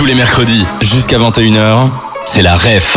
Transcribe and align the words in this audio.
Tous 0.00 0.06
les 0.06 0.14
mercredis, 0.14 0.64
jusqu'à 0.80 1.18
21h, 1.18 1.90
c'est 2.24 2.40
la 2.40 2.56
REF. 2.56 2.96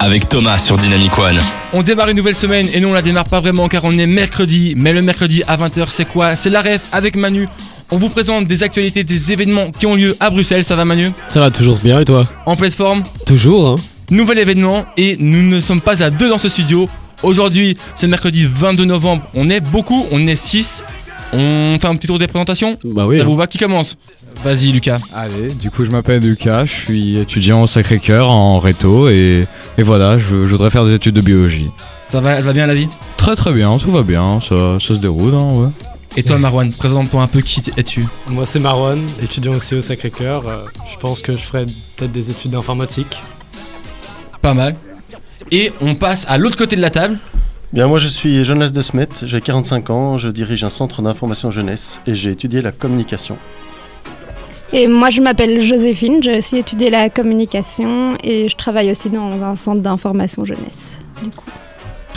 Avec 0.00 0.30
Thomas 0.30 0.56
sur 0.56 0.78
Dynamic 0.78 1.18
One. 1.18 1.38
On 1.74 1.82
démarre 1.82 2.08
une 2.08 2.16
nouvelle 2.16 2.34
semaine 2.34 2.66
et 2.72 2.80
nous 2.80 2.88
on 2.88 2.94
la 2.94 3.02
démarre 3.02 3.28
pas 3.28 3.40
vraiment 3.40 3.68
car 3.68 3.84
on 3.84 3.98
est 3.98 4.06
mercredi. 4.06 4.72
Mais 4.74 4.94
le 4.94 5.02
mercredi 5.02 5.42
à 5.46 5.58
20h 5.58 5.88
c'est 5.90 6.06
quoi? 6.06 6.36
C'est 6.36 6.48
la 6.48 6.62
REF 6.62 6.80
avec 6.90 7.16
Manu. 7.16 7.50
On 7.90 7.98
vous 7.98 8.08
présente 8.08 8.46
des 8.46 8.62
actualités, 8.62 9.04
des 9.04 9.30
événements 9.30 9.70
qui 9.72 9.84
ont 9.84 9.94
lieu 9.94 10.16
à 10.20 10.30
Bruxelles. 10.30 10.64
Ça 10.64 10.74
va 10.74 10.86
Manu? 10.86 11.12
Ça 11.28 11.40
va 11.40 11.50
toujours 11.50 11.76
bien 11.76 12.00
et 12.00 12.06
toi? 12.06 12.22
En 12.46 12.56
pleine 12.56 12.70
forme? 12.70 13.02
Toujours, 13.26 13.68
hein 13.68 13.76
Nouvel 14.10 14.38
événement 14.38 14.86
et 14.96 15.18
nous 15.20 15.42
ne 15.42 15.60
sommes 15.60 15.82
pas 15.82 16.02
à 16.02 16.08
deux 16.08 16.30
dans 16.30 16.38
ce 16.38 16.48
studio. 16.48 16.88
Aujourd'hui, 17.22 17.76
c'est 17.94 18.06
le 18.06 18.12
mercredi 18.12 18.48
22 18.50 18.86
novembre. 18.86 19.22
On 19.34 19.50
est 19.50 19.60
beaucoup, 19.60 20.06
on 20.10 20.26
est 20.26 20.36
6. 20.36 20.82
On 21.30 21.76
fait 21.78 21.86
un 21.86 21.96
petit 21.96 22.06
tour 22.06 22.18
des 22.18 22.26
présentations? 22.26 22.78
Bah 22.84 23.04
oui. 23.06 23.16
Ça 23.16 23.22
hein. 23.22 23.26
vous 23.26 23.36
va? 23.36 23.46
Qui 23.46 23.58
commence? 23.58 23.98
Vas-y 24.44 24.72
Lucas. 24.72 24.98
Allez, 25.12 25.48
du 25.52 25.70
coup 25.70 25.84
je 25.84 25.90
m'appelle 25.90 26.22
Lucas, 26.22 26.64
je 26.64 26.72
suis 26.72 27.18
étudiant 27.18 27.62
au 27.62 27.66
Sacré-Cœur 27.66 28.30
en 28.30 28.58
réto 28.58 29.08
et, 29.08 29.46
et 29.76 29.82
voilà, 29.82 30.18
je, 30.18 30.24
je 30.24 30.50
voudrais 30.50 30.70
faire 30.70 30.84
des 30.84 30.94
études 30.94 31.14
de 31.14 31.20
biologie. 31.20 31.70
Ça 32.08 32.20
va, 32.20 32.32
elle 32.32 32.44
va 32.44 32.52
bien 32.52 32.66
la 32.66 32.74
vie? 32.74 32.88
Très 33.16 33.34
très 33.34 33.52
bien, 33.52 33.76
tout 33.78 33.90
va 33.90 34.02
bien, 34.02 34.40
ça, 34.40 34.78
ça 34.80 34.94
se 34.94 35.00
déroule, 35.00 35.34
hein, 35.34 35.50
ouais. 35.54 35.68
Et 36.16 36.22
toi 36.22 36.38
Marwan, 36.38 36.70
présente-toi 36.72 37.20
un 37.20 37.26
peu 37.26 37.40
qui 37.40 37.62
es-tu? 37.76 38.06
Moi 38.28 38.46
c'est 38.46 38.60
Marwan, 38.60 39.00
étudiant 39.22 39.52
aussi 39.54 39.74
au 39.74 39.82
Sacré-Cœur. 39.82 40.46
Euh, 40.46 40.64
je 40.90 40.96
pense 40.98 41.20
que 41.20 41.36
je 41.36 41.42
ferai 41.42 41.66
peut-être 41.96 42.12
des 42.12 42.30
études 42.30 42.52
d'informatique. 42.52 43.20
Pas 44.40 44.54
mal. 44.54 44.76
Et 45.50 45.72
on 45.80 45.94
passe 45.94 46.24
à 46.28 46.38
l'autre 46.38 46.56
côté 46.56 46.76
de 46.76 46.80
la 46.80 46.90
table. 46.90 47.18
Bien, 47.72 47.86
moi 47.86 47.98
je 47.98 48.08
suis 48.08 48.44
Jonas 48.44 48.70
de 48.70 48.80
Smet, 48.80 49.08
j'ai 49.24 49.40
45 49.40 49.90
ans, 49.90 50.16
je 50.16 50.28
dirige 50.30 50.64
un 50.64 50.70
centre 50.70 51.02
d'information 51.02 51.50
jeunesse 51.50 52.00
et 52.06 52.14
j'ai 52.14 52.30
étudié 52.30 52.62
la 52.62 52.72
communication. 52.72 53.36
Et 54.72 54.86
moi, 54.86 55.08
je 55.08 55.20
m'appelle 55.22 55.60
Joséphine, 55.60 56.22
j'ai 56.22 56.38
aussi 56.38 56.58
étudié 56.58 56.90
la 56.90 57.08
communication 57.08 58.16
et 58.22 58.48
je 58.48 58.56
travaille 58.56 58.90
aussi 58.90 59.08
dans 59.08 59.42
un 59.42 59.56
centre 59.56 59.80
d'information 59.80 60.44
jeunesse. 60.44 61.00
Du 61.22 61.30
coup. 61.30 61.46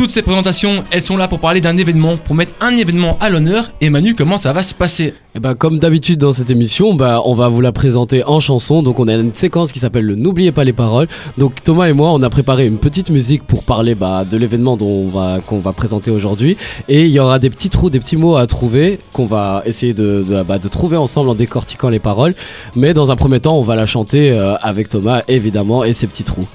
Toutes 0.02 0.10
ces 0.10 0.24
présentations, 0.24 0.84
elles 0.90 1.04
sont 1.04 1.16
là 1.16 1.28
pour 1.28 1.38
parler 1.38 1.62
d'un 1.62 1.78
événement, 1.78 2.18
pour 2.18 2.34
mettre 2.34 2.54
un 2.60 2.76
événement 2.76 3.20
à 3.22 3.30
l'honneur. 3.30 3.72
Et 3.82 3.92
Manu, 3.92 4.16
comment 4.16 4.40
ça 4.40 4.52
va 4.52 4.64
se 4.64 4.74
passer? 4.74 5.14
Bah, 5.40 5.54
comme 5.54 5.78
d'habitude 5.78 6.18
dans 6.18 6.34
cette 6.34 6.50
émission, 6.50 6.96
bah, 6.96 7.22
on 7.24 7.36
va 7.36 7.50
vous 7.50 7.62
la 7.62 7.72
présenter 7.72 8.24
en 8.24 8.40
chanson. 8.40 8.82
Donc 8.82 9.00
on 9.00 9.08
a 9.08 9.14
une 9.14 9.36
séquence 9.36 9.72
qui 9.72 9.78
s'appelle 9.78 10.06
le 10.06 10.16
N'oubliez 10.16 10.52
pas 10.52 10.64
les 10.64 10.74
paroles. 10.74 11.08
Donc 11.38 11.62
Thomas 11.62 11.88
et 11.88 11.94
moi, 11.94 12.10
on 12.14 12.22
a 12.24 12.32
préparé 12.32 12.66
une 12.66 12.80
petite 12.80 13.12
musique 13.12 13.44
pour 13.44 13.62
parler 13.62 13.94
bah, 13.94 14.26
de 14.26 14.38
l'événement 14.38 14.76
dont 14.76 14.90
on 14.90 15.08
va 15.08 15.40
qu'on 15.46 15.60
va 15.60 15.72
présenter 15.72 16.10
aujourd'hui. 16.10 16.58
Et 16.90 17.06
il 17.06 17.12
y 17.12 17.20
aura 17.20 17.38
des 17.38 17.52
petits 17.52 17.70
trous, 17.70 17.92
des 17.92 18.00
petits 18.00 18.18
mots 18.18 18.38
à 18.38 18.48
trouver 18.48 18.98
qu'on 19.14 19.28
va 19.28 19.62
essayer 19.68 19.94
de, 19.94 20.26
bah, 20.48 20.58
de 20.58 20.68
trouver 20.68 20.98
ensemble 20.98 21.30
en 21.30 21.36
décortiquant 21.36 21.90
les 21.90 22.00
paroles. 22.00 22.34
Mais 22.76 22.96
dans 22.96 23.12
un 23.12 23.16
premier 23.16 23.40
temps, 23.40 23.56
on 23.56 23.62
va 23.62 23.76
la 23.76 23.86
chanter 23.86 24.32
euh, 24.32 24.56
avec 24.64 24.90
Thomas 24.90 25.22
évidemment 25.28 25.84
et 25.84 25.94
ses 25.94 26.08
petits 26.08 26.24
trous. 26.24 26.48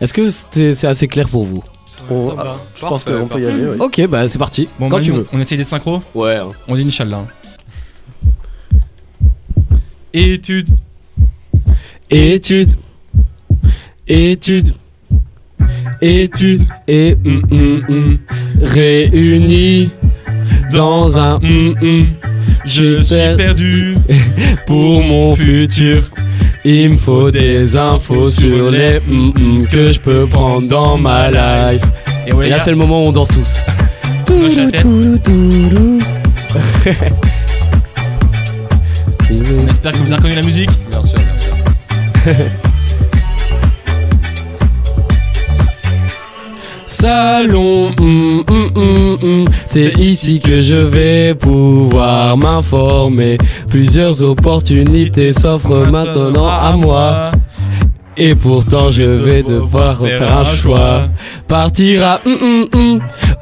Est-ce 0.00 0.14
que 0.14 0.30
c'est 0.30 0.86
assez 0.86 1.08
clair 1.08 1.28
pour 1.28 1.42
vous? 1.42 1.64
On- 2.10 2.28
Ça 2.30 2.34
va. 2.34 2.44
ah, 2.46 2.56
je 2.74 2.80
pense 2.80 3.04
qu'on 3.04 3.26
peut 3.26 3.40
y 3.40 3.46
aller, 3.46 3.64
oui. 3.66 3.76
Ok, 3.80 4.06
bah 4.08 4.28
c'est 4.28 4.38
parti. 4.38 4.68
Bon, 4.78 4.88
Quand 4.88 4.96
Manu, 4.96 5.06
tu 5.06 5.12
veux. 5.12 5.26
on 5.32 5.40
essaye 5.40 5.58
d'être 5.58 5.66
synchro 5.68 6.02
Ouais. 6.14 6.38
On 6.68 6.74
dit 6.74 6.82
Inch'Allah. 6.86 7.26
Étude. 10.12 10.68
Étude, 12.08 12.70
étude, 14.06 14.72
étude 16.00 16.62
et 16.86 17.16
hum, 17.24 17.42
hum, 17.50 17.80
hum, 17.88 18.18
réunis 18.62 19.90
dans 20.72 21.18
un 21.18 21.34
hum, 21.42 21.74
hum. 21.82 22.06
Je 22.64 23.02
suis 23.02 23.36
perdu. 23.36 23.96
pour 24.66 25.02
mon 25.02 25.34
futur. 25.34 26.08
Il 26.68 26.90
me 26.90 26.96
faut 26.96 27.30
des 27.30 27.76
infos 27.76 28.28
sur 28.28 28.72
les 28.72 28.98
hum, 29.08 29.32
hum 29.36 29.68
que 29.70 29.92
je 29.92 30.00
peux 30.00 30.26
prendre 30.26 30.66
dans 30.66 30.98
ma 30.98 31.30
life. 31.30 31.84
Et 32.26 32.34
ouais, 32.34 32.48
Et 32.48 32.50
là 32.50 32.58
c'est 32.58 32.72
le 32.72 32.76
moment 32.76 33.04
où 33.04 33.06
on 33.06 33.12
danse 33.12 33.28
tous. 33.28 33.60
On 39.30 39.66
espère 39.66 39.92
que 39.92 39.98
vous 39.98 40.06
avez 40.06 40.16
reconnu 40.16 40.34
la 40.34 40.42
musique. 40.42 40.70
Bien 40.90 41.04
sûr, 41.04 41.18
bien 41.18 41.38
sûr. 41.38 41.54
Salon, 46.98 47.92
hum, 48.00 48.42
hum, 48.48 49.18
hum. 49.22 49.48
c'est 49.66 49.92
ici 49.98 50.40
que 50.40 50.62
je 50.62 50.74
vais 50.74 51.34
pouvoir 51.34 52.38
m'informer. 52.38 53.36
Plusieurs 53.68 54.22
opportunités 54.22 55.34
s'offrent 55.34 55.90
maintenant 55.90 56.48
à 56.48 56.72
moi. 56.74 57.32
Et 58.16 58.34
pourtant 58.34 58.90
je 58.90 59.02
vais 59.02 59.42
devoir 59.42 59.98
refaire 59.98 60.38
un 60.38 60.44
choix. 60.44 61.08
Partir 61.46 62.02
à 62.02 62.20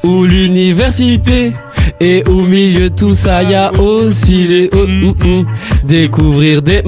ou 0.03 0.25
l'université. 0.25 1.53
Et 2.01 2.25
au 2.29 2.41
milieu 2.43 2.91
de 2.91 2.95
tout 2.97 3.15
ça, 3.15 3.45
y 3.45 3.55
a 3.55 3.71
aussi 3.79 4.49
les 4.49 4.71
hum. 4.75 5.47
découvrir 5.85 6.61
des. 6.61 6.83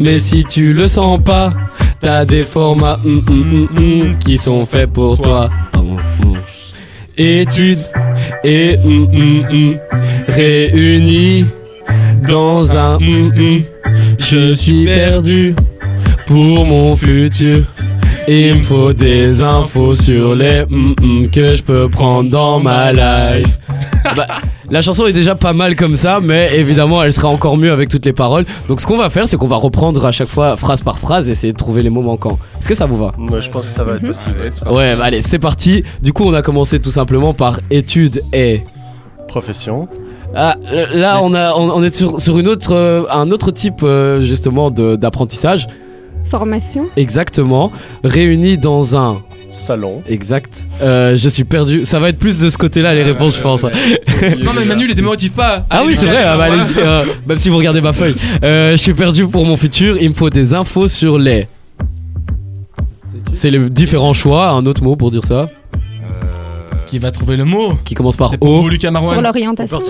Mais 0.00 0.18
si 0.18 0.42
tu 0.42 0.72
le 0.72 0.88
sens 0.88 1.22
pas, 1.22 1.50
t'as 2.00 2.24
des 2.24 2.44
formats 2.44 2.98
hum, 3.04 3.22
hum, 3.28 3.40
hum, 3.52 3.68
hum, 3.78 4.18
qui 4.18 4.38
sont 4.38 4.66
faits 4.66 4.90
pour 4.92 5.18
toi. 5.18 5.46
Études 7.16 7.84
et 8.44 8.78
hum, 8.84 9.76
réunis 10.28 11.44
dans 12.28 12.76
un. 12.76 12.98
Je 14.18 14.54
suis 14.54 14.84
perdu 14.84 15.54
pour 16.26 16.64
mon 16.64 16.96
futur. 16.96 17.64
Il 18.28 18.56
me 18.56 18.60
faut 18.62 18.92
des 18.92 19.42
infos 19.42 19.94
sur 19.94 20.34
les 20.34 20.64
que 21.32 21.56
je 21.56 21.62
peux 21.62 21.88
prendre 21.88 22.30
dans 22.30 22.60
ma 22.60 22.92
life. 22.92 23.58
Bah, 24.16 24.26
la 24.70 24.80
chanson 24.80 25.06
est 25.06 25.12
déjà 25.12 25.34
pas 25.34 25.52
mal 25.52 25.76
comme 25.76 25.96
ça, 25.96 26.20
mais 26.22 26.50
évidemment 26.56 27.02
elle 27.02 27.12
sera 27.12 27.28
encore 27.28 27.56
mieux 27.56 27.72
avec 27.72 27.88
toutes 27.88 28.04
les 28.04 28.12
paroles. 28.12 28.44
Donc 28.68 28.80
ce 28.80 28.86
qu'on 28.86 28.96
va 28.96 29.10
faire, 29.10 29.26
c'est 29.26 29.36
qu'on 29.36 29.46
va 29.46 29.56
reprendre 29.56 30.04
à 30.06 30.12
chaque 30.12 30.28
fois 30.28 30.56
phrase 30.56 30.82
par 30.82 30.98
phrase 30.98 31.28
et 31.28 31.32
essayer 31.32 31.52
de 31.52 31.58
trouver 31.58 31.82
les 31.82 31.90
mots 31.90 32.02
manquants. 32.02 32.38
Est-ce 32.60 32.68
que 32.68 32.74
ça 32.74 32.86
vous 32.86 32.96
va? 32.98 33.12
Moi 33.18 33.40
je 33.40 33.50
pense 33.50 33.64
que 33.64 33.70
ça 33.70 33.84
va 33.84 33.94
être 33.96 34.06
possible. 34.06 34.36
Allez, 34.40 34.50
c'est 34.50 34.60
parti. 34.64 34.76
Ouais, 34.78 34.96
bah 34.96 35.04
allez, 35.04 35.22
c'est 35.22 35.38
parti. 35.38 35.82
Du 36.02 36.12
coup, 36.12 36.24
on 36.24 36.34
a 36.34 36.42
commencé 36.42 36.78
tout 36.78 36.90
simplement 36.90 37.34
par 37.34 37.60
études 37.70 38.22
et. 38.32 38.60
Profession, 39.28 39.88
Ah, 40.34 40.56
là, 40.92 41.20
on, 41.22 41.34
a, 41.34 41.54
on, 41.54 41.70
on 41.70 41.82
est 41.82 41.94
sur, 41.94 42.20
sur 42.20 42.38
une 42.38 42.48
autre, 42.48 42.72
euh, 42.74 43.04
un 43.10 43.30
autre 43.30 43.50
type 43.50 43.82
euh, 43.82 44.20
justement 44.22 44.70
de- 44.70 44.96
d'apprentissage. 44.96 45.66
Formation 46.24 46.86
Exactement. 46.96 47.72
Réunis 48.04 48.58
dans 48.58 48.96
un. 48.96 49.22
Salon, 49.50 50.02
Exact. 50.08 50.66
Euh, 50.82 51.16
je 51.16 51.28
suis 51.28 51.44
perdu. 51.44 51.84
Ça 51.84 51.98
va 51.98 52.08
être 52.08 52.18
plus 52.18 52.38
de 52.38 52.48
ce 52.48 52.56
côté-là 52.56 52.94
les 52.94 53.02
réponses, 53.02 53.36
je 53.36 53.42
pense. 53.42 53.62
Non, 54.44 54.52
mais 54.54 54.64
Manu, 54.66 54.86
les 54.86 54.94
démotive 54.94 55.30
pas. 55.32 55.64
Ah 55.70 55.82
oui, 55.86 55.94
c'est 55.96 56.06
vrai, 56.06 56.22
ah 56.24 56.36
bah, 56.36 56.44
allez-y, 56.44 56.74
euh, 56.78 57.04
même 57.26 57.38
si 57.38 57.48
vous 57.48 57.56
regardez 57.56 57.80
ma 57.80 57.92
feuille. 57.94 58.14
Euh, 58.44 58.72
je 58.72 58.76
suis 58.76 58.92
perdu 58.92 59.26
pour 59.26 59.46
mon 59.46 59.56
futur, 59.56 59.96
il 60.00 60.10
me 60.10 60.14
faut 60.14 60.28
des 60.30 60.52
infos 60.52 60.86
sur 60.86 61.18
les. 61.18 61.48
C'est 63.32 63.50
les 63.50 63.70
différents 63.70 64.12
choix, 64.12 64.50
un 64.50 64.66
autre 64.66 64.82
mot 64.82 64.96
pour 64.96 65.10
dire 65.10 65.24
ça, 65.24 65.46
Qui 66.88 66.98
va 66.98 67.10
trouver 67.12 67.36
le 67.36 67.44
mot 67.44 67.78
qui 67.84 67.94
commence 67.94 68.16
par 68.16 68.34
O. 68.40 68.68
sur 69.00 69.22
l'orientation. 69.22 69.80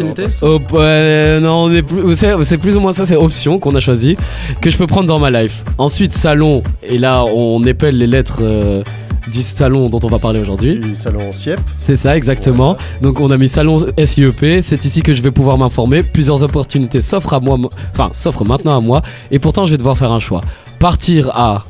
Hop, 0.43 0.73
ouais, 0.73 1.41
non, 1.41 1.65
on 1.65 1.73
est 1.73 1.83
plus, 1.83 2.15
c'est, 2.15 2.33
c'est 2.45 2.59
plus 2.59 2.77
ou 2.77 2.81
moins 2.81 2.93
ça, 2.93 3.05
c'est 3.05 3.17
option 3.17 3.59
qu'on 3.59 3.75
a 3.75 3.81
choisi, 3.81 4.17
que 4.61 4.71
je 4.71 4.77
peux 4.77 4.87
prendre 4.87 5.09
dans 5.09 5.19
ma 5.19 5.31
life. 5.31 5.65
Ensuite, 5.79 6.13
salon, 6.13 6.63
et 6.83 6.99
là, 6.99 7.25
on 7.25 7.63
épelle 7.65 7.99
les 7.99 8.07
lettres 8.07 8.41
euh, 8.43 8.83
du 9.31 9.43
salon 9.43 9.89
dont 9.89 10.01
on 10.03 10.09
va 10.09 10.19
parler 10.19 10.41
aujourd'hui. 10.41 10.79
du 10.79 10.95
salon 10.95 11.31
SIEP, 11.33 11.61
C'est 11.79 11.97
ça, 11.97 12.17
exactement. 12.17 12.77
Donc, 13.01 13.21
on 13.21 13.31
a 13.31 13.37
mis 13.37 13.49
salon 13.49 13.79
SIEP, 14.05 14.63
c'est 14.63 14.85
ici 14.85 15.03
que 15.03 15.15
je 15.15 15.23
vais 15.23 15.31
pouvoir 15.31 15.59
m'informer. 15.59 16.03
Plusieurs 16.03 16.43
opportunités 16.43 17.01
s'offrent 17.01 17.35
à 17.35 17.41
moi, 17.41 17.59
enfin, 17.93 18.11
s'offrent 18.13 18.45
maintenant 18.45 18.77
à 18.77 18.81
moi, 18.81 19.03
et 19.31 19.39
pourtant, 19.39 19.67
je 19.67 19.73
vais 19.73 19.79
devoir 19.79 19.97
faire 19.97 20.13
un 20.13 20.21
choix. 20.21 20.41
Partir 20.79 21.31
à. 21.31 21.65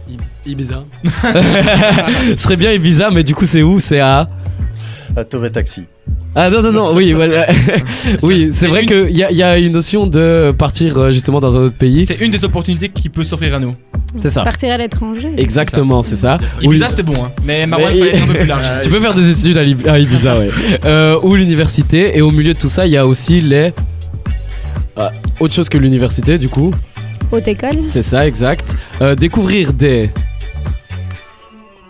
Ibiza. 0.47 0.85
Ce 1.05 2.37
serait 2.37 2.57
bien 2.57 2.73
Ibiza, 2.73 3.11
mais 3.11 3.23
du 3.23 3.35
coup, 3.35 3.47
c'est 3.47 3.63
où? 3.63 3.81
C'est 3.81 4.01
à. 4.01 4.27
à 5.17 5.25
Taxi. 5.25 5.85
Ah 6.35 6.49
non, 6.49 6.63
non, 6.63 6.71
non, 6.73 6.91
oui, 6.95 7.13
voilà. 7.15 7.47
oui, 8.23 8.51
c'est 8.53 8.69
vrai 8.69 8.83
une- 8.83 8.87
qu'il 8.89 9.17
y, 9.17 9.25
a- 9.25 9.31
il 9.33 9.37
y 9.37 9.43
a 9.43 9.59
une 9.59 9.73
notion 9.73 10.07
de 10.07 10.53
partir 10.57 10.97
euh, 10.97 11.11
justement 11.13 11.41
dans 11.41 11.57
un 11.59 11.63
autre 11.63 11.77
pays. 11.77 12.07
C'est 12.07 12.21
une 12.21 12.31
des 12.31 12.45
opportunités 12.45 12.89
qui 12.89 13.09
peut 13.09 13.25
s'offrir 13.25 13.55
à 13.55 13.59
nous. 13.59 13.75
C'est 14.17 14.31
ça. 14.31 14.43
Partir 14.45 14.73
à 14.73 14.79
l'étranger. 14.79 15.33
Exactement, 15.37 16.03
c'est 16.03 16.17
ça. 16.17 16.37
Ibiza, 16.63 16.87
Ou- 16.87 16.91
c'était 16.91 17.03
bon, 17.03 17.25
hein. 17.25 17.33
Mais 17.45 17.67
Marwan, 17.67 17.91
Mais- 17.93 17.99
il 17.99 18.05
fallait 18.05 18.17
être 18.17 18.23
un 18.23 18.27
peu 18.27 18.33
plus 18.39 18.47
large. 18.47 18.65
Tu 18.83 18.89
peux 18.91 19.01
faire 19.01 19.15
des 19.15 19.31
études 19.31 19.59
à, 19.59 19.65
Lib- 19.65 19.89
à 19.89 19.99
Ibiza, 19.99 20.39
ouais. 20.39 20.51
Euh, 20.85 21.19
ou 21.23 21.35
l'université, 21.35 22.17
et 22.17 22.21
au 22.21 22.31
milieu 22.31 22.53
de 22.55 22.59
tout 22.59 22.69
ça, 22.69 22.87
il 22.87 22.93
y 22.93 22.97
a 22.97 23.07
aussi 23.07 23.41
les. 23.41 23.73
Ah, 24.97 25.13
autre 25.41 25.55
chose 25.55 25.69
que 25.69 25.79
l'université, 25.79 26.39
du 26.39 26.49
coup, 26.49 26.71
Haute 27.33 27.49
école. 27.49 27.85
c'est 27.89 28.03
ça, 28.03 28.27
exact. 28.27 28.75
Euh, 29.01 29.15
découvrir 29.17 29.73
des. 29.73 30.11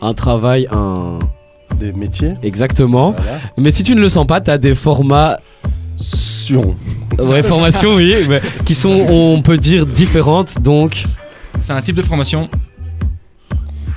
Un 0.03 0.15
travail, 0.15 0.67
un. 0.73 1.19
Des 1.79 1.93
métiers, 1.93 2.35
Exactement. 2.43 3.13
voilà. 3.17 3.39
Mais 3.59 3.71
si 3.73 3.83
tu 3.83 3.95
ne 3.95 4.01
le 4.01 4.09
sens 4.09 4.27
pas, 4.27 4.41
t'as 4.41 4.59
des 4.59 4.75
formats. 4.75 5.39
Sion. 5.97 6.75
Ouais, 7.19 7.43
formations, 7.43 7.95
oui, 7.97 8.15
mais 8.29 8.41
qui 8.65 8.75
sont, 8.75 9.07
on 9.09 9.43
peut 9.43 9.59
dire, 9.59 9.85
différentes, 9.87 10.61
donc. 10.63 11.05
C'est 11.61 11.73
un 11.73 11.83
type 11.83 11.97
de 11.97 12.03
formation. 12.03 12.49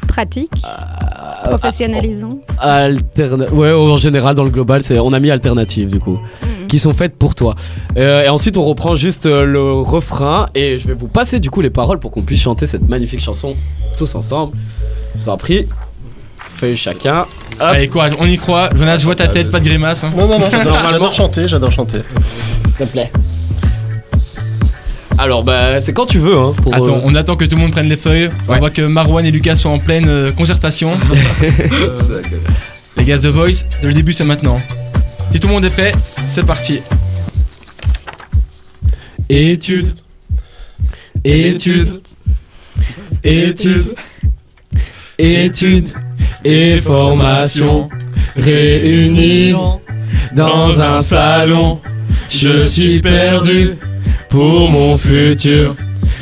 Pratique, 0.08 0.52
professionnalisant. 1.46 2.40
Alterna- 2.60 3.50
ouais, 3.52 3.72
en 3.74 3.96
général, 3.96 4.36
dans 4.36 4.44
le 4.44 4.50
global, 4.50 4.84
c'est, 4.84 5.00
on 5.00 5.12
a 5.14 5.20
mis 5.20 5.32
alternative 5.32 5.90
du 5.90 6.00
coup, 6.00 6.20
Mhm. 6.44 6.68
qui 6.68 6.78
sont 6.78 6.92
faites 6.92 7.18
pour 7.18 7.34
toi. 7.36 7.56
Euh, 7.98 8.24
et 8.24 8.30
ensuite, 8.30 8.58
on 8.58 8.64
reprend 8.66 8.96
juste 8.96 9.26
euh, 9.26 9.44
le 9.46 9.72
refrain 9.82 10.48
et 10.54 10.78
je 10.78 10.88
vais 10.88 10.94
vous 10.94 11.08
passer 11.08 11.40
du 11.40 11.50
coup 11.50 11.62
les 11.62 11.70
paroles 11.72 12.00
pour 12.00 12.12
qu'on 12.12 12.22
puisse 12.22 12.42
chanter 12.42 12.68
cette 12.68 12.88
magnifique 12.88 13.22
chanson 13.22 13.56
tous 13.98 14.14
ensemble. 14.14 14.54
Je 15.16 15.22
vous 15.22 15.30
en 15.30 15.38
prie. 15.38 15.66
Feuille 16.58 16.78
chacun. 16.78 17.22
Hop. 17.22 17.28
Allez, 17.60 17.88
courage, 17.88 18.14
on 18.20 18.26
y 18.26 18.38
croit. 18.38 18.70
Jonas, 18.76 18.98
je 18.98 19.04
vois 19.06 19.16
ta 19.16 19.28
tête, 19.28 19.52
pas 19.52 19.60
de 19.60 19.66
grimace. 19.66 20.04
hein. 20.04 20.12
Non, 20.16 20.28
non, 20.28 20.40
non, 20.40 20.48
j'adore 20.50 21.14
chanter, 21.14 21.48
j'adore 21.48 21.72
chanter. 21.72 22.02
S'il 22.64 22.74
te 22.74 22.92
plaît. 22.92 23.12
Alors, 25.20 25.44
bah, 25.44 25.80
c'est 25.80 25.94
quand 25.94 26.08
tu 26.08 26.18
veux, 26.18 26.36
hein. 26.36 26.54
Pour, 26.64 26.74
Attends, 26.74 26.98
euh, 26.98 27.02
on 27.04 27.14
attend 27.16 27.36
que 27.36 27.46
tout 27.46 27.56
le 27.56 27.62
monde 27.62 27.72
prenne 27.72 27.88
les 27.88 27.98
feuilles. 27.98 28.30
On 28.48 28.56
voit 28.56 28.72
que 28.72 28.82
Marwan 28.82 29.24
et 29.26 29.32
Lucas 29.32 29.56
sont 29.56 29.70
en 29.70 29.80
pleine 29.80 30.08
euh, 30.08 30.32
concertation. 30.32 30.92
les 32.98 33.06
gars, 33.06 33.20
The 33.20 33.28
Voice, 33.28 33.66
le 33.84 33.94
début 33.94 34.12
c'est 34.14 34.26
maintenant. 34.26 34.60
Si 35.32 35.40
tout 35.40 35.48
le 35.48 35.54
monde 35.54 35.66
est 35.66 35.74
prêt, 35.74 35.92
c'est 36.28 36.46
parti. 36.46 36.80
Études. 39.30 39.94
Études. 41.24 42.02
Études. 43.24 43.96
Études. 45.18 45.90
Et 46.46 46.78
formation. 46.78 47.90
Réunis 48.36 49.54
dans 50.36 50.82
un 50.82 51.02
salon. 51.02 51.80
Je 52.30 52.60
suis 52.60 53.02
perdu 53.02 53.72
pour 54.30 54.70
mon 54.70 54.98
futur. 54.98 55.76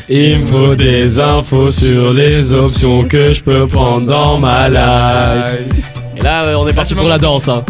Il 0.10 0.40
me 0.40 0.46
faut 0.46 0.76
des 0.76 1.20
infos 1.20 1.72
sur 1.72 2.12
les 2.12 2.54
options 2.54 3.08
que 3.08 3.34
je 3.34 3.42
peux 3.42 3.66
prendre 3.66 4.08
dans 4.08 4.38
ma 4.38 4.68
life. 4.68 5.64
Et 6.18 6.22
là, 6.22 6.44
euh, 6.46 6.56
on 6.56 6.68
est 6.68 6.74
parti 6.74 6.94
pour 6.94 7.08
la 7.08 7.18
danse. 7.18 7.48
Hein. 7.48 7.64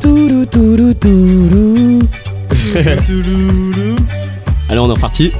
Toulou, 0.00 0.46
toulou, 0.46 0.94
toulou. 0.94 1.98
Allez, 4.68 4.78
on 4.78 4.88
est 4.88 4.94
reparti. 4.94 5.32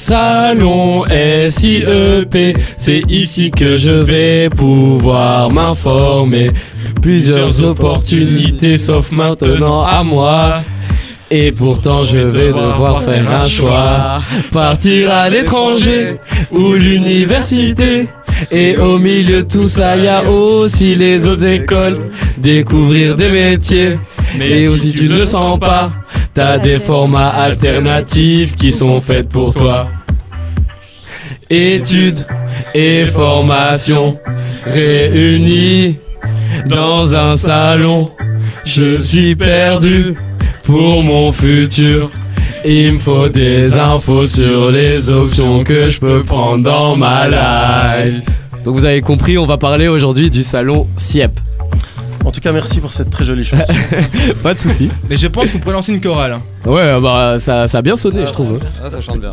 Salon 0.00 1.04
SIEP, 1.50 2.56
c'est 2.78 3.02
ici 3.10 3.50
que 3.50 3.76
je 3.76 3.90
vais 3.90 4.48
pouvoir 4.48 5.50
m'informer. 5.50 6.50
Plusieurs 7.02 7.62
opportunités 7.62 8.78
sauf 8.78 9.12
maintenant 9.12 9.82
à 9.82 10.02
moi. 10.02 10.62
Et 11.30 11.52
pourtant 11.52 12.04
je 12.06 12.16
vais 12.16 12.48
devoir 12.48 13.02
faire 13.02 13.30
un 13.30 13.44
choix. 13.44 14.20
Partir 14.50 15.10
à 15.12 15.28
l'étranger 15.28 16.16
ou 16.50 16.72
l'université. 16.72 18.08
Et 18.50 18.78
au 18.78 18.98
milieu 18.98 19.42
de 19.42 19.48
tout 19.48 19.66
ça, 19.66 19.98
y 19.98 20.08
a 20.08 20.26
aussi 20.30 20.94
les 20.94 21.26
autres 21.26 21.44
écoles. 21.44 22.10
Découvrir 22.38 23.16
des 23.16 23.28
métiers. 23.28 23.98
Mais 24.38 24.68
aussi 24.68 24.92
tu 24.92 25.08
ne 25.08 25.16
le 25.18 25.24
sens 25.24 25.58
pas, 25.58 25.92
t'as 26.34 26.58
des 26.58 26.78
formats 26.78 27.28
alternatifs 27.28 28.56
qui 28.56 28.72
sont 28.72 29.00
faits 29.00 29.28
pour 29.28 29.54
toi. 29.54 29.88
Études 31.48 32.24
et 32.74 33.06
formation 33.06 34.18
réunis 34.66 35.98
dans 36.66 37.14
un 37.14 37.36
salon. 37.36 38.10
Je 38.64 39.00
suis 39.00 39.34
perdu 39.34 40.14
pour 40.64 41.02
mon 41.02 41.32
futur. 41.32 42.10
Il 42.64 42.92
me 42.92 42.98
faut 42.98 43.28
des 43.28 43.74
infos 43.74 44.26
sur 44.26 44.70
les 44.70 45.08
options 45.08 45.64
que 45.64 45.90
je 45.90 45.98
peux 45.98 46.22
prendre 46.22 46.62
dans 46.62 46.94
ma 46.94 47.26
life. 47.26 48.20
Donc 48.64 48.76
vous 48.76 48.84
avez 48.84 49.00
compris, 49.00 49.38
on 49.38 49.46
va 49.46 49.56
parler 49.56 49.88
aujourd'hui 49.88 50.28
du 50.28 50.42
salon 50.42 50.86
SIEP. 50.96 51.32
En 52.24 52.30
tout 52.30 52.40
cas, 52.40 52.52
merci 52.52 52.80
pour 52.80 52.92
cette 52.92 53.08
très 53.10 53.24
jolie 53.24 53.44
chanson. 53.44 53.72
Pas 54.42 54.52
de 54.54 54.58
soucis. 54.58 54.90
Mais 55.08 55.16
je 55.16 55.26
pense 55.26 55.48
qu'on 55.50 55.58
pourrait 55.58 55.72
lancer 55.74 55.92
une 55.92 56.00
chorale. 56.02 56.32
hein. 56.32 56.42
Ouais, 56.68 57.00
bah 57.00 57.38
ça, 57.40 57.66
ça 57.66 57.78
a 57.78 57.82
bien 57.82 57.96
sonné, 57.96 58.26
je 58.26 58.32
trouve. 58.32 58.58
Ah, 58.62 58.90
ça 58.90 59.00
chante 59.00 59.20
bien. 59.20 59.30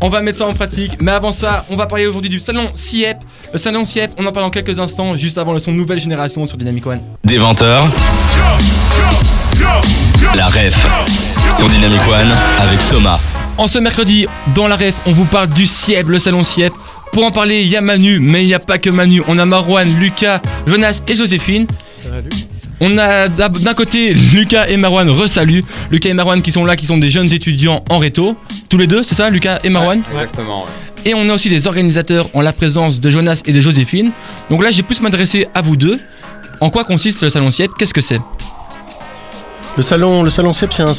On 0.00 0.08
va 0.08 0.20
mettre 0.22 0.38
ça 0.38 0.46
en 0.46 0.52
pratique. 0.52 0.92
Mais 1.00 1.10
avant 1.10 1.32
ça, 1.32 1.64
on 1.70 1.76
va 1.76 1.86
parler 1.86 2.06
aujourd'hui 2.06 2.30
du 2.30 2.38
salon 2.38 2.68
CIEP. 2.76 3.16
Le 3.52 3.58
salon 3.58 3.84
CIEP, 3.84 4.12
on 4.16 4.24
en 4.26 4.32
parle 4.32 4.46
dans 4.46 4.50
quelques 4.50 4.78
instants, 4.78 5.16
juste 5.16 5.38
avant 5.38 5.52
le 5.52 5.58
son 5.58 5.72
nouvelle 5.72 5.98
génération 5.98 6.46
sur 6.46 6.56
Dynamic 6.56 6.86
One. 6.86 7.00
Des 7.24 7.38
20h, 7.38 7.82
la 10.36 10.44
ref 10.46 10.86
sur 11.50 11.68
Dynamic 11.68 12.00
One 12.08 12.30
avec 12.60 12.78
Thomas. 12.90 13.18
En 13.56 13.68
ce 13.68 13.78
mercredi, 13.78 14.26
dans 14.54 14.66
la 14.68 14.76
ref, 14.76 14.94
on 15.06 15.12
vous 15.12 15.24
parle 15.26 15.48
du 15.50 15.66
CIEP, 15.66 16.08
le 16.08 16.18
salon 16.18 16.42
CIEP. 16.42 16.72
Pour 17.14 17.24
en 17.24 17.30
parler, 17.30 17.62
il 17.62 17.68
y 17.68 17.76
a 17.76 17.80
Manu, 17.80 18.18
mais 18.18 18.42
il 18.42 18.48
n'y 18.48 18.54
a 18.54 18.58
pas 18.58 18.76
que 18.78 18.90
Manu. 18.90 19.22
On 19.28 19.38
a 19.38 19.46
Marwan, 19.46 19.86
Lucas, 20.00 20.42
Jonas 20.66 21.00
et 21.06 21.14
Joséphine. 21.14 21.68
On 22.80 22.98
a 22.98 23.28
d'un 23.28 23.74
côté 23.74 24.14
Lucas 24.14 24.66
et 24.66 24.76
Marwan, 24.76 25.08
resalut. 25.08 25.64
Lucas 25.92 26.08
et 26.10 26.12
Marwan 26.12 26.42
qui 26.42 26.50
sont 26.50 26.64
là, 26.64 26.74
qui 26.74 26.86
sont 26.86 26.98
des 26.98 27.10
jeunes 27.10 27.32
étudiants 27.32 27.84
en 27.88 27.98
réto. 27.98 28.36
Tous 28.68 28.78
les 28.78 28.88
deux, 28.88 29.04
c'est 29.04 29.14
ça, 29.14 29.30
Lucas 29.30 29.60
et 29.62 29.70
Marwan 29.70 30.02
Exactement, 30.10 30.62
ouais. 30.64 30.70
Et 31.04 31.14
on 31.14 31.28
a 31.28 31.34
aussi 31.34 31.48
des 31.48 31.68
organisateurs 31.68 32.30
en 32.34 32.40
la 32.40 32.52
présence 32.52 32.98
de 32.98 33.10
Jonas 33.10 33.42
et 33.46 33.52
de 33.52 33.60
Joséphine. 33.60 34.10
Donc 34.50 34.64
là, 34.64 34.72
j'ai 34.72 34.82
plus 34.82 35.00
m'adresser 35.00 35.46
à 35.54 35.62
vous 35.62 35.76
deux. 35.76 36.00
En 36.60 36.70
quoi 36.70 36.82
consiste 36.82 37.22
le 37.22 37.30
salon 37.30 37.52
CIEP 37.52 37.70
Qu'est-ce 37.78 37.94
que 37.94 38.00
c'est? 38.00 38.20
Le 39.76 39.82
salon, 39.82 40.22
le 40.22 40.30
salon 40.30 40.52
CEP, 40.52 40.72
c'est 40.72 40.84
un, 40.84 40.92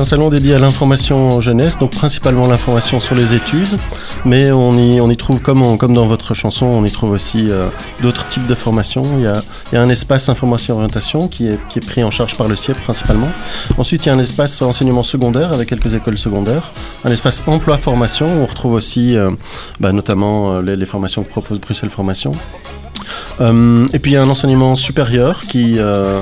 un 0.00 0.04
salon 0.04 0.30
dédié 0.30 0.54
à 0.54 0.58
l'information 0.58 1.42
jeunesse, 1.42 1.78
donc 1.78 1.90
principalement 1.90 2.48
l'information 2.48 2.98
sur 2.98 3.14
les 3.14 3.34
études, 3.34 3.78
mais 4.24 4.50
on 4.50 4.70
y, 4.78 5.02
on 5.02 5.10
y 5.10 5.18
trouve, 5.18 5.42
comme, 5.42 5.76
comme 5.76 5.92
dans 5.92 6.06
votre 6.06 6.32
chanson, 6.32 6.64
on 6.64 6.82
y 6.86 6.90
trouve 6.90 7.10
aussi 7.10 7.50
euh, 7.50 7.68
d'autres 8.00 8.26
types 8.28 8.46
de 8.46 8.54
formations. 8.54 9.02
Il 9.18 9.24
y, 9.24 9.26
a, 9.26 9.42
il 9.70 9.74
y 9.74 9.78
a 9.78 9.82
un 9.82 9.88
espace 9.90 10.30
information-orientation 10.30 11.28
qui 11.28 11.48
est, 11.48 11.58
qui 11.68 11.78
est 11.80 11.86
pris 11.86 12.02
en 12.02 12.10
charge 12.10 12.34
par 12.38 12.48
le 12.48 12.56
CIEP 12.56 12.80
principalement. 12.80 13.28
Ensuite, 13.76 14.06
il 14.06 14.08
y 14.08 14.10
a 14.10 14.14
un 14.14 14.18
espace 14.18 14.62
enseignement 14.62 15.02
secondaire 15.02 15.52
avec 15.52 15.68
quelques 15.68 15.92
écoles 15.92 16.16
secondaires. 16.16 16.72
Un 17.04 17.10
espace 17.10 17.42
emploi-formation, 17.46 18.38
où 18.38 18.42
on 18.44 18.46
retrouve 18.46 18.72
aussi 18.72 19.14
euh, 19.14 19.30
bah, 19.78 19.92
notamment 19.92 20.54
euh, 20.54 20.62
les, 20.62 20.76
les 20.76 20.86
formations 20.86 21.22
que 21.22 21.28
propose 21.28 21.60
Bruxelles 21.60 21.90
Formation. 21.90 22.32
Euh, 23.40 23.86
et 23.92 23.98
puis 23.98 24.12
il 24.12 24.14
y 24.14 24.16
a 24.16 24.22
un 24.22 24.30
enseignement 24.30 24.76
supérieur 24.76 25.42
qui, 25.42 25.74
euh, 25.78 26.20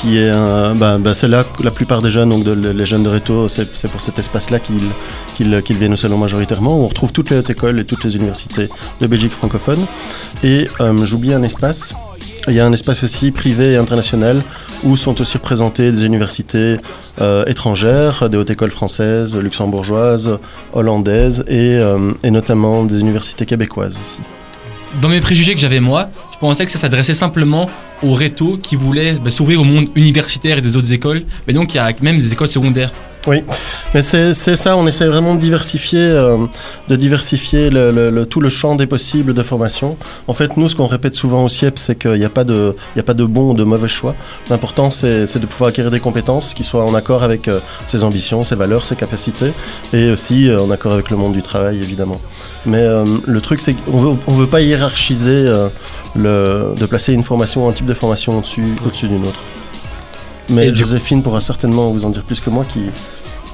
qui 0.00 0.18
est, 0.18 0.30
un- 0.30 0.74
bah, 0.74 0.98
bah, 0.98 1.14
c'est 1.14 1.28
là 1.28 1.44
la 1.62 1.70
plupart 1.70 2.00
des 2.02 2.10
jeunes, 2.10 2.30
donc 2.30 2.44
les 2.46 2.86
jeunes 2.86 3.02
de 3.02 3.08
Réto, 3.08 3.48
c'est 3.48 3.70
pour 3.90 4.00
cet 4.00 4.18
espace-là 4.18 4.58
qu'ils 4.58 5.76
viennent 5.76 5.92
au 5.92 5.96
salon 5.96 6.18
majoritairement, 6.18 6.78
où 6.78 6.84
on 6.84 6.88
retrouve 6.88 7.12
toutes 7.12 7.30
les 7.30 7.36
hautes 7.38 7.50
écoles 7.50 7.78
et 7.80 7.84
toutes 7.84 8.04
les 8.04 8.16
universités 8.16 8.68
de 9.00 9.06
Belgique 9.06 9.32
francophone. 9.32 9.84
Et 10.42 10.68
euh, 10.80 11.04
j'oublie 11.04 11.34
un 11.34 11.42
espace. 11.42 11.94
Il 12.48 12.54
y 12.54 12.60
a 12.60 12.64
un 12.64 12.72
espace 12.72 13.04
aussi 13.04 13.30
privé 13.32 13.72
et 13.72 13.76
international 13.76 14.40
où 14.82 14.96
sont 14.96 15.20
aussi 15.20 15.36
représentées 15.36 15.92
des 15.92 16.06
universités 16.06 16.76
euh, 17.20 17.44
étrangères, 17.46 18.30
des 18.30 18.38
hautes 18.38 18.48
écoles 18.48 18.70
françaises, 18.70 19.36
luxembourgeoises, 19.36 20.38
hollandaises 20.72 21.44
et, 21.48 21.74
euh, 21.76 22.12
et 22.22 22.30
notamment 22.30 22.84
des 22.84 22.98
universités 23.00 23.44
québécoises 23.44 23.98
aussi. 24.00 24.20
Dans 25.02 25.10
mes 25.10 25.20
préjugés 25.20 25.54
que 25.54 25.60
j'avais 25.60 25.80
moi, 25.80 26.08
pensais 26.40 26.66
que 26.66 26.72
ça 26.72 26.78
s'adressait 26.78 27.14
simplement 27.14 27.70
aux 28.02 28.14
rétos 28.14 28.58
qui 28.60 28.74
voulaient 28.74 29.14
bah, 29.14 29.30
s'ouvrir 29.30 29.60
au 29.60 29.64
monde 29.64 29.88
universitaire 29.94 30.58
et 30.58 30.62
des 30.62 30.74
autres 30.74 30.92
écoles. 30.92 31.24
Mais 31.46 31.52
donc 31.52 31.74
il 31.74 31.76
y 31.76 31.80
a 31.80 31.92
même 32.02 32.18
des 32.18 32.32
écoles 32.32 32.48
secondaires. 32.48 32.92
Oui, 33.26 33.42
mais 33.92 34.00
c'est 34.02 34.32
ça, 34.32 34.78
on 34.78 34.86
essaie 34.86 35.06
vraiment 35.06 35.34
de 35.34 35.40
diversifier, 35.40 36.00
euh, 36.00 36.38
de 36.88 36.96
diversifier 36.96 37.68
le, 37.68 38.24
tout 38.24 38.40
le 38.40 38.48
champ 38.48 38.76
des 38.76 38.86
possibles 38.86 39.34
de 39.34 39.42
formation. 39.42 39.98
En 40.26 40.32
fait, 40.32 40.56
nous, 40.56 40.70
ce 40.70 40.76
qu'on 40.76 40.86
répète 40.86 41.14
souvent 41.14 41.44
au 41.44 41.48
CIEP, 41.50 41.78
c'est 41.78 41.96
qu'il 41.98 42.12
n'y 42.14 42.24
a, 42.24 42.30
pas 42.30 42.44
de- 42.44 42.74
bon 43.26 43.50
ou 43.50 43.54
de 43.54 43.64
mauvais 43.64 43.88
choix. 43.88 44.14
L'important, 44.48 44.88
c'est 44.90 45.38
de 45.38 45.46
pouvoir 45.46 45.68
acquérir 45.68 45.90
des 45.90 46.00
compétences 46.00 46.54
qui 46.54 46.64
soient 46.64 46.84
en 46.84 46.94
accord 46.94 47.22
avec 47.22 47.48
euh, 47.48 47.60
ses 47.84 48.04
ambitions, 48.04 48.42
ses 48.42 48.56
valeurs, 48.56 48.86
ses 48.86 48.96
capacités, 48.96 49.52
et 49.92 50.10
aussi 50.10 50.48
euh, 50.48 50.58
en 50.62 50.70
accord 50.70 50.92
avec 50.92 51.10
le 51.10 51.18
monde 51.18 51.34
du 51.34 51.42
travail, 51.42 51.76
évidemment. 51.76 52.20
Mais 52.64 52.86
le 53.26 53.40
truc, 53.42 53.60
c'est 53.60 53.74
qu'on 53.74 53.98
veut, 53.98 54.16
on 54.28 54.32
veut 54.32 54.46
pas 54.46 54.62
hiérarchiser, 54.62 55.50
de 56.16 56.86
placer 56.86 57.12
une 57.12 57.22
formation, 57.22 57.68
un 57.68 57.72
type 57.72 57.86
de 57.86 57.94
formation 57.94 58.38
au-dessus 58.38 58.64
au 58.86 59.06
d'une 59.06 59.26
autre. 59.26 59.40
Mais 60.50 60.68
Et 60.68 60.72
du- 60.72 60.80
Joséphine 60.80 61.22
pourra 61.22 61.40
certainement 61.40 61.90
vous 61.90 62.04
en 62.04 62.10
dire 62.10 62.22
plus 62.22 62.40
que 62.40 62.50
moi 62.50 62.64
qui, 62.70 62.80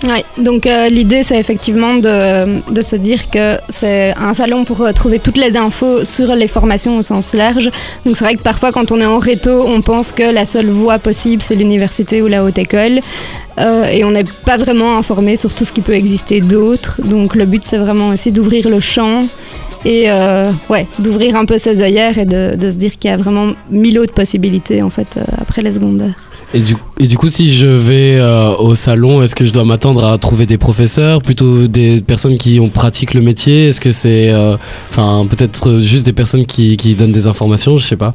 Ouais, 0.04 0.26
donc 0.36 0.66
euh, 0.66 0.90
l'idée 0.90 1.22
c'est 1.22 1.38
effectivement 1.40 1.94
de, 1.94 2.60
de 2.70 2.82
se 2.82 2.96
dire 2.96 3.30
que 3.30 3.56
c'est 3.70 4.12
un 4.18 4.34
salon 4.34 4.66
pour 4.66 4.82
euh, 4.82 4.92
trouver 4.92 5.18
toutes 5.20 5.38
les 5.38 5.56
infos 5.56 6.04
sur 6.04 6.34
les 6.34 6.48
formations 6.48 6.98
au 6.98 7.02
sens 7.02 7.32
large. 7.32 7.70
Donc 8.04 8.18
c'est 8.18 8.24
vrai 8.24 8.34
que 8.34 8.42
parfois 8.42 8.72
quand 8.72 8.92
on 8.92 9.00
est 9.00 9.06
en 9.06 9.18
réto, 9.18 9.64
on 9.66 9.80
pense 9.80 10.12
que 10.12 10.30
la 10.30 10.44
seule 10.44 10.68
voie 10.68 10.98
possible 10.98 11.40
c'est 11.40 11.54
l'université 11.54 12.20
ou 12.20 12.26
la 12.26 12.44
haute 12.44 12.58
école. 12.58 13.00
Euh, 13.58 13.84
et 13.86 14.04
on 14.04 14.10
n'est 14.10 14.24
pas 14.44 14.58
vraiment 14.58 14.98
informé 14.98 15.36
sur 15.38 15.54
tout 15.54 15.64
ce 15.64 15.72
qui 15.72 15.80
peut 15.80 15.94
exister 15.94 16.42
d'autre. 16.42 17.00
Donc 17.02 17.34
le 17.34 17.46
but 17.46 17.64
c'est 17.64 17.78
vraiment 17.78 18.08
aussi 18.08 18.32
d'ouvrir 18.32 18.68
le 18.68 18.80
champ 18.80 19.26
et 19.86 20.10
euh, 20.10 20.50
ouais, 20.68 20.86
d'ouvrir 20.98 21.36
un 21.36 21.46
peu 21.46 21.56
ses 21.56 21.80
œillères 21.80 22.18
et 22.18 22.26
de, 22.26 22.54
de 22.54 22.70
se 22.70 22.76
dire 22.76 22.98
qu'il 22.98 23.10
y 23.10 23.14
a 23.14 23.16
vraiment 23.16 23.52
mille 23.70 23.98
autres 23.98 24.12
possibilités 24.12 24.82
en 24.82 24.90
fait 24.90 25.08
euh, 25.16 25.22
après 25.40 25.62
les 25.62 25.72
secondaires. 25.72 26.16
Et 26.54 26.60
du, 26.60 26.76
et 27.00 27.06
du 27.06 27.18
coup, 27.18 27.28
si 27.28 27.52
je 27.52 27.66
vais 27.66 28.16
euh, 28.18 28.54
au 28.56 28.74
salon, 28.74 29.22
est-ce 29.22 29.34
que 29.34 29.44
je 29.44 29.52
dois 29.52 29.64
m'attendre 29.64 30.04
à 30.04 30.16
trouver 30.16 30.46
des 30.46 30.58
professeurs, 30.58 31.20
plutôt 31.20 31.66
des 31.66 32.00
personnes 32.00 32.38
qui 32.38 32.60
ont 32.60 32.68
pratiquent 32.68 33.14
le 33.14 33.20
métier? 33.20 33.68
Est-ce 33.68 33.80
que 33.80 33.92
c'est, 33.92 34.30
euh, 34.30 34.56
enfin, 34.90 35.26
peut-être 35.28 35.80
juste 35.80 36.06
des 36.06 36.12
personnes 36.12 36.46
qui, 36.46 36.76
qui 36.76 36.94
donnent 36.94 37.12
des 37.12 37.26
informations? 37.26 37.78
Je 37.78 37.86
sais 37.86 37.96
pas. 37.96 38.14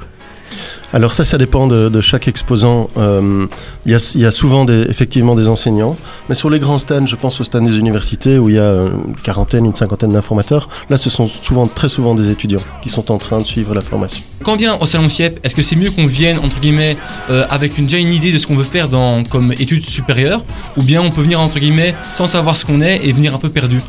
Alors 0.94 1.14
ça, 1.14 1.24
ça 1.24 1.38
dépend 1.38 1.68
de, 1.68 1.88
de 1.90 2.02
chaque 2.02 2.28
exposant. 2.28 2.90
Euh, 2.98 3.46
Il 3.86 3.92
y, 3.92 3.96
a, 3.96 4.12
il 4.16 4.22
y 4.22 4.26
a 4.26 4.32
souvent 4.32 4.66
des, 4.66 4.82
effectivement 4.90 5.36
des 5.36 5.48
enseignants, 5.48 5.96
mais 6.28 6.36
sur 6.36 6.50
les 6.50 6.60
grands 6.60 6.78
stands, 6.80 7.06
je 7.06 7.16
pense 7.16 7.40
aux 7.40 7.44
stands 7.46 7.62
des 7.62 7.78
universités 7.80 8.38
où 8.38 8.50
il 8.50 8.56
y 8.56 8.60
a 8.60 8.72
une 8.72 9.16
quarantaine, 9.24 9.66
une 9.66 9.74
cinquantaine 9.76 10.12
d'informateurs. 10.12 10.68
Là, 10.90 10.98
ce 10.98 11.10
sont 11.10 11.28
souvent, 11.28 11.66
très 11.68 11.88
souvent 11.90 12.14
des 12.14 12.30
étudiants 12.30 12.60
qui 12.84 12.90
sont 12.90 13.10
en 13.12 13.18
train 13.18 13.40
de 13.40 13.46
suivre 13.46 13.74
la 13.74 13.82
formation. 13.82 14.24
Quand 14.44 14.54
on 14.54 14.58
vient 14.58 14.78
au 14.82 14.86
salon 14.86 15.08
CIEP, 15.08 15.40
est-ce 15.44 15.56
que 15.56 15.62
c'est 15.62 15.76
mieux 15.76 15.92
qu'on 15.92 16.08
vienne 16.08 16.38
entre 16.40 16.60
guillemets 16.60 16.98
euh, 17.30 17.46
avec 17.50 17.78
une, 17.78 17.86
déjà 17.86 17.98
une 17.98 18.12
idée 18.12 18.32
de 18.34 18.38
ce 18.40 18.48
qu'on 18.48 18.56
veut 18.56 18.64
faire 18.64 18.90
dans, 18.90 19.24
comme 19.24 19.54
études 19.54 19.86
supérieures 19.86 20.44
ou 20.78 20.84
bien 20.84 21.02
on 21.02 21.10
peut 21.12 21.22
venir 21.22 21.40
entre 21.40 21.60
guillemets 21.60 21.96
sans 22.16 22.28
savoir 22.28 22.58
ce 22.58 22.66
qu'on 22.66 22.82
est 22.82 23.00
et 23.06 23.14
venir 23.14 23.34
un 23.36 23.38
peu 23.38 23.50
perdu? 23.50 23.80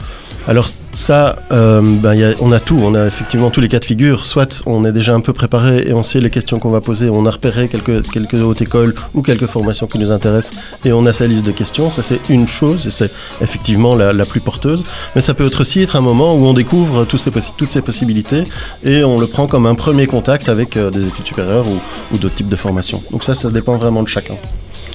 Alors 0.49 0.67
ça, 0.93 1.37
euh, 1.53 1.81
ben, 1.81 2.15
il 2.15 2.21
y 2.21 2.25
a- 2.25 2.33
on 2.41 2.51
a 2.51 2.59
tout, 2.59 2.79
on 2.83 2.97
a 2.97 3.07
effectivement 3.07 3.49
tous 3.51 3.61
les 3.61 3.69
cas 3.69 3.79
de 3.79 3.85
figure. 3.85 4.25
Soit 4.25 4.63
on 4.67 4.85
est 4.85 4.91
déjà 4.93 5.15
un 5.15 5.21
peu 5.21 5.33
préparé 5.33 5.85
et 5.89 5.93
on 5.95 6.03
sait 6.03 6.19
les 6.19 6.31
questions 6.31 6.59
qu'on 6.59 6.71
va 6.71 6.81
poser, 6.81 6.92
on 7.03 7.27
a 7.27 7.31
repéré 7.31 7.69
quelques, 7.69 8.11
quelques 8.11 8.35
hautes 8.35 8.63
écoles 8.63 8.95
ou 9.15 9.23
quelques 9.23 9.47
formations 9.47 9.87
qui 9.87 9.99
nous 9.99 10.13
intéressent 10.13 10.59
et 10.85 10.93
on 10.93 11.05
a 11.07 11.13
sa 11.13 11.27
liste 11.27 11.47
de 11.47 11.53
questions. 11.53 11.91
Ça 11.91 12.03
c'est 12.03 12.21
une 12.29 12.49
chose 12.49 12.87
et 12.87 12.91
c'est 12.91 13.11
effectivement 13.41 13.95
la, 13.95 14.25
plus 14.25 14.41
porteuse. 14.41 14.85
Mais 15.15 15.21
ça 15.21 15.35
peut 15.35 15.47
être 15.47 15.61
aussi 15.61 15.83
être 15.83 15.97
un 15.97 16.01
moment 16.01 16.35
où 16.35 16.45
on 16.47 16.55
découvre 16.55 17.05
toutes 17.05 17.71
ces 17.71 17.83
possibilités 17.83 18.45
et 18.85 19.05
on 19.05 19.19
le 19.19 19.27
prend 19.27 19.47
comme 19.47 19.67
un 19.67 19.75
premier 19.75 20.07
contact 20.07 20.49
avec 20.49 20.77
euh, 20.77 20.91
des 20.91 21.07
études 21.07 21.27
supérieures 21.27 21.65
ou, 22.13 22.19
d'autres 22.19 22.35
types 22.35 22.49
de 22.49 22.57
formations. 22.57 23.03
Donc 23.11 23.25
ça, 23.25 23.35
ça 23.35 23.51
dépend 23.51 23.77
vraiment 23.77 24.03
de 24.03 24.09
chacun. 24.09 24.35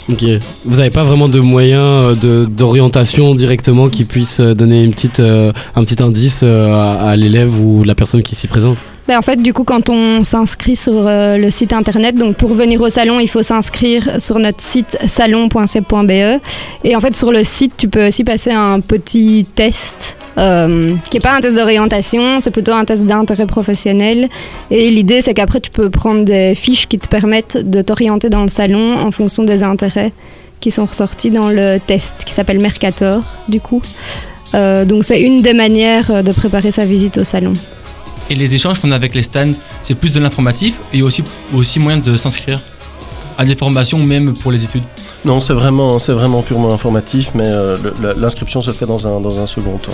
Vous 0.07 0.77
n'avez 0.77 0.89
pas 0.89 1.03
vraiment 1.03 1.27
de 1.27 1.39
moyens 1.39 2.17
euh, 2.23 2.45
d'orientation 2.45 3.35
directement 3.35 3.89
qui 3.89 4.05
puisse 4.05 4.39
euh, 4.39 4.53
donner 4.53 4.85
un 4.85 4.89
petit 4.89 6.01
indice 6.01 6.43
à 6.43 7.15
l'élève 7.17 7.59
ou 7.59 7.83
la 7.83 7.95
personne 7.95 8.23
qui 8.23 8.35
s'y 8.35 8.47
présente? 8.47 8.77
Ben, 9.07 9.17
en 9.17 9.21
fait, 9.21 9.41
du 9.41 9.53
coup, 9.53 9.63
quand 9.63 9.89
on 9.89 10.25
s'inscrit 10.25 10.75
sur 10.75 11.07
euh, 11.07 11.37
le 11.37 11.49
site 11.49 11.71
internet, 11.71 12.15
donc 12.15 12.35
pour 12.35 12.53
venir 12.53 12.81
au 12.81 12.89
salon, 12.89 13.21
il 13.21 13.29
faut 13.29 13.41
s'inscrire 13.41 14.19
sur 14.19 14.37
notre 14.37 14.59
site 14.59 14.97
salon.cep.be. 15.07 16.41
Et 16.83 16.93
en 16.93 16.99
fait, 16.99 17.15
sur 17.15 17.31
le 17.31 17.45
site, 17.45 17.73
tu 17.77 17.87
peux 17.87 18.07
aussi 18.07 18.25
passer 18.25 18.51
un 18.51 18.81
petit 18.81 19.45
test. 19.55 20.17
euh, 20.37 20.93
qui 21.09 21.15
n'est 21.15 21.21
pas 21.21 21.35
un 21.35 21.39
test 21.39 21.55
d'orientation, 21.55 22.41
c'est 22.41 22.51
plutôt 22.51 22.73
un 22.73 22.83
test 22.83 23.05
d'intérêt 23.05 23.47
professionnel. 23.47 24.27
Et 24.71 24.89
l'idée, 24.89 25.21
c'est 25.21 25.33
qu'après, 25.33 25.61
tu 25.61 25.71
peux 25.71 25.89
prendre 25.89 26.25
des 26.25 26.53
fiches 26.53 26.87
qui 26.87 26.99
te 26.99 27.07
permettent 27.07 27.57
de 27.57 27.81
t'orienter 27.81 28.29
dans 28.29 28.43
le 28.43 28.49
salon 28.49 28.97
en 28.97 29.11
fonction 29.11 29.43
des 29.43 29.63
intérêts 29.63 30.11
qui 30.59 30.69
sont 30.69 30.85
ressortis 30.85 31.31
dans 31.31 31.49
le 31.49 31.77
test 31.79 32.25
qui 32.25 32.33
s'appelle 32.33 32.59
Mercator, 32.59 33.23
du 33.47 33.61
coup. 33.61 33.81
Euh, 34.53 34.83
donc, 34.83 35.05
c'est 35.05 35.21
une 35.21 35.41
des 35.41 35.53
manières 35.53 36.23
de 36.23 36.31
préparer 36.33 36.71
sa 36.73 36.83
visite 36.85 37.19
au 37.19 37.23
salon. 37.23 37.53
Et 38.29 38.35
les 38.35 38.53
échanges 38.55 38.79
qu'on 38.79 38.91
a 38.91 38.95
avec 38.95 39.15
les 39.15 39.23
stands, 39.23 39.53
c'est 39.81 39.95
plus 39.95 40.13
de 40.13 40.19
l'informatif 40.19 40.75
et 40.93 41.01
aussi, 41.01 41.23
aussi 41.53 41.79
moyen 41.79 41.97
de 41.97 42.17
s'inscrire 42.17 42.59
à 43.37 43.45
des 43.45 43.55
formations 43.55 43.99
même 43.99 44.33
pour 44.33 44.51
les 44.51 44.63
études. 44.63 44.83
Non, 45.23 45.39
c'est 45.39 45.53
vraiment, 45.53 45.99
c'est 45.99 46.13
vraiment 46.13 46.41
purement 46.41 46.73
informatif, 46.73 47.31
mais 47.35 47.45
euh, 47.45 47.77
l'inscription 48.17 48.61
se 48.61 48.71
fait 48.71 48.85
dans 48.85 49.07
un, 49.07 49.21
dans 49.21 49.39
un 49.39 49.45
second 49.45 49.77
temps. 49.77 49.91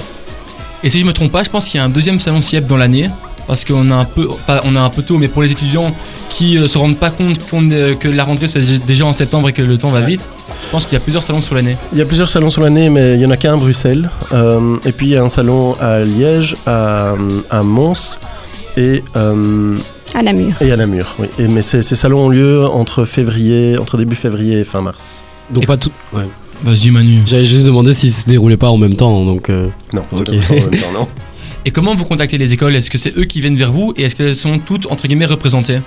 Et 0.83 0.89
si 0.89 0.99
je 0.99 1.05
me 1.05 1.13
trompe 1.13 1.31
pas, 1.31 1.43
je 1.43 1.49
pense 1.49 1.65
qu'il 1.65 1.77
y 1.77 1.81
a 1.81 1.85
un 1.85 1.89
deuxième 1.89 2.19
salon 2.19 2.41
CIEP 2.41 2.67
dans 2.67 2.77
l'année. 2.77 3.09
Parce 3.47 3.65
qu'on 3.65 3.91
a 3.91 3.95
un 3.95 4.05
peu, 4.05 4.27
pas, 4.47 4.61
on 4.63 4.75
a 4.75 4.79
un 4.81 4.89
peu 4.89 5.01
tôt, 5.01 5.17
mais 5.17 5.27
pour 5.27 5.41
les 5.41 5.51
étudiants 5.51 5.93
qui 6.29 6.57
euh, 6.57 6.67
se 6.67 6.77
rendent 6.77 6.97
pas 6.97 7.09
compte 7.11 7.39
qu'on 7.49 7.69
est- 7.69 7.99
que 7.99 8.07
la 8.07 8.23
rentrée 8.23 8.47
c'est 8.47 8.61
déjà 8.85 9.05
en 9.05 9.13
septembre 9.13 9.49
et 9.49 9.53
que 9.53 9.61
le 9.61 9.77
temps 9.77 9.89
va 9.89 10.01
vite, 10.01 10.27
je 10.65 10.71
pense 10.71 10.85
qu'il 10.85 10.93
y 10.93 10.97
a 10.97 10.99
plusieurs 11.01 11.23
salons 11.23 11.41
sur 11.41 11.53
l'année. 11.55 11.75
Il 11.91 11.99
y 11.99 12.01
a 12.01 12.05
plusieurs 12.05 12.29
salons 12.29 12.49
sur 12.49 12.61
l'année, 12.61 12.89
mais 12.89 13.13
il 13.13 13.19
n'y 13.19 13.25
en 13.25 13.31
a 13.31 13.37
qu'un 13.37 13.53
à 13.53 13.57
Bruxelles. 13.57 14.09
Euh, 14.31 14.77
et 14.85 14.91
puis 14.93 15.07
il 15.07 15.11
y 15.11 15.17
a 15.17 15.23
un 15.23 15.29
salon 15.29 15.75
à 15.81 15.99
Liège, 16.03 16.55
à, 16.65 17.13
à 17.49 17.63
Mons 17.63 18.17
et, 18.77 19.03
euh, 19.15 19.75
À 20.15 20.23
Namur. 20.23 20.49
et 20.61 20.71
à 20.71 20.77
Namur. 20.77 21.15
Oui. 21.19 21.27
Et, 21.37 21.47
mais 21.47 21.61
ces, 21.61 21.81
ces 21.83 21.95
salons 21.95 22.25
ont 22.25 22.29
lieu 22.29 22.65
entre, 22.65 23.03
février, 23.05 23.77
entre 23.79 23.97
début 23.97 24.15
février 24.15 24.59
et 24.59 24.63
fin 24.63 24.81
mars. 24.81 25.23
Donc 25.51 25.63
Et- 25.63 25.67
pas 25.67 25.77
tout. 25.77 25.91
ouais. 26.13 26.23
Vas-y 26.63 26.91
Manu. 26.91 27.23
J'avais 27.25 27.43
juste 27.43 27.65
demandé 27.65 27.93
s'ils 27.93 28.13
se 28.13 28.25
déroulaient 28.25 28.55
pas 28.55 28.69
en 28.69 28.77
même 28.77 28.95
temps. 28.95 29.25
Donc 29.25 29.49
euh, 29.49 29.67
Non, 29.91 30.01
Ok. 30.13 30.27
c'est 30.29 30.37
pas 30.47 30.53
en 30.53 30.69
même 30.71 30.79
temps, 30.79 30.91
non. 30.93 31.07
Et 31.65 31.71
comment 31.71 31.95
vous 31.95 32.05
contactez 32.05 32.37
les 32.37 32.51
écoles? 32.53 32.75
Est-ce 32.75 32.89
que 32.89 32.97
c'est 32.97 33.17
eux 33.17 33.23
qui 33.23 33.39
viennent 33.39 33.55
vers 33.55 33.71
vous? 33.71 33.93
Et 33.97 34.03
est-ce 34.03 34.15
qu'elles 34.15 34.35
sont 34.35 34.59
toutes 34.59 34.85
entre 34.91 35.07
guillemets 35.07 35.25
représentées? 35.25 35.79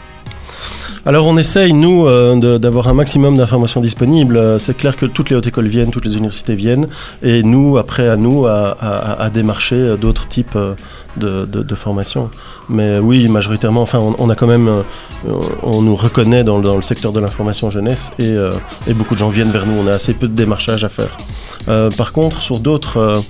Alors 1.04 1.26
on 1.26 1.36
essaye, 1.36 1.72
nous, 1.72 2.06
euh, 2.08 2.58
d'avoir 2.58 2.88
un 2.88 2.94
maximum 2.94 3.36
d'informations 3.36 3.80
disponibles. 3.80 4.36
Euh, 4.36 4.58
C'est 4.58 4.76
clair 4.76 4.96
que 4.96 5.06
toutes 5.06 5.30
les 5.30 5.36
hautes 5.36 5.46
écoles 5.46 5.68
viennent, 5.68 5.90
toutes 5.92 6.04
les 6.04 6.16
universités 6.16 6.54
viennent, 6.54 6.88
et 7.22 7.44
nous, 7.44 7.78
après, 7.78 8.08
à 8.08 8.16
nous, 8.16 8.46
à, 8.46 9.30
démarcher 9.32 9.76
euh, 9.76 9.96
d'autres 9.96 10.26
types 10.26 10.58
de, 11.16 11.74
formations. 11.74 12.30
Mais 12.68 12.98
oui, 12.98 13.28
majoritairement, 13.28 13.82
enfin, 13.82 14.00
on, 14.18 14.30
a 14.30 14.34
quand 14.34 14.48
même, 14.48 14.82
on 15.62 15.82
nous 15.82 15.94
reconnaît 15.94 16.42
dans, 16.42 16.58
le- 16.58 16.82
secteur 16.82 17.12
de 17.12 17.20
l'information 17.20 17.70
jeunesse, 17.70 18.10
et, 18.18 18.34
et 18.88 18.94
beaucoup 18.94 19.14
de 19.14 19.20
gens 19.20 19.28
viennent 19.28 19.50
vers 19.50 19.66
nous. 19.66 19.74
On 19.78 19.86
a 19.86 19.92
assez 19.92 20.14
peu 20.14 20.26
de 20.26 20.34
démarchage 20.34 20.84
à 20.84 20.88
faire. 20.88 21.16
Euh, 21.68 21.90
par 21.90 22.12
contre, 22.12 22.40
sur 22.40 22.60
d'autres, 22.60 22.98
euh, 22.98 23.16
euh, 23.16 23.20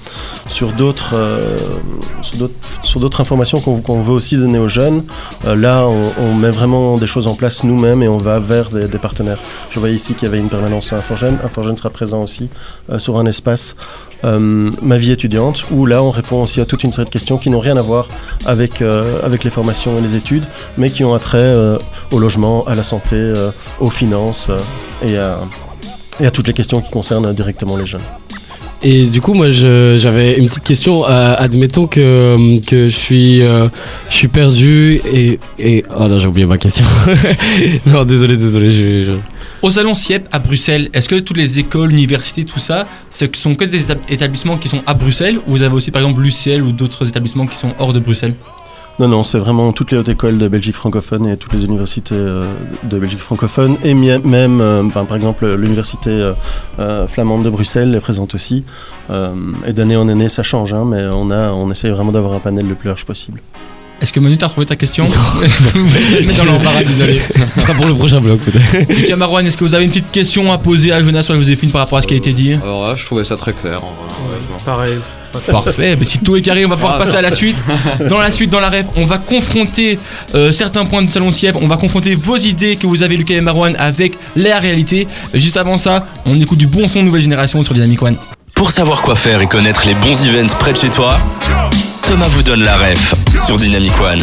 sur 0.50 0.72
d'autres, 0.72 1.14
sur 2.82 3.00
d'autres 3.00 3.20
informations 3.20 3.60
qu'on 3.60 4.00
veut 4.00 4.12
aussi 4.12 4.36
donner 4.36 4.58
aux 4.58 4.68
jeunes, 4.68 5.04
là, 5.44 5.86
on, 5.86 6.34
met 6.34 6.50
vraiment 6.50 6.96
des 6.96 7.06
choses 7.06 7.26
en 7.26 7.34
place 7.34 7.64
nous-mêmes 7.64 8.02
et 8.02 8.08
on 8.08 8.18
va 8.18 8.38
vers 8.38 8.68
des, 8.68 8.98
partenaires. 8.98 9.38
Je 9.70 9.78
voyais 9.78 9.94
ici 9.94 10.14
qu'il 10.14 10.24
y 10.24 10.26
avait 10.26 10.38
une 10.38 10.48
permanence 10.48 10.92
à 10.92 10.96
Inforgène. 10.96 11.38
Inforgène 11.44 11.76
sera 11.76 11.90
présent 11.90 12.22
aussi 12.22 12.48
sur 12.98 13.18
un 13.18 13.26
espace 13.26 13.76
Ma 14.22 14.98
vie 14.98 15.12
étudiante, 15.12 15.66
où 15.70 15.86
là, 15.86 16.02
on 16.02 16.10
répond 16.10 16.42
aussi 16.42 16.60
à 16.60 16.64
toute 16.64 16.82
une 16.82 16.90
série 16.90 17.04
de 17.04 17.10
questions 17.10 17.38
qui 17.38 17.48
n'ont 17.48 17.60
rien 17.60 17.76
à 17.76 17.82
voir 17.82 18.08
avec, 18.44 18.80
les 18.80 19.50
formations 19.50 19.96
et 19.98 20.00
les 20.00 20.16
études, 20.16 20.46
mais 20.76 20.90
qui 20.90 21.04
ont 21.04 21.14
attrait 21.14 21.54
au 22.10 22.18
logement, 22.18 22.64
à 22.66 22.74
la 22.74 22.82
santé, 22.82 23.32
aux 23.78 23.90
finances 23.90 24.50
et, 25.04 25.16
à, 25.16 25.40
et 26.18 26.26
à 26.26 26.30
toutes 26.30 26.48
les 26.48 26.54
questions 26.54 26.80
qui 26.80 26.90
concernent 26.90 27.32
directement 27.32 27.76
les 27.76 27.86
jeunes. 27.86 28.02
Et 28.82 29.06
du 29.06 29.20
coup, 29.20 29.34
moi, 29.34 29.50
j'avais 29.50 30.38
une 30.38 30.48
petite 30.48 30.62
question. 30.64 31.04
Euh, 31.08 31.34
admettons 31.38 31.86
que, 31.86 32.58
que 32.66 32.88
je 32.88 32.96
suis, 32.96 33.42
euh, 33.42 33.68
je 34.10 34.14
suis 34.14 34.28
perdu 34.28 35.00
et, 35.12 35.38
et 35.58 35.82
oh 35.98 36.06
non, 36.08 36.18
j'ai 36.18 36.28
oublié 36.28 36.46
ma 36.46 36.58
question. 36.58 36.84
non, 37.86 38.04
désolé, 38.04 38.36
désolé. 38.36 38.70
Je, 38.70 39.12
Au 39.62 39.70
salon 39.70 39.94
CIEP 39.94 40.28
à 40.30 40.38
Bruxelles, 40.38 40.90
est-ce 40.92 41.08
que 41.08 41.16
toutes 41.16 41.38
les 41.38 41.58
écoles, 41.58 41.90
universités, 41.90 42.44
tout 42.44 42.58
ça, 42.60 42.86
ce 43.10 43.24
sont 43.34 43.54
que 43.54 43.64
des 43.64 43.82
étab- 43.84 43.98
établissements 44.10 44.56
qui 44.58 44.68
sont 44.68 44.82
à 44.86 44.94
Bruxelles 44.94 45.38
ou 45.46 45.52
vous 45.52 45.62
avez 45.62 45.74
aussi 45.74 45.90
par 45.90 46.02
exemple 46.02 46.20
l'UCL 46.20 46.62
ou 46.62 46.70
d'autres 46.72 47.08
établissements 47.08 47.46
qui 47.46 47.56
sont 47.56 47.72
hors 47.78 47.92
de 47.94 47.98
Bruxelles? 47.98 48.34
Non, 48.98 49.08
non, 49.08 49.22
c'est 49.22 49.38
vraiment 49.38 49.72
toutes 49.72 49.90
les 49.90 49.98
hautes 49.98 50.08
écoles 50.08 50.38
de 50.38 50.48
Belgique 50.48 50.74
francophone 50.74 51.28
et 51.28 51.36
toutes 51.36 51.52
les 51.52 51.66
universités 51.66 52.14
euh, 52.16 52.50
de 52.82 52.98
Belgique 52.98 53.18
francophone. 53.18 53.76
Et 53.84 53.92
même, 53.92 54.60
euh, 54.62 54.84
par 54.88 55.14
exemple, 55.14 55.46
l'université 55.54 56.32
euh, 56.78 57.06
flamande 57.06 57.42
de 57.42 57.50
Bruxelles 57.50 57.94
est 57.94 58.00
présente 58.00 58.34
aussi. 58.34 58.64
Et 59.66 59.72
d'année 59.74 59.96
en 59.96 60.08
année, 60.08 60.30
ça 60.30 60.42
change, 60.42 60.72
hein, 60.72 60.84
mais 60.86 61.04
on, 61.12 61.30
a, 61.30 61.50
on 61.50 61.70
essaye 61.70 61.90
vraiment 61.90 62.10
d'avoir 62.10 62.32
un 62.32 62.40
panel 62.40 62.66
le 62.66 62.74
plus 62.74 62.88
large 62.88 63.04
possible. 63.04 63.40
Est-ce 64.00 64.12
que 64.12 64.20
Manu 64.20 64.36
t'as 64.36 64.46
retrouvé 64.48 64.66
ta 64.66 64.76
question 64.76 65.08
dans 66.38 66.44
l'embarras, 66.44 66.84
désolé. 66.84 67.20
Ce 67.54 67.62
sera 67.62 67.74
pour 67.74 67.86
le 67.86 67.94
prochain 67.94 68.20
blog, 68.20 68.38
peut-être. 68.40 68.92
Lucas 68.92 69.16
Marouane, 69.16 69.46
est-ce 69.46 69.56
que 69.56 69.64
vous 69.64 69.74
avez 69.74 69.84
une 69.84 69.90
petite 69.90 70.10
question 70.10 70.52
à 70.52 70.58
poser 70.58 70.92
à 70.92 71.02
Jonas 71.02 71.26
ou 71.28 71.32
à 71.32 71.36
Joséphine 71.36 71.70
par 71.70 71.80
rapport 71.80 71.98
à 71.98 72.02
ce 72.02 72.06
qui 72.06 72.14
a 72.14 72.16
été 72.18 72.32
dit 72.32 72.54
Alors 72.54 72.86
là, 72.86 72.94
je 72.96 73.04
trouvais 73.04 73.24
ça 73.24 73.36
très 73.36 73.52
clair. 73.52 73.82
en 73.82 73.92
vrai, 73.92 74.36
honnêtement. 74.36 74.58
Pareil. 74.64 74.98
Parfait, 75.50 75.96
mais 75.98 76.04
si 76.06 76.18
tout 76.18 76.36
est 76.36 76.40
carré, 76.40 76.64
on 76.64 76.68
va 76.68 76.76
pouvoir 76.76 76.98
passer 76.98 77.16
à 77.16 77.22
la 77.22 77.30
suite. 77.30 77.56
Dans 78.08 78.18
la 78.18 78.30
suite, 78.30 78.48
dans 78.50 78.60
la 78.60 78.70
rêve, 78.70 78.86
on 78.96 79.04
va 79.04 79.18
confronter 79.18 79.98
euh, 80.34 80.52
certains 80.52 80.86
points 80.86 81.02
de 81.02 81.10
Salon 81.10 81.30
Sièvre, 81.32 81.58
on 81.62 81.68
va 81.68 81.76
confronter 81.76 82.14
vos 82.14 82.36
idées 82.36 82.76
que 82.76 82.86
vous 82.86 83.02
avez, 83.02 83.16
Lucas 83.16 83.34
et 83.34 83.40
Marouane, 83.42 83.76
avec 83.78 84.14
la 84.34 84.58
réalité. 84.60 85.06
Juste 85.34 85.56
avant 85.58 85.76
ça, 85.78 86.06
on 86.24 86.38
écoute 86.40 86.58
du 86.58 86.66
bon 86.66 86.88
son 86.88 87.02
nouvelle 87.02 87.20
génération 87.22 87.62
sur 87.62 87.74
Dynamic 87.74 88.00
One. 88.02 88.16
Pour 88.54 88.70
savoir 88.70 89.02
quoi 89.02 89.14
faire 89.14 89.42
et 89.42 89.46
connaître 89.46 89.82
les 89.86 89.94
bons 89.94 90.24
events 90.26 90.54
près 90.58 90.72
de 90.72 90.78
chez 90.78 90.88
toi, 90.88 91.18
Thomas 92.08 92.28
vous 92.28 92.44
donne 92.44 92.62
la 92.62 92.76
ref 92.76 93.14
sur 93.46 93.56
Dynamic 93.56 94.00
One. 94.00 94.20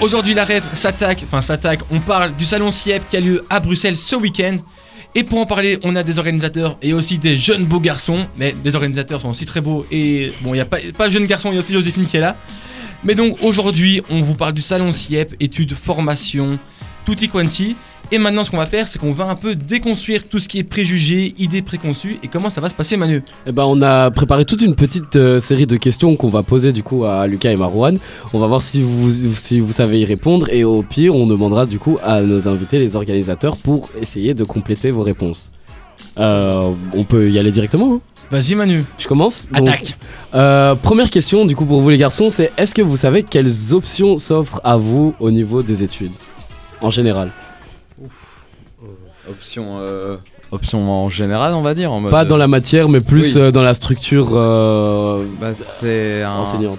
Aujourd'hui, 0.00 0.34
la 0.34 0.44
rêve 0.44 0.64
s'attaque, 0.74 1.22
enfin 1.22 1.40
s'attaque, 1.40 1.80
on 1.92 2.00
parle 2.00 2.34
du 2.34 2.44
Salon 2.44 2.72
Siep 2.72 3.02
qui 3.08 3.16
a 3.16 3.20
lieu 3.20 3.46
à 3.48 3.60
Bruxelles 3.60 3.96
ce 3.96 4.16
week-end. 4.16 4.56
Et 5.14 5.22
pour 5.22 5.38
en 5.38 5.46
parler, 5.46 5.78
on 5.84 5.94
a 5.94 6.02
des 6.02 6.18
organisateurs 6.18 6.78
et 6.82 6.92
aussi 6.92 7.18
des 7.18 7.36
jeunes 7.36 7.64
beaux 7.64 7.78
garçons. 7.78 8.26
Mais 8.36 8.56
les 8.64 8.74
organisateurs 8.74 9.20
sont 9.20 9.28
aussi 9.28 9.44
très 9.44 9.60
beaux. 9.60 9.86
Et 9.92 10.32
bon, 10.40 10.50
il 10.52 10.56
n'y 10.56 10.60
a 10.60 10.64
pas, 10.64 10.78
pas 10.98 11.08
jeunes 11.08 11.26
garçons, 11.26 11.50
il 11.52 11.54
y 11.54 11.58
a 11.58 11.60
aussi 11.60 11.72
Joséphine 11.72 12.06
qui 12.06 12.16
est 12.16 12.20
là. 12.20 12.34
Mais 13.04 13.14
donc 13.14 13.36
aujourd'hui, 13.42 14.02
on 14.10 14.22
vous 14.22 14.34
parle 14.34 14.54
du 14.54 14.60
Salon 14.60 14.90
Siep, 14.90 15.36
études, 15.38 15.74
formation, 15.74 16.58
tutti 17.06 17.28
quanti. 17.28 17.76
Et 18.12 18.18
maintenant, 18.18 18.42
ce 18.42 18.50
qu'on 18.50 18.56
va 18.56 18.66
faire, 18.66 18.88
c'est 18.88 18.98
qu'on 18.98 19.12
va 19.12 19.26
un 19.26 19.36
peu 19.36 19.54
déconstruire 19.54 20.24
tout 20.28 20.40
ce 20.40 20.48
qui 20.48 20.58
est 20.58 20.64
préjugés, 20.64 21.32
idées 21.38 21.62
préconçues 21.62 22.18
et 22.24 22.28
comment 22.28 22.50
ça 22.50 22.60
va 22.60 22.68
se 22.68 22.74
passer, 22.74 22.96
Manu. 22.96 23.22
Eh 23.46 23.52
ben, 23.52 23.64
on 23.66 23.80
a 23.82 24.10
préparé 24.10 24.44
toute 24.44 24.62
une 24.62 24.74
petite 24.74 25.14
euh, 25.14 25.38
série 25.38 25.66
de 25.66 25.76
questions 25.76 26.16
qu'on 26.16 26.28
va 26.28 26.42
poser 26.42 26.72
du 26.72 26.82
coup 26.82 27.04
à 27.04 27.28
Lucas 27.28 27.52
et 27.52 27.56
Marouane. 27.56 27.98
On 28.32 28.40
va 28.40 28.48
voir 28.48 28.62
si 28.62 28.82
vous, 28.82 29.12
si 29.32 29.60
vous 29.60 29.70
savez 29.70 30.00
y 30.00 30.04
répondre 30.04 30.48
et 30.50 30.64
au 30.64 30.82
pire, 30.82 31.14
on 31.14 31.26
demandera 31.28 31.66
du 31.66 31.78
coup 31.78 31.98
à 32.02 32.20
nos 32.20 32.48
invités, 32.48 32.78
les 32.80 32.96
organisateurs, 32.96 33.56
pour 33.56 33.90
essayer 34.02 34.34
de 34.34 34.42
compléter 34.42 34.90
vos 34.90 35.02
réponses. 35.02 35.52
Euh, 36.18 36.72
on 36.94 37.04
peut 37.04 37.30
y 37.30 37.38
aller 37.38 37.52
directement. 37.52 37.94
hein 37.94 38.00
Vas-y, 38.32 38.56
Manu. 38.56 38.84
Je 38.98 39.06
commence. 39.06 39.48
Donc, 39.52 39.68
Attaque. 39.68 39.96
euh, 40.34 40.74
première 40.74 41.10
question 41.10 41.44
du 41.44 41.54
coup 41.54 41.64
pour 41.64 41.80
vous 41.80 41.90
les 41.90 41.98
garçons, 41.98 42.28
c'est 42.30 42.50
est-ce 42.56 42.74
que 42.74 42.82
vous 42.82 42.96
savez 42.96 43.22
quelles 43.22 43.72
options 43.72 44.18
s'offrent 44.18 44.60
à 44.64 44.76
vous 44.76 45.14
au 45.20 45.30
niveau 45.30 45.62
des 45.62 45.84
études 45.84 46.12
en 46.80 46.90
général? 46.90 47.30
Option, 49.28 49.78
euh, 49.80 50.16
option 50.52 50.90
en 50.90 51.10
général, 51.10 51.52
on 51.54 51.60
va 51.62 51.74
dire. 51.74 51.92
En 51.92 52.00
mode, 52.00 52.10
Pas 52.10 52.24
dans 52.24 52.38
la 52.38 52.48
matière, 52.48 52.88
mais 52.88 53.00
plus 53.00 53.36
Oui. 53.36 53.42
euh, 53.42 53.50
dans 53.50 53.62
la 53.62 53.74
structure 53.74 54.28
euh, 54.32 55.22
Bah, 55.40 55.54
c'est 55.54 56.22
un. 56.22 56.32
enseignante. 56.36 56.78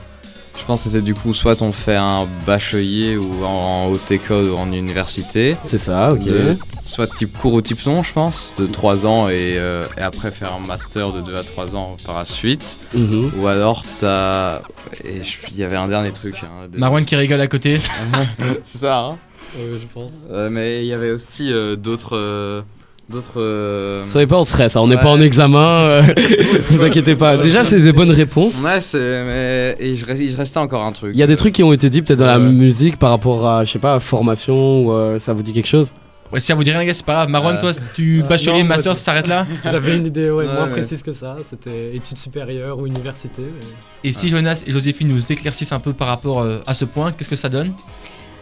Je 0.59 0.65
pense 0.65 0.83
que 0.83 0.89
c'était 0.89 1.01
du 1.01 1.15
coup 1.15 1.33
soit 1.33 1.61
on 1.63 1.71
fait 1.71 1.95
un 1.95 2.27
bachelier 2.45 3.17
ou 3.17 3.43
en, 3.43 3.47
en 3.47 3.87
haute 3.91 4.09
école 4.11 4.45
ou 4.49 4.57
en 4.57 4.71
université. 4.71 5.55
C'est 5.65 5.77
ça, 5.79 6.11
ok. 6.13 6.23
De- 6.23 6.57
soit 6.83 7.07
type 7.07 7.35
cours 7.37 7.53
ou 7.53 7.61
type 7.61 7.81
long, 7.85 8.03
je 8.03 8.13
pense, 8.13 8.53
de 8.59 8.67
3 8.67 9.05
ans 9.07 9.27
et, 9.29 9.55
euh, 9.57 9.83
et 9.97 10.01
après 10.01 10.29
faire 10.31 10.53
un 10.53 10.65
master 10.65 11.13
de 11.13 11.21
2 11.21 11.35
à 11.35 11.43
3 11.43 11.75
ans 11.75 11.95
par 12.05 12.17
la 12.19 12.25
suite. 12.25 12.77
Mhm. 12.95 13.31
Ou 13.39 13.47
alors 13.47 13.83
t'as. 13.99 14.61
Il 15.03 15.57
y 15.57 15.63
avait 15.63 15.77
un 15.77 15.87
dernier 15.87 16.11
truc. 16.11 16.43
hein, 16.43 16.67
de- 16.71 16.77
Marwan 16.77 17.05
qui 17.05 17.15
rigole 17.15 17.41
à 17.41 17.47
côté. 17.47 17.79
C'est 18.63 18.79
ça, 18.79 18.99
hein 18.99 19.17
je 19.57 19.85
pense. 19.93 20.11
Euh, 20.31 20.49
Mais 20.51 20.81
il 20.83 20.87
y 20.87 20.93
avait 20.93 21.11
aussi 21.11 21.51
euh, 21.51 21.75
d'autres. 21.75 22.15
euh, 22.17 22.61
d'autres. 23.09 23.39
euh, 23.41 24.05
Soyez 24.07 24.27
pas 24.27 24.37
en 24.37 24.43
stress, 24.43 24.75
hein, 24.75 24.81
on 24.83 24.87
n'est 24.87 24.95
Ouais. 24.95 25.01
pas 25.01 25.09
en 25.09 25.19
examen, 25.19 25.59
euh, 25.59 26.01
vous 26.69 26.83
inquiétez 26.83 27.15
pas. 27.15 27.37
Déjà, 27.37 27.63
c'est 27.63 27.81
des 27.81 27.91
bonnes 27.93 28.11
réponses. 28.11 28.59
Ouais, 28.61 28.79
c'est. 28.81 29.23
Mais. 29.25 29.75
Et 29.79 29.95
je 29.97 30.05
reste- 30.05 30.21
il 30.23 30.35
restait 30.35 30.59
encore 30.59 30.83
un 30.83 30.91
truc. 30.93 31.11
Il 31.13 31.19
y 31.19 31.23
a 31.23 31.27
des 31.27 31.35
trucs 31.35 31.53
qui 31.55 31.63
ont 31.63 31.73
été 31.73 31.89
dit 31.89 32.01
peut-être 32.01 32.19
dans 32.19 32.25
la 32.25 32.39
Ouais. 32.39 32.51
musique 32.51 32.97
par 32.97 33.09
rapport 33.09 33.47
à, 33.47 33.63
je 33.65 33.71
sais 33.73 33.79
pas, 33.79 33.99
formation 33.99 34.85
ou 34.85 34.91
euh, 34.93 35.19
ça 35.19 35.33
vous 35.33 35.43
dit 35.43 35.53
quelque 35.53 35.67
chose? 35.67 35.91
Ouais, 36.31 36.39
si 36.39 36.45
ça 36.45 36.55
vous 36.55 36.63
dit 36.63 36.69
rien, 36.71 36.79
les 36.79 36.85
gars, 36.85 36.93
c'est 36.93 37.05
pas 37.05 37.11
grave. 37.15 37.29
Marwan, 37.29 37.57
Euh, 37.57 37.59
toi, 37.59 37.71
tu 37.93 38.21
euh, 38.23 38.25
bachelier, 38.25 38.63
non, 38.63 38.69
master, 38.69 38.95
ça 38.95 39.03
s'arrête 39.03 39.27
là 39.27 39.45
J'avais 39.69 39.97
une 39.97 40.05
idée 40.05 40.29
ouais, 40.29 40.45
Ouais, 40.45 40.53
moins 40.53 40.63
ouais. 40.67 40.69
précise 40.71 41.03
que 41.03 41.11
ça. 41.11 41.35
C'était 41.49 41.93
études 41.93 42.17
supérieures 42.17 42.79
ou 42.79 42.87
université. 42.87 43.41
mais- 43.41 44.09
Et 44.09 44.13
si 44.13 44.29
Jonas 44.29 44.63
et 44.65 44.71
Joséphine 44.71 45.09
nous 45.09 45.29
éclaircissent 45.29 45.73
un 45.73 45.81
peu 45.81 45.91
par 45.91 46.07
rapport 46.07 46.39
euh, 46.39 46.59
à 46.65 46.73
ce 46.73 46.85
point, 46.85 47.11
qu'est-ce 47.11 47.27
que 47.29 47.35
ça 47.35 47.49
donne? 47.49 47.73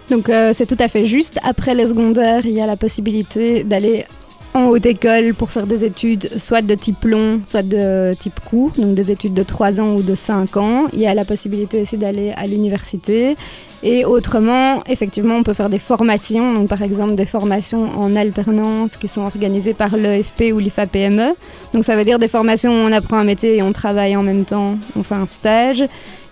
Donc 0.10 0.30
euh, 0.30 0.52
c'est 0.54 0.66
tout 0.66 0.78
à 0.80 0.88
fait 0.88 1.06
juste. 1.06 1.40
Après 1.44 1.76
les 1.76 1.88
secondaires, 1.88 2.46
il 2.46 2.54
y 2.54 2.62
a 2.62 2.68
la 2.68 2.78
possibilité 2.78 3.64
d'aller 3.64 4.06
en 4.54 4.66
haute 4.66 4.86
école 4.86 5.36
pour 5.36 5.52
faire 5.52 5.68
des 5.68 5.84
études 5.84 6.30
soit 6.40 6.62
de 6.62 6.74
type 6.74 7.04
long, 7.06 7.42
soit 7.46 7.62
de 7.62 8.14
type 8.20 8.40
court, 8.40 8.72
donc 8.78 8.96
des 8.96 9.12
études 9.12 9.34
de 9.34 9.44
3 9.44 9.80
ans 9.80 9.94
ou 9.96 10.02
de 10.02 10.16
5 10.16 10.58
ans. 10.58 10.88
Il 10.94 11.00
y 11.00 11.08
a 11.08 11.14
la 11.14 11.26
possibilité 11.26 11.82
aussi 11.82 11.98
d'aller 11.98 12.32
à 12.36 12.46
l'université. 12.48 13.38
Et 13.82 14.04
autrement, 14.04 14.84
effectivement, 14.88 15.36
on 15.36 15.44
peut 15.44 15.54
faire 15.54 15.70
des 15.70 15.80
formations, 15.80 16.54
donc 16.54 16.68
par 16.68 16.82
exemple 16.82 17.16
des 17.16 17.26
formations 17.26 17.90
en 17.98 18.16
alternance 18.16 18.98
qui 18.98 19.08
sont 19.08 19.22
organisées 19.22 19.74
par 19.74 19.96
l'EFP 19.96 20.52
ou 20.54 20.60
l'IFAPME. 20.60 21.20
E. 21.20 21.36
Donc 21.74 21.86
ça 21.86 21.96
veut 21.96 22.04
dire 22.04 22.20
des 22.20 22.28
formations 22.28 22.72
où 22.72 22.88
on 22.88 22.92
apprend 22.92 23.18
un 23.18 23.24
métier 23.24 23.58
et 23.58 23.62
on 23.62 23.72
travaille 23.72 24.18
en 24.18 24.24
même 24.24 24.44
temps, 24.44 24.78
on 24.98 25.04
fait 25.04 25.16
un 25.16 25.28
stage. 25.28 25.84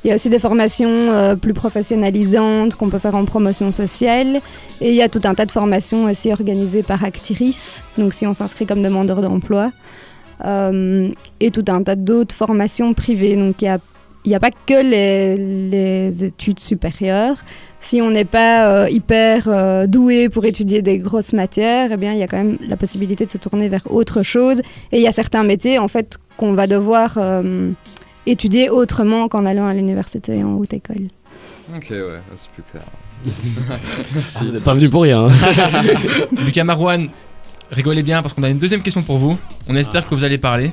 Il 0.03 0.09
y 0.09 0.11
a 0.11 0.15
aussi 0.15 0.29
des 0.29 0.39
formations 0.39 0.89
euh, 0.89 1.35
plus 1.35 1.53
professionnalisantes 1.53 2.75
qu'on 2.75 2.89
peut 2.89 2.99
faire 2.99 3.15
en 3.15 3.25
promotion 3.25 3.71
sociale. 3.71 4.41
Et 4.81 4.89
il 4.89 4.95
y 4.95 5.01
a 5.01 5.09
tout 5.09 5.21
un 5.23 5.33
tas 5.33 5.45
de 5.45 5.51
formations 5.51 6.05
aussi 6.05 6.31
organisées 6.31 6.83
par 6.83 7.03
Actiris, 7.03 7.81
donc 7.97 8.13
si 8.13 8.27
on 8.27 8.33
s'inscrit 8.33 8.65
comme 8.65 8.83
demandeur 8.83 9.21
d'emploi. 9.21 9.71
Euh, 10.45 11.09
et 11.39 11.49
tout 11.49 11.65
un 11.67 11.81
tas 11.81 11.95
d'autres 11.95 12.35
formations 12.35 12.93
privées. 12.93 13.35
Donc 13.35 13.61
il 13.61 13.65
n'y 13.65 13.69
a, 13.69 13.79
il 14.27 14.31
y 14.31 14.35
a 14.35 14.41
pas 14.41 14.51
que 14.51 14.83
les, 14.83 15.37
les 15.37 16.25
études 16.25 16.59
supérieures. 16.59 17.37
Si 17.79 18.01
on 18.01 18.11
n'est 18.11 18.25
pas 18.25 18.67
euh, 18.67 18.89
hyper 18.89 19.47
euh, 19.47 19.87
doué 19.87 20.27
pour 20.27 20.43
étudier 20.43 20.81
des 20.81 20.97
grosses 20.97 21.31
matières, 21.31 21.91
eh 21.93 21.95
bien 21.95 22.11
il 22.11 22.19
y 22.19 22.23
a 22.23 22.27
quand 22.27 22.35
même 22.37 22.57
la 22.67 22.75
possibilité 22.75 23.25
de 23.25 23.31
se 23.31 23.37
tourner 23.37 23.69
vers 23.69 23.83
autre 23.89 24.23
chose. 24.23 24.59
Et 24.91 24.97
il 24.97 25.01
y 25.01 25.07
a 25.07 25.13
certains 25.13 25.43
métiers 25.45 25.79
en 25.79 25.87
fait 25.87 26.17
qu'on 26.35 26.51
va 26.53 26.67
devoir 26.67 27.13
euh, 27.17 27.71
étudier 28.25 28.69
autrement 28.69 29.29
qu'en 29.29 29.45
allant 29.45 29.65
à 29.65 29.73
l'université 29.73 30.43
en 30.43 30.55
haute 30.55 30.73
école. 30.73 31.07
Ok, 31.73 31.87
ouais, 31.91 32.19
c'est 32.35 32.49
plus 32.51 32.63
clair. 32.63 32.83
Vous 34.41 34.51
n'êtes 34.51 34.63
pas 34.63 34.73
venu 34.73 34.89
pour 34.89 35.03
rien. 35.03 35.27
hein. 35.27 35.31
Lucas 36.45 36.65
Marwan, 36.65 37.07
rigolez 37.71 38.03
bien 38.03 38.21
parce 38.21 38.33
qu'on 38.33 38.43
a 38.43 38.49
une 38.49 38.59
deuxième 38.59 38.81
question 38.81 39.03
pour 39.03 39.19
vous. 39.19 39.37
On 39.69 39.75
espère 39.77 40.05
que 40.09 40.15
vous 40.15 40.25
allez 40.25 40.37
parler. 40.37 40.71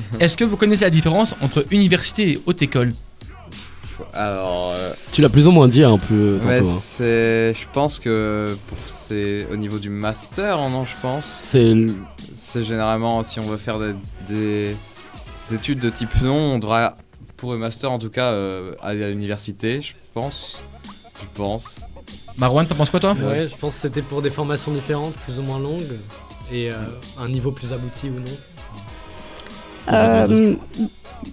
Est-ce 0.20 0.36
que 0.36 0.44
vous 0.44 0.56
connaissez 0.56 0.84
la 0.84 0.90
différence 0.90 1.34
entre 1.40 1.64
université 1.70 2.32
et 2.32 2.42
haute 2.46 2.62
école 2.62 2.92
Alors. 4.14 4.72
euh, 4.72 4.92
tu 5.12 5.20
l'as 5.22 5.28
plus 5.28 5.46
ou 5.46 5.50
moins 5.50 5.68
dit 5.68 5.84
un 5.84 5.98
peu 5.98 6.38
tantôt. 6.42 6.54
Hein. 6.68 6.78
c'est. 6.80 7.54
Je 7.54 7.66
pense 7.72 7.98
que 7.98 8.56
pour 8.68 8.78
c'est 8.88 9.46
au 9.50 9.56
niveau 9.56 9.78
du 9.78 9.90
master, 9.90 10.56
non, 10.70 10.84
je 10.84 10.94
pense. 11.02 11.24
C'est 11.44 12.64
généralement 12.64 13.22
si 13.22 13.38
on 13.40 13.42
veut 13.42 13.56
faire 13.56 13.78
des, 13.78 13.94
des 14.28 14.76
études 15.54 15.78
de 15.80 15.90
type 15.90 16.14
long, 16.22 16.54
on 16.54 16.58
devra 16.58 16.96
pour 17.36 17.52
le 17.52 17.58
master 17.58 17.90
en 17.90 17.98
tout 17.98 18.10
cas 18.10 18.32
euh, 18.32 18.74
aller 18.80 19.04
à 19.04 19.08
l'université, 19.10 19.82
je 19.82 19.94
pense. 20.14 20.62
Je 21.20 21.26
pense. 21.34 21.80
Marwan, 22.38 22.66
t'en 22.66 22.74
penses 22.74 22.90
quoi 22.90 23.00
toi? 23.00 23.14
Ouais, 23.20 23.46
je 23.48 23.56
pense 23.56 23.74
que 23.74 23.80
c'était 23.82 24.02
pour 24.02 24.22
des 24.22 24.30
formations 24.30 24.72
différentes, 24.72 25.14
plus 25.14 25.38
ou 25.38 25.42
moins 25.42 25.58
longues, 25.58 25.98
et 26.50 26.70
euh, 26.70 26.76
un 27.18 27.28
niveau 27.28 27.50
plus 27.52 27.72
abouti 27.72 28.06
ou 28.08 28.14
non. 28.14 28.36
Euh, 29.90 30.54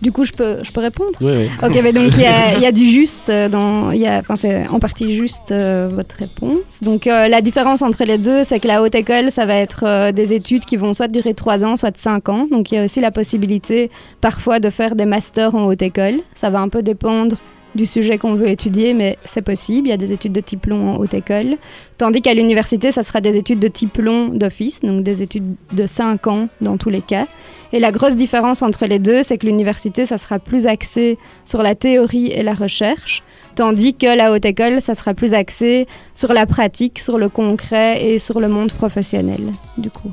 du 0.02 0.12
coup, 0.12 0.24
je 0.24 0.32
peux, 0.32 0.58
je 0.64 0.72
peux 0.72 0.82
répondre 0.82 1.12
Ouais, 1.22 1.32
ouais. 1.32 1.50
Ok, 1.64 1.80
mais 1.84 1.92
donc 1.92 2.14
il 2.16 2.22
y 2.22 2.26
a, 2.26 2.54
il 2.58 2.62
y 2.62 2.66
a 2.66 2.72
du 2.72 2.86
juste 2.86 3.30
euh, 3.30 3.50
dans, 3.50 3.92
y 3.92 4.06
a, 4.08 4.22
c'est 4.36 4.68
en 4.68 4.80
partie 4.80 5.14
juste 5.14 5.52
euh, 5.52 5.90
votre 5.92 6.16
réponse. 6.16 6.82
Donc 6.82 7.08
euh, 7.08 7.28
la 7.28 7.42
différence 7.42 7.82
entre 7.82 8.04
les 8.04 8.18
deux, 8.18 8.44
c'est 8.44 8.60
que 8.60 8.68
la 8.68 8.82
haute 8.82 8.96
école, 8.96 9.32
ça 9.32 9.46
va 9.46 9.56
être 9.56 9.84
euh, 9.86 10.12
des 10.12 10.34
études 10.34 10.66
qui 10.66 10.78
vont 10.78 10.94
soit 10.94 11.08
durer 11.08 11.34
3 11.34 11.66
ans, 11.66 11.76
soit 11.76 11.96
5 11.98 12.30
ans. 12.30 12.48
Donc 12.50 12.72
il 12.72 12.76
y 12.76 12.78
a 12.78 12.86
aussi 12.86 13.02
la 13.02 13.12
possibilité 13.12 13.90
parfois 14.22 14.60
de 14.60 14.70
faire 14.70 14.96
des 14.96 15.06
masters 15.06 15.56
en 15.56 15.66
haute 15.66 15.82
école. 15.82 16.20
Ça 16.36 16.50
va 16.50 16.60
un 16.60 16.70
peu 16.70 16.82
dépendre 16.82 17.38
du 17.76 17.86
sujet 17.86 18.18
qu'on 18.18 18.34
veut 18.34 18.48
étudier, 18.48 18.94
mais 18.94 19.18
c'est 19.26 19.42
possible. 19.42 19.88
Il 19.88 19.92
y 19.92 19.94
a 19.94 19.98
des 19.98 20.12
études 20.12 20.34
de 20.34 20.42
type 20.42 20.66
long 20.66 20.90
en 20.90 20.98
haute 20.98 21.14
école. 21.14 21.58
Tandis 21.98 22.22
qu'à 22.22 22.34
l'université, 22.34 22.92
ça 22.92 23.04
sera 23.04 23.22
des 23.22 23.36
études 23.36 23.60
de 23.60 23.68
type 23.68 23.98
long 23.98 24.30
d'office, 24.30 24.82
donc 24.82 25.04
des 25.04 25.22
études 25.22 25.56
de 25.72 25.88
5 25.88 26.28
ans 26.28 26.48
dans 26.62 26.78
tous 26.78 26.90
les 26.90 27.02
cas. 27.02 27.28
Et 27.71 27.79
la 27.79 27.91
grosse 27.91 28.15
différence 28.15 28.62
entre 28.62 28.86
les 28.86 28.99
deux, 28.99 29.21
c'est 29.23 29.38
que 29.38 29.45
l'université, 29.45 30.05
ça 30.05 30.17
sera 30.17 30.39
plus 30.39 30.65
axé 30.67 31.17
sur 31.45 31.62
la 31.62 31.75
théorie 31.75 32.27
et 32.27 32.41
la 32.41 32.53
recherche, 32.53 33.21
tandis 33.55 33.93
que 33.93 34.08
la 34.17 34.32
haute 34.32 34.45
école, 34.45 34.82
ça 34.82 34.95
sera 34.95 35.13
plus 35.13 35.34
axé 35.34 35.86
sur 36.15 36.34
la 36.34 36.45
pratique, 36.45 36.97
sur 36.99 37.17
le 37.17 37.29
concret 37.29 38.03
et 38.03 38.17
sur 38.19 38.39
le 38.39 38.47
monde 38.47 38.71
professionnel, 38.71 39.51
du 39.77 39.89
coup. 39.91 40.12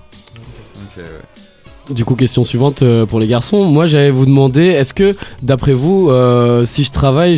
Ok, 0.76 0.98
ouais. 0.98 1.04
Du 1.94 2.04
coup, 2.04 2.16
question 2.16 2.42
suivante 2.42 2.82
euh, 2.82 3.06
pour 3.06 3.20
les 3.20 3.28
garçons. 3.28 3.64
Moi, 3.64 3.86
j'allais 3.86 4.10
vous 4.10 4.26
demander, 4.26 4.64
est-ce 4.64 4.92
que, 4.92 5.14
d'après 5.40 5.72
vous, 5.72 6.10
euh, 6.10 6.64
si 6.64 6.82
je 6.82 6.90
travaille, 6.90 7.34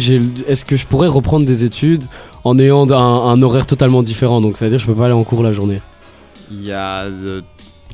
est-ce 0.49 0.65
que 0.65 0.75
je 0.77 0.87
pourrais 0.87 1.07
reprendre 1.09 1.45
des 1.45 1.65
études 1.65 2.05
en 2.45 2.59
ayant 2.59 2.91
un, 2.91 2.95
un 2.97 3.43
horaire 3.43 3.67
totalement 3.67 4.03
différent? 4.03 4.41
Donc, 4.41 4.57
ça 4.57 4.65
veut 4.65 4.71
dire 4.71 4.79
que 4.79 4.83
je 4.83 4.91
peux 4.91 4.97
pas 4.99 5.05
aller 5.05 5.15
en 5.15 5.23
cours 5.23 5.43
la 5.43 5.53
journée. 5.53 5.83
Il 6.51 6.65
y 6.65 6.73
a 6.73 7.11
de- 7.11 7.43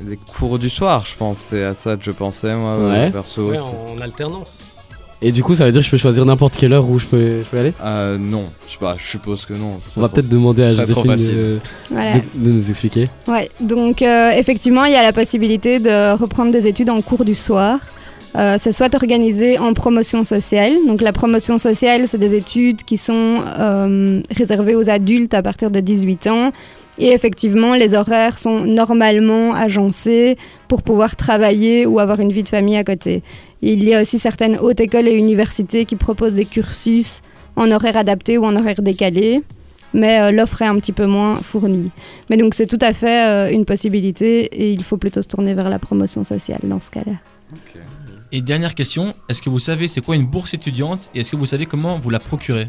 des 0.03 0.17
cours 0.17 0.59
du 0.59 0.71
soir, 0.71 1.05
je 1.11 1.17
pense. 1.17 1.39
C'est 1.51 1.65
à 1.65 1.75
ça 1.75 1.97
que 1.97 2.05
je 2.05 2.11
pensais, 2.11 2.55
moi, 2.55 2.71
euh, 2.73 3.05
Ouais. 3.05 3.11
perso. 3.11 3.51
Ouais, 3.51 3.59
en 3.59 4.01
alternance. 4.01 4.49
Et 5.23 5.33
du 5.33 5.43
coup, 5.43 5.55
ça 5.55 5.65
veut 5.65 5.73
dire 5.73 5.81
que 5.81 5.87
je 5.87 5.91
peux 5.91 5.97
choisir 5.97 6.27
n'importe 6.27 6.57
quelle 6.57 6.75
heure 6.75 6.87
où 6.87 6.99
je 6.99 7.07
peux, 7.07 7.39
je 7.39 7.45
peux 7.45 7.59
aller? 7.59 7.73
Euh, 7.83 8.19
non, 8.19 8.51
je 8.67 8.73
sais 8.73 8.79
pas, 8.79 8.97
je 8.99 9.07
suppose 9.07 9.47
que 9.47 9.55
non. 9.55 9.79
On 9.97 10.01
va 10.03 10.09
peut-être 10.11 10.29
demander 10.29 10.65
à 10.65 10.69
Joséphine 10.69 11.15
de, 11.17 11.61
Voilà. 11.91 12.15
de- 12.19 12.21
de 12.35 12.51
nous 12.51 12.69
expliquer. 12.69 13.07
Ouais, 13.27 13.49
donc 13.61 14.03
euh, 14.03 14.33
effectivement, 14.33 14.85
il 14.85 14.93
y 14.93 14.97
a 14.97 15.03
la 15.03 15.15
possibilité 15.15 15.79
de 15.79 16.15
reprendre 16.15 16.51
des 16.51 16.67
études 16.67 16.91
en 16.91 17.01
cours 17.01 17.25
du 17.25 17.35
soir. 17.35 17.79
Euh, 18.37 18.57
c'est 18.61 18.73
soit 18.73 18.93
organisé 18.95 19.59
en 19.59 19.73
promotion 19.73 20.25
sociale. 20.25 20.73
Donc 20.89 21.01
la 21.01 21.13
promotion 21.13 21.57
sociale, 21.57 22.07
c'est 22.07 22.19
des 22.19 22.35
études 22.35 22.83
qui 22.83 22.97
sont 22.99 23.37
euh, 23.59 24.21
réservées 24.37 24.75
aux 24.75 24.91
adultes 24.91 25.33
à 25.33 25.43
partir 25.43 25.71
de 25.71 25.79
18 25.81 26.27
ans. 26.27 26.51
Et 26.99 27.09
effectivement, 27.09 27.75
les 27.75 27.95
horaires 27.95 28.39
sont 28.39 28.61
normalement 28.61 29.53
agencés 29.55 30.37
pour 30.69 30.83
pouvoir 30.83 31.17
travailler 31.17 31.87
ou 31.87 31.99
avoir 31.99 32.21
une 32.21 32.31
vie 32.31 32.45
de 32.45 32.49
famille 32.49 32.77
à 32.77 32.85
côté. 32.85 33.23
Il 33.63 33.83
y 33.83 33.95
a 33.95 34.03
aussi 34.03 34.19
certaines 34.19 34.59
hautes 34.59 34.81
écoles 34.81 35.09
et 35.09 35.15
universités 35.15 35.87
qui 35.87 35.97
proposent 35.97 36.35
des 36.35 36.45
cursus 36.45 37.23
en 37.57 37.71
horaire 37.71 37.97
adapté 37.97 38.39
ou 38.39 38.45
en 38.45 38.55
horaire 38.57 38.81
décalé, 38.83 39.43
mais 39.93 40.21
euh, 40.21 40.31
l'offre 40.31 40.63
est 40.63 40.67
un 40.67 40.79
petit 40.79 40.93
peu 40.93 41.07
moins 41.07 41.37
fournie. 41.37 41.91
Mais 42.31 42.37
donc 42.37 42.55
c'est 42.55 42.67
tout 42.67 42.79
à 42.81 42.93
fait 42.93 43.27
euh, 43.27 43.53
une 43.53 43.65
possibilité 43.65 44.45
et 44.45 44.73
il 44.73 44.85
faut 44.85 44.97
plutôt 44.97 45.23
se 45.23 45.29
tourner 45.29 45.55
vers 45.55 45.69
la 45.69 45.79
promotion 45.79 46.25
sociale 46.25 46.61
dans 46.65 46.81
ce 46.81 46.91
cas-là. 46.91 47.15
Et 48.33 48.41
dernière 48.41 48.75
question, 48.75 49.15
est-ce 49.29 49.41
que 49.41 49.49
vous 49.49 49.61
savez 49.61 49.87
c'est 49.87 50.01
quoi 50.01 50.17
une 50.17 50.27
bourse 50.27 50.55
étudiante 50.55 51.01
et 51.15 51.21
est-ce 51.21 51.31
que 51.31 51.37
vous 51.37 51.47
savez 51.47 51.67
comment 51.67 51.99
vous 51.99 52.11
la 52.11 52.19
procurez 52.19 52.69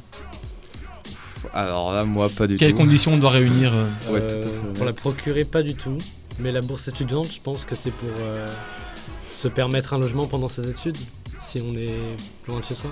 Alors 1.55 1.93
là, 1.93 2.03
moi, 2.03 2.27
pas 2.29 2.47
du 2.47 2.57
Quelles 2.57 2.71
tout. 2.71 2.77
conditions 2.77 3.13
on 3.13 3.17
doit 3.17 3.29
réunir 3.31 3.73
euh, 3.73 3.85
Ouais, 4.13 4.21
tout 4.21 4.35
à 4.35 4.41
fait. 4.41 4.73
Pour 4.75 4.85
la 4.85 4.93
procurer, 4.93 5.45
pas 5.45 5.63
du 5.63 5.73
tout. 5.73 5.97
Mais 6.39 6.51
la 6.51 6.59
bourse 6.61 6.89
étudiante, 6.89 7.27
je 7.33 7.39
pense 7.41 7.63
que 7.63 7.75
c'est 7.75 7.91
pour 7.91 8.09
euh, 8.19 8.45
se 9.25 9.47
permettre 9.47 9.93
un 9.93 9.99
logement 9.99 10.25
pendant 10.27 10.49
ses 10.49 10.69
études, 10.69 10.97
si 11.39 11.61
on 11.65 11.73
est 11.77 11.89
loin 12.49 12.59
de 12.59 12.65
chez 12.65 12.75
soi. 12.75 12.89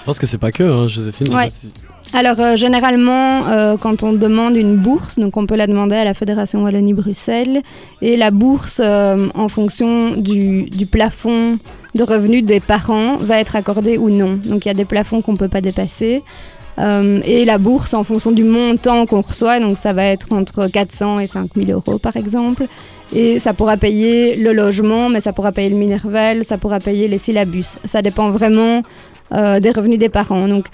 Je 0.00 0.04
pense 0.04 0.18
que 0.18 0.26
c'est 0.26 0.36
pas 0.38 0.52
que, 0.52 0.62
hein, 0.64 0.86
Joséphine. 0.86 1.34
Ouais. 1.34 1.48
si- 1.50 1.72
Alors 2.12 2.38
euh, 2.40 2.56
généralement, 2.56 3.46
euh, 3.46 3.78
quand 3.78 4.02
on 4.02 4.12
demande 4.12 4.54
une 4.56 4.76
bourse, 4.76 5.18
donc 5.18 5.38
on 5.38 5.46
peut 5.46 5.56
la 5.56 5.66
demander 5.66 5.96
à 5.96 6.04
la 6.04 6.12
Fédération 6.12 6.62
Wallonie-Bruxelles, 6.64 7.62
et 8.02 8.18
la 8.18 8.30
bourse, 8.30 8.82
euh, 8.84 9.28
en 9.34 9.48
fonction 9.48 10.10
du, 10.10 10.64
du 10.64 10.84
plafond 10.84 11.58
de 11.94 12.02
revenus 12.02 12.44
des 12.44 12.60
parents, 12.60 13.16
va 13.16 13.38
être 13.40 13.56
accordée 13.56 13.96
ou 13.96 14.10
non. 14.10 14.38
Donc 14.44 14.66
il 14.66 14.68
y 14.68 14.70
a 14.70 14.74
des 14.74 14.84
plafonds 14.84 15.22
qu'on 15.22 15.32
ne 15.32 15.38
peut 15.38 15.48
pas 15.48 15.62
dépasser. 15.62 16.22
Euh, 16.78 17.20
et 17.24 17.44
la 17.44 17.58
bourse, 17.58 17.94
en 17.94 18.02
fonction 18.02 18.32
du 18.32 18.44
montant 18.44 19.06
qu'on 19.06 19.20
reçoit, 19.20 19.60
donc 19.60 19.76
ça 19.78 19.92
va 19.92 20.04
être 20.04 20.32
entre 20.32 20.68
400 20.68 21.20
et 21.20 21.26
5000 21.26 21.70
euros 21.72 21.98
par 21.98 22.16
exemple. 22.16 22.66
Et 23.14 23.38
ça 23.38 23.52
pourra 23.52 23.76
payer 23.76 24.36
le 24.36 24.52
logement, 24.52 25.08
mais 25.08 25.20
ça 25.20 25.32
pourra 25.32 25.52
payer 25.52 25.68
le 25.68 25.76
minerval, 25.76 26.44
ça 26.44 26.56
pourra 26.56 26.78
payer 26.78 27.08
les 27.08 27.18
syllabus. 27.18 27.78
Ça 27.84 28.00
dépend 28.00 28.30
vraiment 28.30 28.82
euh, 29.34 29.60
des 29.60 29.70
revenus 29.70 29.98
des 29.98 30.08
parents. 30.08 30.48
Donc 30.48 30.66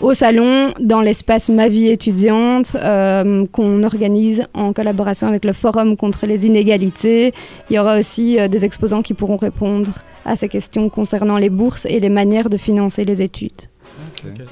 au 0.00 0.14
salon, 0.14 0.72
dans 0.80 1.02
l'espace 1.02 1.50
Ma 1.50 1.68
vie 1.68 1.88
étudiante, 1.88 2.74
euh, 2.76 3.44
qu'on 3.52 3.82
organise 3.82 4.44
en 4.54 4.72
collaboration 4.72 5.26
avec 5.26 5.44
le 5.44 5.52
Forum 5.52 5.98
contre 5.98 6.24
les 6.24 6.46
inégalités. 6.46 7.34
Il 7.68 7.76
y 7.76 7.78
aura 7.78 7.98
aussi 7.98 8.38
des 8.48 8.64
exposants 8.64 9.02
qui 9.02 9.12
pourront 9.12 9.36
répondre 9.36 9.90
à 10.24 10.34
ces 10.34 10.48
questions 10.48 10.88
concernant 10.88 11.36
les 11.36 11.50
bourses 11.50 11.84
et 11.84 12.00
les 12.00 12.08
manières 12.08 12.48
de 12.48 12.56
financer 12.56 13.04
les 13.04 13.20
études. 13.20 13.71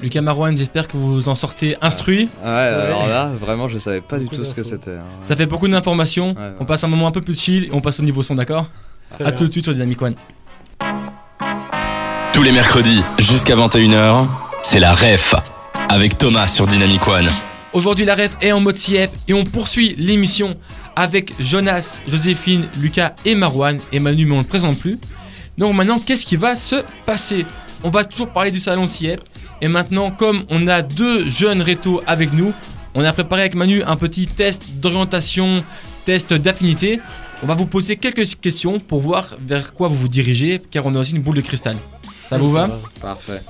Lucas 0.01 0.21
Marouane, 0.21 0.57
j'espère 0.57 0.87
que 0.87 0.97
vous 0.97 1.29
en 1.29 1.35
sortez 1.35 1.75
instruit. 1.81 2.29
Ouais, 2.43 2.49
alors 2.49 3.07
là, 3.07 3.31
vraiment, 3.39 3.67
je 3.67 3.77
savais 3.77 4.01
pas 4.01 4.19
du 4.19 4.27
tout 4.27 4.43
ce 4.43 4.53
que 4.55 4.63
c'était. 4.63 4.97
hein. 4.97 5.05
Ça 5.25 5.35
fait 5.35 5.45
beaucoup 5.45 5.67
d'informations. 5.67 6.29
Ouais, 6.29 6.53
On 6.59 6.65
passe 6.65 6.83
un 6.83 6.87
moment 6.87 7.07
un 7.07 7.11
peu 7.11 7.21
plus 7.21 7.39
chill 7.39 7.65
et 7.65 7.69
on 7.73 7.81
passe 7.81 7.99
au 7.99 8.03
niveau 8.03 8.23
son, 8.23 8.35
d'accord 8.35 8.67
A 9.19 9.23
bien. 9.23 9.31
tout 9.33 9.47
de 9.47 9.51
suite 9.51 9.63
sur 9.65 9.73
Dynamic 9.73 10.01
One. 10.01 10.15
Tous 12.33 12.43
les 12.43 12.51
mercredis, 12.51 13.01
jusqu'à 13.19 13.55
21h, 13.55 14.27
c'est 14.63 14.79
la 14.79 14.93
REF. 14.93 15.35
Avec 15.89 16.17
Thomas 16.17 16.47
sur 16.47 16.65
Dynamic 16.67 17.05
One. 17.07 17.27
Aujourd'hui, 17.73 18.05
la 18.05 18.15
ref 18.15 18.35
est 18.41 18.51
en 18.51 18.59
mode 18.59 18.75
CF 18.77 19.09
et 19.27 19.33
on 19.33 19.43
poursuit 19.43 19.95
l'émission 19.97 20.55
avec 20.95 21.33
Jonas, 21.39 22.01
Joséphine, 22.07 22.63
Lucas 22.79 23.13
et 23.25 23.35
Marwan. 23.35 23.77
Et 23.91 23.99
Manu, 23.99 24.25
mais 24.25 24.33
on 24.33 24.37
ne 24.37 24.43
le 24.43 24.47
présente 24.47 24.77
plus. 24.79 24.97
Donc 25.57 25.73
maintenant, 25.75 25.99
qu'est-ce 25.99 26.25
qui 26.25 26.35
va 26.37 26.55
se 26.55 26.75
passer? 27.05 27.45
On 27.83 27.89
va 27.89 28.03
toujours 28.03 28.29
parler 28.29 28.51
du 28.51 28.59
salon 28.59 28.85
CF. 28.85 29.19
Et 29.61 29.67
maintenant, 29.67 30.11
comme 30.11 30.43
on 30.49 30.67
a 30.67 30.81
deux 30.81 31.27
jeunes 31.29 31.61
rétos 31.61 32.01
avec 32.07 32.33
nous, 32.33 32.51
on 32.95 33.03
a 33.03 33.13
préparé 33.13 33.41
avec 33.43 33.55
Manu 33.55 33.83
un 33.83 33.95
petit 33.95 34.27
test 34.27 34.63
d'orientation, 34.81 35.63
test 36.05 36.33
d'affinité. 36.33 36.99
On 37.43 37.47
va 37.47 37.55
vous 37.55 37.65
poser 37.67 37.95
quelques 37.95 38.25
questions 38.35 38.79
pour 38.79 39.01
voir 39.01 39.37
vers 39.47 39.73
quoi 39.73 39.87
vous 39.87 39.95
vous 39.95 40.07
dirigez, 40.09 40.59
car 40.71 40.85
on 40.85 40.95
a 40.95 40.99
aussi 40.99 41.15
une 41.15 41.21
boule 41.21 41.35
de 41.37 41.41
cristal. 41.41 41.75
Ça 42.29 42.37
vous 42.37 42.51
va? 42.51 42.69
Parfait. 43.01 43.41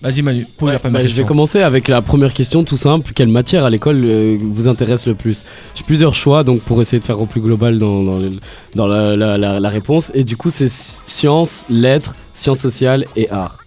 Vas-y 0.00 0.22
Manu, 0.22 0.46
pose 0.56 0.70
la 0.72 0.78
première 0.78 0.92
Bah, 0.92 0.98
je 1.00 1.06
question. 1.06 1.22
vais 1.24 1.26
commencer 1.26 1.60
avec 1.60 1.88
la 1.88 2.02
première 2.02 2.32
question 2.32 2.62
tout 2.62 2.76
simple. 2.76 3.10
Quelle 3.14 3.26
matière 3.28 3.64
à 3.64 3.70
l'école 3.70 4.04
euh, 4.08 4.38
vous 4.40 4.68
intéresse 4.68 5.06
le 5.06 5.14
plus? 5.16 5.44
J'ai 5.74 5.82
plusieurs 5.82 6.14
choix 6.14 6.44
donc 6.44 6.60
pour 6.60 6.80
essayer 6.80 7.00
de 7.00 7.04
faire 7.04 7.20
au 7.20 7.26
plus 7.26 7.40
global 7.40 7.78
dans, 7.80 8.04
dans, 8.04 8.18
le- 8.18 8.30
dans 8.76 8.86
la, 8.86 9.16
la- 9.16 9.36
la- 9.36 9.58
la 9.58 9.68
réponse. 9.68 10.12
Et 10.14 10.22
du 10.22 10.36
coup 10.36 10.50
c'est 10.50 10.68
sci- 10.68 10.98
sciences, 11.06 11.64
lettres, 11.68 12.14
sciences 12.32 12.60
sociales 12.60 13.06
et 13.16 13.28
arts. 13.30 13.58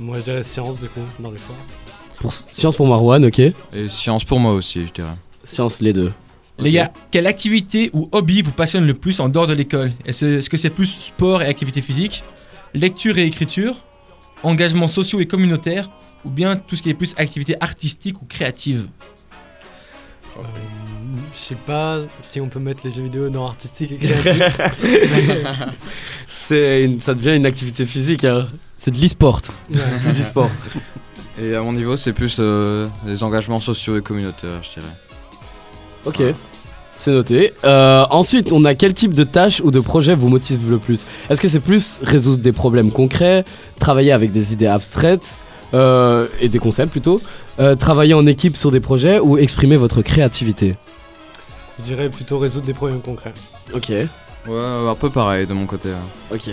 Moi, 0.00 0.16
je 0.18 0.24
dirais 0.24 0.42
science, 0.42 0.80
du 0.80 0.88
coup, 0.88 1.00
dans 1.18 1.30
les 1.30 1.38
fois. 1.38 1.54
Pour 2.20 2.32
sciences 2.32 2.76
pour 2.76 2.86
Marwan, 2.86 3.22
ok. 3.22 3.38
Et 3.38 3.52
science 3.88 4.24
pour 4.24 4.40
moi 4.40 4.54
aussi, 4.54 4.86
je 4.86 4.92
dirais. 4.92 5.14
Sciences 5.44 5.82
les 5.82 5.92
deux. 5.92 6.10
Les 6.58 6.72
gars, 6.72 6.90
quelle 7.10 7.26
activité 7.26 7.90
ou 7.92 8.08
hobby 8.12 8.40
vous 8.40 8.50
passionne 8.50 8.86
le 8.86 8.94
plus 8.94 9.20
en 9.20 9.28
dehors 9.28 9.46
de 9.46 9.52
l'école? 9.52 9.92
Est-ce 10.06 10.24
est-ce 10.38 10.50
que 10.50 10.56
c'est 10.56 10.70
plus 10.70 10.86
sport 10.86 11.42
et 11.42 11.46
activité 11.46 11.82
physique, 11.82 12.22
lecture 12.74 13.18
et 13.18 13.26
écriture, 13.26 13.76
engagement 14.42 14.88
sociaux 14.88 15.20
et 15.20 15.26
communautaire, 15.26 15.90
ou 16.24 16.30
bien 16.30 16.56
tout 16.56 16.76
ce 16.76 16.82
qui 16.82 16.90
est 16.90 16.94
plus 16.94 17.14
activité 17.18 17.56
artistique 17.60 18.20
ou 18.22 18.24
créative? 18.24 18.88
Euh, 20.38 20.42
je 21.34 21.38
sais 21.38 21.54
pas 21.54 21.98
si 22.22 22.40
on 22.40 22.48
peut 22.48 22.58
mettre 22.60 22.82
les 22.84 22.90
jeux 22.92 23.02
vidéo 23.02 23.28
dans 23.28 23.46
artistique 23.46 23.92
et 23.92 23.96
créatif. 23.96 24.60
C'est 26.28 26.84
une- 26.84 27.00
ça 27.00 27.14
devient 27.14 27.36
une 27.36 27.46
activité 27.46 27.86
physique. 27.86 28.24
hein. 28.24 28.46
C'est 28.76 28.90
de 28.90 28.98
l'e-sport. 28.98 29.40
Ouais. 29.72 30.12
du 30.12 30.22
sport. 30.22 30.50
Et 31.40 31.54
à 31.54 31.62
mon 31.62 31.72
niveau, 31.72 31.96
c'est 31.96 32.12
plus 32.12 32.36
euh, 32.38 32.86
les 33.06 33.22
engagements 33.22 33.60
sociaux 33.60 33.96
et 33.96 34.02
communautaires, 34.02 34.60
je 34.62 34.80
dirais. 34.80 34.92
Ok. 36.04 36.22
C'est 36.94 37.12
noté. 37.12 37.54
Euh, 37.64 38.04
ensuite, 38.10 38.52
on 38.52 38.64
a 38.64 38.74
quel 38.74 38.92
type 38.94 39.14
de 39.14 39.24
tâches 39.24 39.60
ou 39.64 39.70
de 39.70 39.80
projets 39.80 40.14
vous 40.14 40.28
motive 40.28 40.70
le 40.70 40.78
plus? 40.78 41.04
Est-ce 41.30 41.40
que 41.40 41.48
c'est 41.48 41.60
plus 41.60 41.98
résoudre 42.02 42.42
des 42.42 42.52
problèmes 42.52 42.90
concrets, 42.90 43.44
travailler 43.78 44.12
avec 44.12 44.32
des 44.32 44.52
idées 44.52 44.66
abstraites 44.66 45.38
euh, 45.72 46.26
et 46.40 46.48
des 46.48 46.58
concepts 46.58 46.90
plutôt, 46.90 47.20
euh, 47.58 47.74
travailler 47.74 48.12
en 48.14 48.26
équipe 48.26 48.56
sur 48.56 48.70
des 48.70 48.80
projets 48.80 49.18
ou 49.18 49.38
exprimer 49.38 49.76
votre 49.76 50.02
créativité? 50.02 50.76
Je 51.80 51.84
dirais 51.86 52.10
plutôt 52.10 52.38
résoudre 52.38 52.66
des 52.66 52.74
problèmes 52.74 53.00
concrets. 53.00 53.32
Ok. 53.74 53.88
Ouais, 53.88 54.08
un 54.88 54.94
peu 54.94 55.08
pareil 55.10 55.46
de 55.46 55.54
mon 55.54 55.66
côté. 55.66 55.90
hein. 55.90 56.04
Ok. 56.34 56.50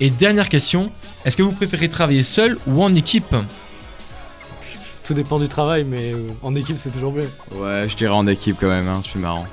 Et 0.00 0.10
dernière 0.10 0.48
question, 0.50 0.90
est-ce 1.24 1.36
que 1.36 1.42
vous 1.42 1.52
préférez 1.52 1.88
travailler 1.88 2.22
seul 2.22 2.58
ou 2.66 2.82
en 2.82 2.94
équipe? 2.94 3.34
Tout 5.04 5.14
dépend 5.14 5.38
du 5.38 5.48
travail, 5.48 5.84
mais 5.84 6.12
en 6.42 6.54
équipe, 6.54 6.76
c'est 6.78 6.90
toujours 6.90 7.12
mieux. 7.12 7.28
Ouais, 7.54 7.86
je 7.88 7.96
dirais 7.96 8.14
en 8.14 8.26
équipe 8.26 8.56
quand 8.60 8.68
même, 8.68 8.88
hein, 8.88 9.00
c'est 9.02 9.10
plus 9.10 9.20
marrant. 9.20 9.46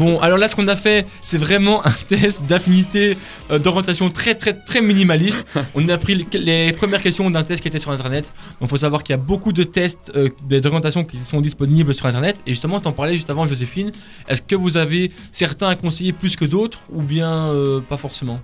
Bon, 0.00 0.18
alors 0.18 0.38
là, 0.38 0.48
ce 0.48 0.56
qu'on 0.56 0.66
a 0.68 0.76
fait, 0.76 1.06
c'est 1.20 1.36
vraiment 1.36 1.86
un 1.86 1.92
test 2.08 2.40
d'affinité, 2.48 3.18
euh, 3.50 3.58
d'orientation 3.58 4.08
très 4.08 4.34
très 4.34 4.54
très 4.54 4.80
minimaliste. 4.80 5.44
On 5.74 5.86
a 5.90 5.98
pris 5.98 6.14
les, 6.14 6.38
les 6.38 6.72
premières 6.72 7.02
questions 7.02 7.28
d'un 7.30 7.42
test 7.42 7.60
qui 7.60 7.68
était 7.68 7.78
sur 7.78 7.90
Internet. 7.90 8.32
Donc, 8.60 8.62
il 8.62 8.68
faut 8.68 8.78
savoir 8.78 9.02
qu'il 9.02 9.12
y 9.12 9.18
a 9.18 9.22
beaucoup 9.22 9.52
de 9.52 9.62
tests 9.62 10.10
euh, 10.16 10.30
d'orientation 10.48 11.04
qui 11.04 11.18
sont 11.22 11.42
disponibles 11.42 11.92
sur 11.92 12.06
Internet. 12.06 12.38
Et 12.46 12.52
justement, 12.52 12.80
t'en 12.80 12.92
parlais 12.92 13.12
juste 13.12 13.28
avant, 13.28 13.44
Joséphine. 13.44 13.92
Est-ce 14.26 14.40
que 14.40 14.56
vous 14.56 14.78
avez 14.78 15.10
certains 15.32 15.68
à 15.68 15.74
conseiller 15.74 16.12
plus 16.12 16.34
que 16.34 16.46
d'autres, 16.46 16.80
ou 16.90 17.02
bien 17.02 17.48
euh, 17.50 17.80
pas 17.80 17.98
forcément? 17.98 18.40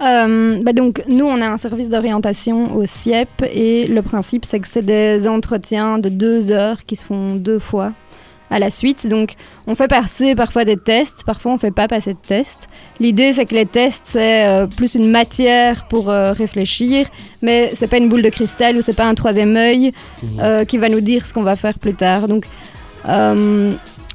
Euh, 0.00 0.60
bah 0.64 0.72
donc, 0.72 1.04
nous, 1.06 1.26
on 1.26 1.40
a 1.40 1.46
un 1.46 1.58
service 1.58 1.90
d'orientation 1.90 2.74
au 2.74 2.86
CIEP 2.86 3.28
et 3.52 3.86
le 3.86 4.02
principe, 4.02 4.44
c'est 4.44 4.58
que 4.58 4.66
c'est 4.66 4.84
des 4.84 5.28
entretiens 5.28 5.98
de 5.98 6.08
deux 6.08 6.50
heures 6.50 6.84
qui 6.84 6.96
se 6.96 7.04
font 7.04 7.36
deux 7.36 7.60
fois 7.60 7.92
à 8.50 8.58
la 8.58 8.70
suite. 8.70 9.06
Donc, 9.06 9.34
on 9.66 9.74
fait 9.74 9.88
passer 9.88 10.34
parfois 10.34 10.64
des 10.64 10.76
tests, 10.76 11.24
parfois 11.24 11.52
on 11.52 11.58
fait 11.58 11.70
pas 11.70 11.88
passer 11.88 12.14
de 12.14 12.18
tests. 12.26 12.68
L'idée, 13.00 13.32
c'est 13.32 13.46
que 13.46 13.54
les 13.54 13.66
tests, 13.66 14.04
c'est 14.06 14.46
euh, 14.46 14.66
plus 14.66 14.94
une 14.94 15.10
matière 15.10 15.86
pour 15.88 16.10
euh, 16.10 16.32
réfléchir, 16.32 17.06
mais 17.42 17.72
c'est 17.74 17.88
pas 17.88 17.98
une 17.98 18.08
boule 18.08 18.22
de 18.22 18.30
cristal 18.30 18.76
ou 18.76 18.82
c'est 18.82 18.94
pas 18.94 19.06
un 19.06 19.14
troisième 19.14 19.56
œil 19.56 19.92
euh, 20.40 20.64
qui 20.64 20.78
va 20.78 20.88
nous 20.88 21.00
dire 21.00 21.26
ce 21.26 21.32
qu'on 21.32 21.42
va 21.42 21.56
faire 21.56 21.78
plus 21.78 21.94
tard. 21.94 22.28
Donc, 22.28 22.46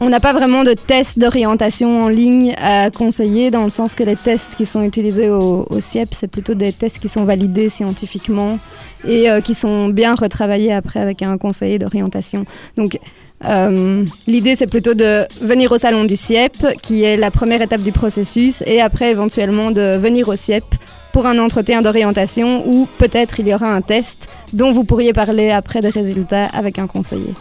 on 0.03 0.09
n'a 0.09 0.19
pas 0.19 0.33
vraiment 0.33 0.63
de 0.63 0.73
tests 0.73 1.17
d'orientation 1.17 2.01
en 2.01 2.09
ligne 2.09 2.53
à 2.57 2.91
conseiller, 2.91 3.51
dans 3.51 3.63
le 3.63 3.69
sens 3.69 3.95
que 3.95 4.03
les 4.03 4.17
tests 4.17 4.55
qui 4.55 4.65
sont 4.65 4.83
utilisés 4.83 5.29
au, 5.29 5.65
CIEP, 5.79 6.09
c'est 6.11 6.27
plutôt 6.27 6.55
des 6.55 6.73
tests 6.73 6.99
qui 6.99 7.07
sont 7.07 7.23
validés 7.23 7.69
scientifiquement 7.69 8.59
et 9.07 9.29
euh, 9.29 9.39
qui 9.39 9.53
sont 9.53 9.87
bien 9.87 10.15
retravaillés 10.15 10.73
après 10.73 10.99
avec 10.99 11.21
un 11.21 11.37
conseiller 11.37 11.79
d'orientation. 11.79 12.43
Donc, 12.75 12.99
euh, 13.45 14.03
l'idée, 14.27 14.55
c'est 14.57 14.67
plutôt 14.67 14.93
de 14.93 15.25
venir 15.41 15.71
au 15.71 15.77
salon 15.77 16.03
du 16.03 16.17
CIEP, 16.17 16.65
qui 16.81 17.03
est 17.03 17.15
la 17.15 17.31
première 17.31 17.61
étape 17.61 17.81
du 17.81 17.93
processus, 17.93 18.61
et 18.65 18.81
après, 18.81 19.09
éventuellement, 19.09 19.71
de 19.71 19.95
venir 19.95 20.27
au 20.27 20.35
CIEP 20.35 20.65
pour 21.13 21.27
un 21.27 21.39
entretien 21.39 21.81
d'orientation 21.81 22.67
où 22.67 22.89
peut-être 22.97 23.39
il 23.39 23.47
y 23.47 23.53
aura 23.53 23.67
un 23.67 23.81
test 23.81 24.27
dont 24.51 24.73
vous 24.73 24.83
pourriez 24.83 25.13
parler 25.13 25.49
après 25.51 25.79
des 25.79 25.89
résultats 25.89 26.47
avec 26.47 26.77
un 26.77 26.87
conseiller. 26.87 27.33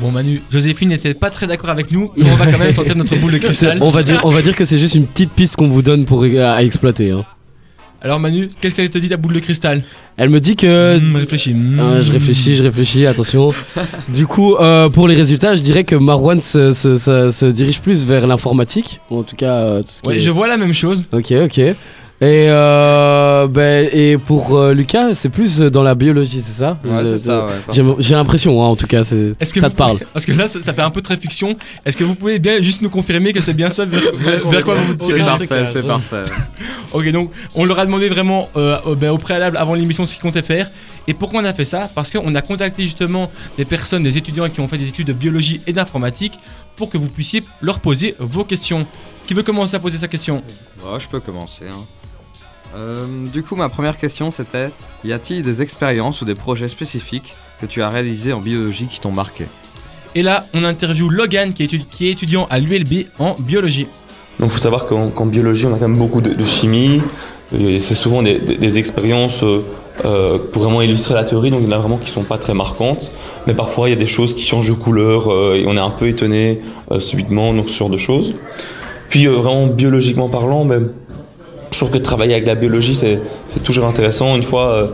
Bon, 0.00 0.10
Manu, 0.10 0.40
Joséphine 0.50 0.88
n'était 0.90 1.14
pas 1.14 1.30
très 1.30 1.46
d'accord 1.46 1.70
avec 1.70 1.90
nous, 1.90 2.10
mais 2.16 2.24
on 2.30 2.36
va 2.36 2.46
quand 2.50 2.58
même 2.58 2.72
sortir 2.72 2.96
notre 2.96 3.16
boule 3.16 3.32
de 3.32 3.38
cristal. 3.38 3.78
On 3.80 3.90
va 3.90 4.02
dire, 4.02 4.20
on 4.24 4.30
va 4.30 4.40
dire 4.40 4.54
que 4.54 4.64
c'est 4.64 4.78
juste 4.78 4.94
une 4.94 5.06
petite 5.06 5.32
piste 5.32 5.56
qu'on 5.56 5.68
vous 5.68 5.82
donne 5.82 6.04
pour 6.04 6.24
à, 6.24 6.52
à 6.54 6.62
exploiter. 6.62 7.10
hein. 7.10 7.24
Alors, 8.02 8.18
Manu, 8.18 8.48
qu'est-ce 8.60 8.74
qu'elle 8.74 8.88
te 8.88 8.96
dit 8.96 9.10
ta 9.10 9.18
boule 9.18 9.34
de 9.34 9.40
cristal? 9.40 9.82
Elle 10.16 10.30
me 10.30 10.40
dit 10.40 10.56
que 10.56 10.98
Hmm, 10.98 11.16
Réfléchis. 11.16 11.52
hmm. 11.52 11.78
Ah, 11.80 12.00
je 12.00 12.10
réfléchis, 12.12 12.54
je 12.54 12.62
réfléchis, 12.62 13.04
attention. 13.04 13.52
du 14.08 14.26
coup, 14.26 14.54
euh, 14.56 14.88
pour 14.88 15.06
les 15.06 15.14
résultats, 15.16 15.54
je 15.54 15.60
dirais 15.60 15.84
que 15.84 15.96
Marwan 15.96 16.40
se, 16.40 16.72
se- 16.72 16.96
se- 16.96 17.30
se 17.30 17.44
dirige 17.46 17.80
plus 17.82 18.04
vers 18.06 18.26
l'informatique. 18.26 19.00
Ou 19.10 19.18
En 19.18 19.22
tout 19.22 19.36
cas, 19.36 19.54
euh, 19.58 19.82
tout 19.82 19.90
ce 19.94 20.00
qui 20.02 20.08
Ouais, 20.08 20.16
est- 20.16 20.20
je 20.20 20.30
vois 20.30 20.48
la 20.48 20.56
même 20.56 20.72
chose. 20.72 21.04
Ok, 21.12 21.30
ok. 21.44 21.60
Et, 22.22 22.48
euh, 22.50 23.46
ben, 23.48 23.88
et 23.94 24.18
pour 24.18 24.54
euh, 24.54 24.74
Lucas, 24.74 25.14
c'est 25.14 25.30
plus 25.30 25.60
dans 25.60 25.82
la 25.82 25.94
biologie, 25.94 26.42
c'est 26.44 26.52
ça? 26.60 26.76
Ouais, 26.84 26.90
Je- 27.00 27.06
c'est 27.16 27.18
ça, 27.18 27.46
ouais. 27.46 27.52
J'ai 27.72 27.82
j'ai 27.98 28.14
l'impression, 28.14 28.62
hein, 28.62 28.66
en 28.68 28.76
tout 28.76 28.86
cas, 28.86 29.02
c'est- 29.04 29.32
Est-ce 29.40 29.54
que 29.54 29.60
ça 29.60 29.68
vous 29.68 29.72
te 29.72 29.78
parle. 29.78 29.92
pouvez- 29.98 30.06
Parce 30.12 30.26
que 30.26 30.32
là, 30.32 30.46
ça, 30.46 30.60
ça 30.60 30.74
fait 30.74 30.82
un 30.82 30.90
peu 30.90 31.00
très 31.00 31.16
fiction. 31.16 31.56
Est-ce 31.86 31.96
que 31.96 32.04
vous 32.04 32.14
pouvez 32.14 32.38
bien 32.38 32.60
juste 32.62 32.82
nous 32.82 32.90
confirmer 32.90 33.32
que 33.32 33.40
c'est 33.40 33.54
bien 33.54 33.70
ça 33.70 33.86
vers, 33.86 34.02
vers 34.14 34.64
quoi 34.64 34.74
vous 34.74 34.84
vous 34.84 34.96
C'est 35.00 35.06
dirigez? 35.14 35.24
parfait, 35.24 35.64
c'est 35.66 35.82
parfait. 35.86 36.24
Ok, 36.92 37.08
donc 37.12 37.30
on 37.54 37.64
leur 37.64 37.78
a 37.78 37.86
demandé 37.86 38.08
vraiment 38.10 38.48
euh, 38.56 38.76
au- 38.84 38.96
ben, 38.96 39.10
au 39.12 39.18
préalable 39.18 39.56
avant 39.56 39.74
l'émission 39.74 40.04
ce 40.04 40.12
qu'ils 40.12 40.22
comptaient 40.22 40.42
faire. 40.42 40.68
Et 41.08 41.14
pourquoi 41.14 41.40
on 41.40 41.44
a 41.44 41.52
fait 41.54 41.64
ça? 41.64 41.88
Parce 41.94 42.10
qu'on 42.10 42.34
a 42.34 42.42
contacté 42.42 42.82
justement 42.82 43.30
des 43.56 43.64
personnes, 43.64 44.02
des 44.02 44.18
étudiants 44.18 44.50
qui 44.50 44.60
ont 44.60 44.68
fait 44.68 44.76
des 44.76 44.88
études 44.88 45.06
de 45.06 45.12
biologie 45.14 45.60
et 45.66 45.72
d'informatique 45.72 46.34
pour 46.76 46.90
que 46.90 46.98
vous 46.98 47.08
puissiez 47.08 47.42
leur 47.62 47.78
poser 47.80 48.14
vos 48.18 48.44
questions. 48.44 48.86
Qui 49.26 49.32
veut 49.34 49.42
commencer 49.44 49.76
à 49.76 49.78
poser 49.78 49.96
sa 49.98 50.08
question? 50.08 50.42
Je 50.98 51.06
peux 51.08 51.20
commencer. 51.20 51.64
hein. 51.70 51.76
Euh, 52.76 53.06
du 53.32 53.42
coup, 53.42 53.56
ma 53.56 53.68
première 53.68 53.96
question 53.96 54.30
c'était 54.30 54.70
y 55.04 55.12
a-t-il 55.12 55.42
des 55.42 55.60
expériences 55.62 56.22
ou 56.22 56.24
des 56.24 56.34
projets 56.34 56.68
spécifiques 56.68 57.34
que 57.60 57.66
tu 57.66 57.82
as 57.82 57.88
réalisés 57.88 58.32
en 58.32 58.40
biologie 58.40 58.86
qui 58.86 59.00
t'ont 59.00 59.10
marqué? 59.12 59.46
Et 60.14 60.22
là, 60.22 60.44
on 60.54 60.64
interview 60.64 61.08
Logan 61.08 61.52
qui 61.52 61.62
est, 61.62 61.66
étu- 61.66 61.84
qui 61.90 62.08
est 62.08 62.12
étudiant 62.12 62.46
à 62.50 62.58
l'ULB 62.58 63.06
en 63.18 63.36
biologie. 63.38 63.86
Donc 64.38 64.50
il 64.50 64.52
faut 64.54 64.58
savoir 64.58 64.86
qu'en 64.86 65.26
biologie, 65.26 65.66
on 65.66 65.74
a 65.74 65.78
quand 65.78 65.88
même 65.88 65.98
beaucoup 65.98 66.20
de, 66.20 66.32
de 66.32 66.44
chimie. 66.44 67.00
C'est 67.52 67.80
souvent 67.94 68.22
des, 68.22 68.38
des- 68.38 68.56
des 68.56 68.78
expériences 68.78 69.42
euh, 69.42 69.62
euh, 70.04 70.38
pour 70.38 70.62
vraiment 70.62 70.80
illustrer 70.82 71.14
la 71.14 71.24
théorie, 71.24 71.50
donc 71.50 71.60
il 71.62 71.66
y 71.66 71.68
en 71.68 71.76
a 71.76 71.78
vraiment 71.78 71.96
qui 71.98 72.10
sont 72.10 72.22
pas 72.22 72.38
très 72.38 72.54
marquantes. 72.54 73.10
Mais 73.46 73.54
parfois, 73.54 73.88
il 73.88 73.92
y 73.92 73.96
a 73.96 73.98
des 73.98 74.06
choses 74.06 74.34
qui 74.34 74.42
changent 74.44 74.68
de 74.68 74.72
couleur 74.74 75.28
euh, 75.32 75.56
et 75.56 75.66
on 75.66 75.76
est 75.76 75.80
un 75.80 75.90
peu 75.90 76.06
étonné 76.08 76.60
euh, 76.92 77.00
subitement, 77.00 77.52
donc 77.52 77.68
ce 77.68 77.76
genre 77.76 77.90
de 77.90 77.96
choses. 77.96 78.34
Puis 79.08 79.26
euh, 79.26 79.32
vraiment 79.32 79.66
biologiquement 79.66 80.28
parlant, 80.28 80.64
ben, 80.64 80.88
je 81.70 81.76
trouve 81.78 81.90
que 81.90 81.98
travailler 81.98 82.34
avec 82.34 82.46
la 82.46 82.54
biologie, 82.54 82.94
c'est 82.94 83.20
toujours 83.62 83.86
intéressant. 83.86 84.36
Une 84.36 84.42
fois, 84.42 84.66
euh, 84.72 84.86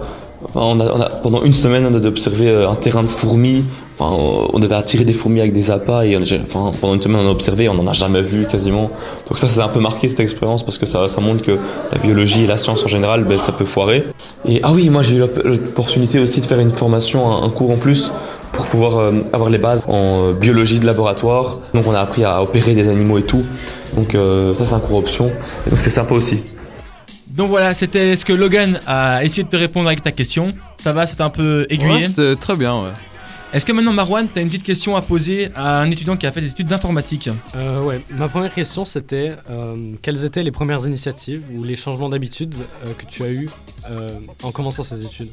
pendant 0.52 1.42
une 1.42 1.54
semaine, 1.54 1.86
on 1.90 1.94
a 1.94 2.06
observé 2.06 2.48
euh, 2.48 2.68
un 2.70 2.74
terrain 2.74 3.02
de 3.02 3.08
fourmis. 3.08 3.64
Enfin, 3.98 4.14
on 4.52 4.58
devait 4.58 4.74
attirer 4.74 5.06
des 5.06 5.14
fourmis 5.14 5.40
avec 5.40 5.54
des 5.54 5.70
appâts 5.70 6.04
et 6.04 6.14
enfin, 6.18 6.70
pendant 6.82 6.92
une 6.92 7.00
semaine, 7.00 7.22
on 7.24 7.28
a 7.28 7.30
observé, 7.30 7.66
on 7.70 7.74
n'en 7.74 7.86
a 7.86 7.94
jamais 7.94 8.20
vu 8.20 8.46
quasiment. 8.46 8.90
Donc 9.26 9.38
ça, 9.38 9.48
c'est 9.48 9.60
un 9.60 9.68
peu 9.68 9.80
marqué 9.80 10.06
cette 10.08 10.20
expérience 10.20 10.62
parce 10.62 10.76
que 10.76 10.84
ça, 10.84 11.08
ça 11.08 11.22
montre 11.22 11.42
que 11.42 11.52
la 11.90 11.98
biologie 11.98 12.44
et 12.44 12.46
la 12.46 12.58
science 12.58 12.84
en 12.84 12.88
général, 12.88 13.24
ben, 13.24 13.38
ça 13.38 13.52
peut 13.52 13.64
foirer. 13.64 14.04
Et 14.46 14.60
ah 14.62 14.72
oui, 14.74 14.90
moi 14.90 15.00
j'ai 15.02 15.16
eu 15.16 15.20
l'op- 15.20 15.40
l'opportunité 15.42 16.20
aussi 16.20 16.42
de 16.42 16.46
faire 16.46 16.60
une 16.60 16.72
formation, 16.72 17.42
un, 17.42 17.48
cours 17.48 17.70
en 17.70 17.78
plus 17.78 18.12
pour 18.52 18.66
pouvoir 18.66 18.98
euh, 18.98 19.12
avoir 19.32 19.48
les 19.48 19.56
bases 19.56 19.82
en 19.88 20.32
biologie 20.32 20.78
de 20.78 20.84
laboratoire. 20.84 21.60
Donc 21.72 21.86
on 21.86 21.94
a 21.94 22.00
appris 22.00 22.22
à 22.22 22.42
opérer 22.42 22.74
des 22.74 22.88
animaux 22.90 23.16
et 23.16 23.22
tout. 23.22 23.44
Donc 23.96 24.14
ça 24.54 24.66
c'est 24.66 24.74
un 24.74 24.78
cours 24.78 24.98
option. 24.98 25.30
Donc 25.70 25.80
c'est 25.80 25.88
sympa 25.88 26.12
aussi. 26.14 26.42
Donc 27.36 27.50
voilà, 27.50 27.74
c'était 27.74 28.16
ce 28.16 28.24
que 28.24 28.32
Logan 28.32 28.80
a 28.86 29.22
essayé 29.22 29.42
de 29.42 29.48
te 29.48 29.56
répondre 29.56 29.88
avec 29.88 30.02
ta 30.02 30.10
question. 30.10 30.46
Ça 30.78 30.94
va, 30.94 31.06
c'était 31.06 31.22
un 31.22 31.30
peu 31.30 31.66
aiguillé. 31.68 31.90
Ouais, 31.90 32.04
c'était 32.04 32.34
très 32.34 32.56
bien, 32.56 32.74
ouais. 32.82 32.90
Est-ce 33.52 33.66
que 33.66 33.72
maintenant, 33.72 33.92
Marwan, 33.92 34.26
tu 34.26 34.38
as 34.38 34.42
une 34.42 34.48
petite 34.48 34.64
question 34.64 34.96
à 34.96 35.02
poser 35.02 35.50
à 35.54 35.80
un 35.80 35.90
étudiant 35.90 36.16
qui 36.16 36.26
a 36.26 36.32
fait 36.32 36.40
des 36.40 36.48
études 36.48 36.68
d'informatique? 36.68 37.28
Euh, 37.54 37.82
ouais, 37.82 38.00
ma 38.10 38.28
première 38.28 38.52
question 38.52 38.84
c'était 38.84 39.36
euh, 39.50 39.92
quelles 40.02 40.24
étaient 40.24 40.42
les 40.42 40.50
premières 40.50 40.86
initiatives 40.86 41.44
ou 41.54 41.62
les 41.62 41.76
changements 41.76 42.08
d'habitude 42.08 42.54
euh, 42.84 42.92
que 42.98 43.04
tu 43.06 43.22
as 43.22 43.28
eu 43.28 43.48
euh, 43.90 44.10
en 44.42 44.50
commençant 44.50 44.82
ces 44.82 45.04
études? 45.04 45.28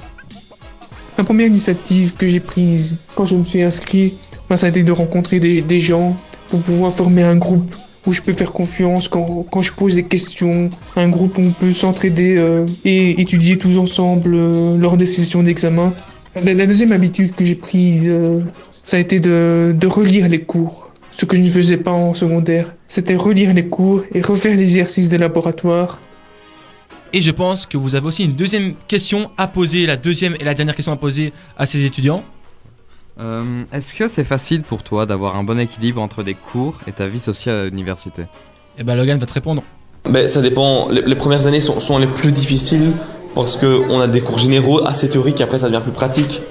La 1.18 1.24
première 1.24 1.48
initiative 1.48 2.14
que 2.16 2.28
j'ai 2.28 2.40
prise 2.40 2.98
quand 3.16 3.26
je 3.26 3.36
me 3.36 3.46
suis 3.46 3.62
inscrit, 3.62 4.16
ben, 4.50 4.58
ça 4.58 4.68
a 4.68 4.70
été 4.70 4.84
de 4.84 4.92
rencontrer 4.92 5.40
des, 5.40 5.62
des 5.62 5.80
gens 5.80 6.16
pour 6.50 6.62
pouvoir 6.62 6.94
former 6.94 7.24
un 7.24 7.38
groupe 7.38 7.74
où 8.06 8.14
je 8.14 8.22
peux 8.22 8.34
faire 8.34 8.52
confiance 8.52 9.08
quand, 9.08 9.46
quand 9.50 9.62
je 9.62 9.74
pose 9.74 9.96
des 9.96 10.04
questions, 10.04 10.70
un 10.96 11.10
groupe 11.10 11.38
où 11.38 11.42
on 11.42 11.52
peut 11.52 11.72
s'entraider 11.72 12.38
euh, 12.38 12.66
et 12.84 13.22
étudier 13.22 13.58
tous 13.58 13.78
ensemble 13.78 14.34
euh, 14.34 14.78
lors 14.78 14.98
des 14.98 15.06
sessions 15.06 15.44
d'examen. 15.44 15.94
La, 16.44 16.66
deuxième 16.66 16.92
habitude 16.92 17.36
que 17.36 17.46
j'ai 17.46 17.56
prise, 17.56 18.06
euh, 18.08 18.42
ça 18.84 18.98
a 18.98 19.00
été 19.00 19.20
de, 19.20 19.74
de 19.78 19.88
relire 19.88 20.28
les 20.28 20.42
cours. 20.42 20.90
Ce 21.12 21.26
que 21.26 21.38
je 21.38 21.42
ne 21.42 21.50
faisais 21.50 21.78
pas 21.78 21.92
en 21.92 22.16
secondaire, 22.16 22.74
c'était 22.88 23.16
relire 23.16 23.54
les 23.54 23.66
cours 23.68 24.04
et 24.14 24.22
refaire 24.22 24.56
les 24.56 24.64
exercices 24.64 25.10
de 25.10 25.18
laboratoire. 25.18 26.00
Et 27.14 27.22
je 27.22 27.30
pense 27.30 27.68
que 27.68 27.78
vous 27.78 27.94
avez 27.94 28.08
aussi 28.08 28.24
une 28.24 28.34
deuxième 28.34 28.74
question 28.88 29.30
à 29.38 29.48
poser, 29.48 29.86
la 29.86 29.96
deuxième 29.96 30.36
et 30.40 30.44
la 30.44 30.56
dernière 30.56 30.76
question 30.76 30.92
à 30.92 30.96
poser 30.96 31.32
à 31.56 31.68
ces 31.68 31.86
étudiants. 31.86 32.24
Euh, 33.20 33.64
Est-ce 33.72 33.94
que 33.94 34.08
c'est 34.08 34.24
facile 34.24 34.64
pour 34.64 34.82
toi 34.84 35.06
d'avoir 35.06 35.36
un 35.36 35.44
bon 35.44 35.60
équilibre 35.60 36.02
entre 36.02 36.24
des 36.24 36.34
cours 36.34 36.80
et 36.88 36.92
ta 36.92 37.08
vie 37.08 37.20
sociale 37.20 37.56
à 37.58 37.66
l'université? 37.66 38.24
Et 38.78 38.84
ben 38.84 38.96
Logan 38.96 39.20
va 39.20 39.26
te 39.28 39.34
répondre. 39.34 39.64
Ben, 40.10 40.28
ça 40.28 40.42
dépend. 40.42 40.90
Les, 40.90 41.02
les 41.02 41.16
premières 41.16 41.46
années 41.46 41.62
sont, 41.62 41.80
sont 41.80 41.98
les 42.00 42.08
plus 42.08 42.32
difficiles 42.32 42.92
parce 43.36 43.56
qu'on 43.56 44.00
a 44.00 44.08
des 44.08 44.22
cours 44.22 44.38
généraux 44.38 44.86
assez 44.86 45.10
théoriques 45.10 45.40
et 45.42 45.44
après 45.44 45.60
ça 45.60 45.68
devient 45.68 45.82
plus 45.84 45.92
pratique. 45.92 46.42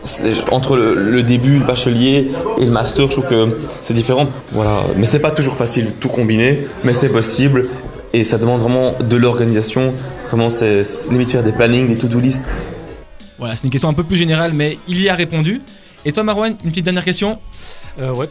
Entre 0.50 0.76
le, 0.76 0.94
le 0.94 1.22
début, 1.22 1.58
le 1.58 1.64
bachelier 1.64 2.30
et 2.58 2.64
le 2.64 2.70
master, 2.70 3.06
je 3.06 3.12
trouve 3.12 3.26
que 3.26 3.56
c'est 3.82 3.94
différent. 3.94 4.28
Voilà. 4.52 4.84
Mais 4.96 5.06
c'est 5.06 5.20
pas 5.20 5.32
toujours 5.32 5.56
facile 5.56 5.86
de 5.86 5.90
tout 5.90 6.08
combiner, 6.08 6.66
mais 6.84 6.92
c'est 6.92 7.10
possible 7.10 7.68
et 8.12 8.24
ça 8.24 8.38
demande 8.38 8.60
vraiment 8.60 8.94
de 9.00 9.16
l'organisation. 9.16 9.94
Vraiment, 10.28 10.48
c'est 10.48 10.84
c'est 10.84 11.10
limite 11.10 11.30
faire 11.32 11.42
des 11.42 11.52
plannings, 11.52 11.88
des 11.88 11.96
to-do 11.96 12.20
list. 12.20 12.50
Voilà, 13.38 13.56
c'est 13.56 13.64
une 13.64 13.70
question 13.70 13.88
un 13.88 13.94
peu 13.94 14.04
plus 14.04 14.16
générale, 14.16 14.52
mais 14.54 14.78
il 14.86 15.02
y 15.02 15.08
a 15.08 15.14
répondu. 15.16 15.60
Et 16.04 16.12
toi, 16.12 16.24
Marwan, 16.24 16.56
une 16.64 16.70
petite 16.70 16.84
dernière 16.84 17.04
question 17.04 17.38
Euh, 17.98 18.12
ouais. 18.14 18.28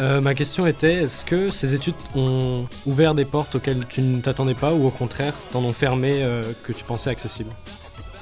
Euh, 0.00 0.20
ma 0.20 0.34
question 0.34 0.66
était 0.66 0.94
est-ce 1.02 1.24
que 1.24 1.50
ces 1.50 1.74
études 1.74 1.96
ont 2.14 2.66
ouvert 2.86 3.14
des 3.14 3.24
portes 3.24 3.56
auxquelles 3.56 3.84
tu 3.88 4.00
ne 4.00 4.20
t'attendais 4.20 4.54
pas 4.54 4.72
ou 4.72 4.86
au 4.86 4.90
contraire 4.90 5.34
t'en 5.50 5.64
ont 5.64 5.72
fermé 5.72 6.22
euh, 6.22 6.44
que 6.62 6.72
tu 6.72 6.84
pensais 6.84 7.10
accessibles? 7.10 7.50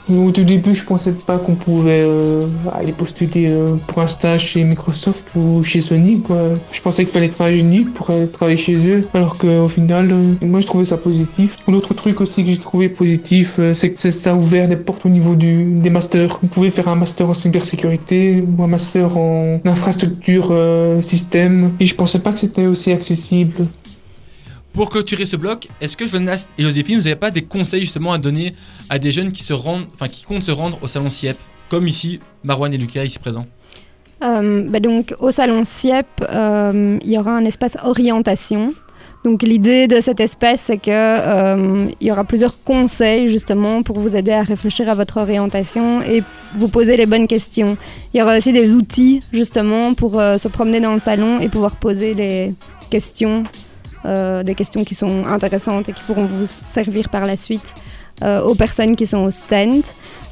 Au 0.09 0.31
tout 0.31 0.45
début, 0.45 0.73
je 0.73 0.85
pensais 0.85 1.11
pas 1.11 1.37
qu'on 1.37 1.57
pouvait 1.57 2.05
euh, 2.07 2.47
aller 2.73 2.93
postuler 2.93 3.49
euh, 3.49 3.75
pour 3.89 4.01
un 4.03 4.07
stage 4.07 4.47
chez 4.47 4.63
Microsoft 4.63 5.25
ou 5.35 5.65
chez 5.65 5.81
Sony. 5.81 6.21
Quoi. 6.21 6.51
Je 6.71 6.81
pensais 6.81 7.05
qu'il 7.05 7.13
fallait 7.13 7.27
être 7.27 7.41
ingénieux 7.41 7.87
pour 7.93 8.11
aller 8.11 8.29
travailler 8.29 8.57
chez 8.57 8.77
eux, 8.77 9.05
alors 9.15 9.37
qu'au 9.37 9.67
final, 9.69 10.09
euh, 10.13 10.47
moi 10.47 10.61
je 10.61 10.67
trouvais 10.67 10.85
ça 10.85 10.97
positif. 10.97 11.57
L'autre 11.67 11.93
truc 11.93 12.21
aussi 12.21 12.45
que 12.45 12.51
j'ai 12.51 12.59
trouvé 12.59 12.89
positif, 12.89 13.57
euh, 13.59 13.75
c'est 13.75 13.91
que 13.91 14.11
ça- 14.11 14.31
a 14.31 14.35
ouvert 14.35 14.69
des 14.69 14.77
portes 14.77 15.05
au 15.07 15.09
niveau 15.09 15.35
du, 15.35 15.65
des 15.65 15.91
masters. 15.91 16.39
Vous 16.41 16.49
pouvez 16.49 16.71
faire 16.71 16.87
un 16.89 16.95
master 16.97 17.29
en 17.29 17.35
cybersécurité 17.35 18.45
ou 18.57 18.63
un 18.63 18.69
master 18.69 19.17
en 19.19 19.61
infrastructure 19.65 20.49
euh, 20.53 21.03
système, 21.03 21.73
et 21.81 21.87
je 21.87 21.95
pensais 21.97 22.21
pas 22.21 22.31
que 22.33 22.39
c'était 22.39 22.67
aussi 22.67 22.93
accessible. 22.93 23.67
Pour 24.77 24.91
clôturer 24.91 25.25
ce 25.25 25.37
bloc, 25.37 25.69
est-ce 25.81 25.97
que 25.97 26.07
Jonas 26.07 26.49
et 26.59 26.63
Joséphine, 26.63 26.99
vous 26.99 27.05
n'avez 27.05 27.17
pas 27.17 27.31
des 27.31 27.41
conseils 27.41 27.81
justement 27.81 28.13
à 28.13 28.19
donner 28.19 28.53
à 28.91 28.99
des 28.99 29.11
jeunes 29.11 29.33
qui 29.33 29.43
se 29.43 29.55
rendent, 29.55 29.87
enfin 29.95 30.07
qui 30.07 30.23
comptent 30.23 30.43
se 30.43 30.51
rendre 30.51 30.79
au 30.83 30.87
salon 30.87 31.09
CIEP, 31.09 31.39
comme 31.71 31.89
ici 31.89 32.21
Marwan 32.45 32.75
et 32.75 32.77
Lucas 32.77 33.03
ici 33.03 33.19
présents? 33.19 33.47
Euh, 34.23 34.69
bah 34.69 34.81
donc, 34.81 35.15
au 35.19 35.31
salon 35.31 35.65
CIEP, 35.65 36.07
euh, 36.21 36.99
il 37.03 37.11
y 37.11 37.17
aura 37.17 37.31
un 37.33 37.47
espace 37.47 37.79
orientation. 37.83 38.75
Donc, 39.25 39.43
l'idée 39.43 39.89
de 39.89 39.99
cet 40.03 40.21
espace, 40.21 40.61
c'est 40.61 40.77
que 40.77 40.91
euh, 40.91 41.89
il 41.99 42.07
y 42.07 42.13
aura 42.13 42.25
plusieurs 42.25 42.63
conseils 42.63 43.29
justement 43.29 43.83
pour 43.83 43.99
vous 43.99 44.15
aider 44.15 44.33
à 44.33 44.43
réfléchir 44.43 44.91
à 44.91 44.95
votre 44.95 45.17
orientation 45.17 46.03
et 46.03 46.23
vous 46.55 46.69
poser 46.69 46.99
les 46.99 47.07
bonnes 47.07 47.27
questions. 47.27 47.79
Il 48.13 48.19
y 48.19 48.23
aura 48.23 48.37
aussi 48.37 48.53
des 48.53 48.75
outils 48.75 49.21
justement 49.33 49.95
pour 49.95 50.21
euh, 50.21 50.37
se 50.37 50.49
promener 50.49 50.81
dans 50.81 50.93
le 50.93 50.99
salon 50.99 51.41
et 51.41 51.49
pouvoir 51.49 51.77
poser 51.77 52.13
les 52.13 52.53
questions, 52.91 53.43
des 54.07 54.55
questions 54.55 54.85
qui 54.85 54.95
sont 54.95 55.27
intéressantes 55.27 55.89
et 55.89 55.93
qui 55.93 56.03
pourront 56.03 56.27
vous 56.27 56.47
servir 56.47 57.09
par 57.09 57.27
la 57.27 57.37
suite 57.37 57.75
euh, 58.23 58.41
aux 58.41 58.55
personnes 58.55 58.97
qui 58.97 59.05
sont 59.05 59.25
au 59.25 59.31
stand. 59.31 59.83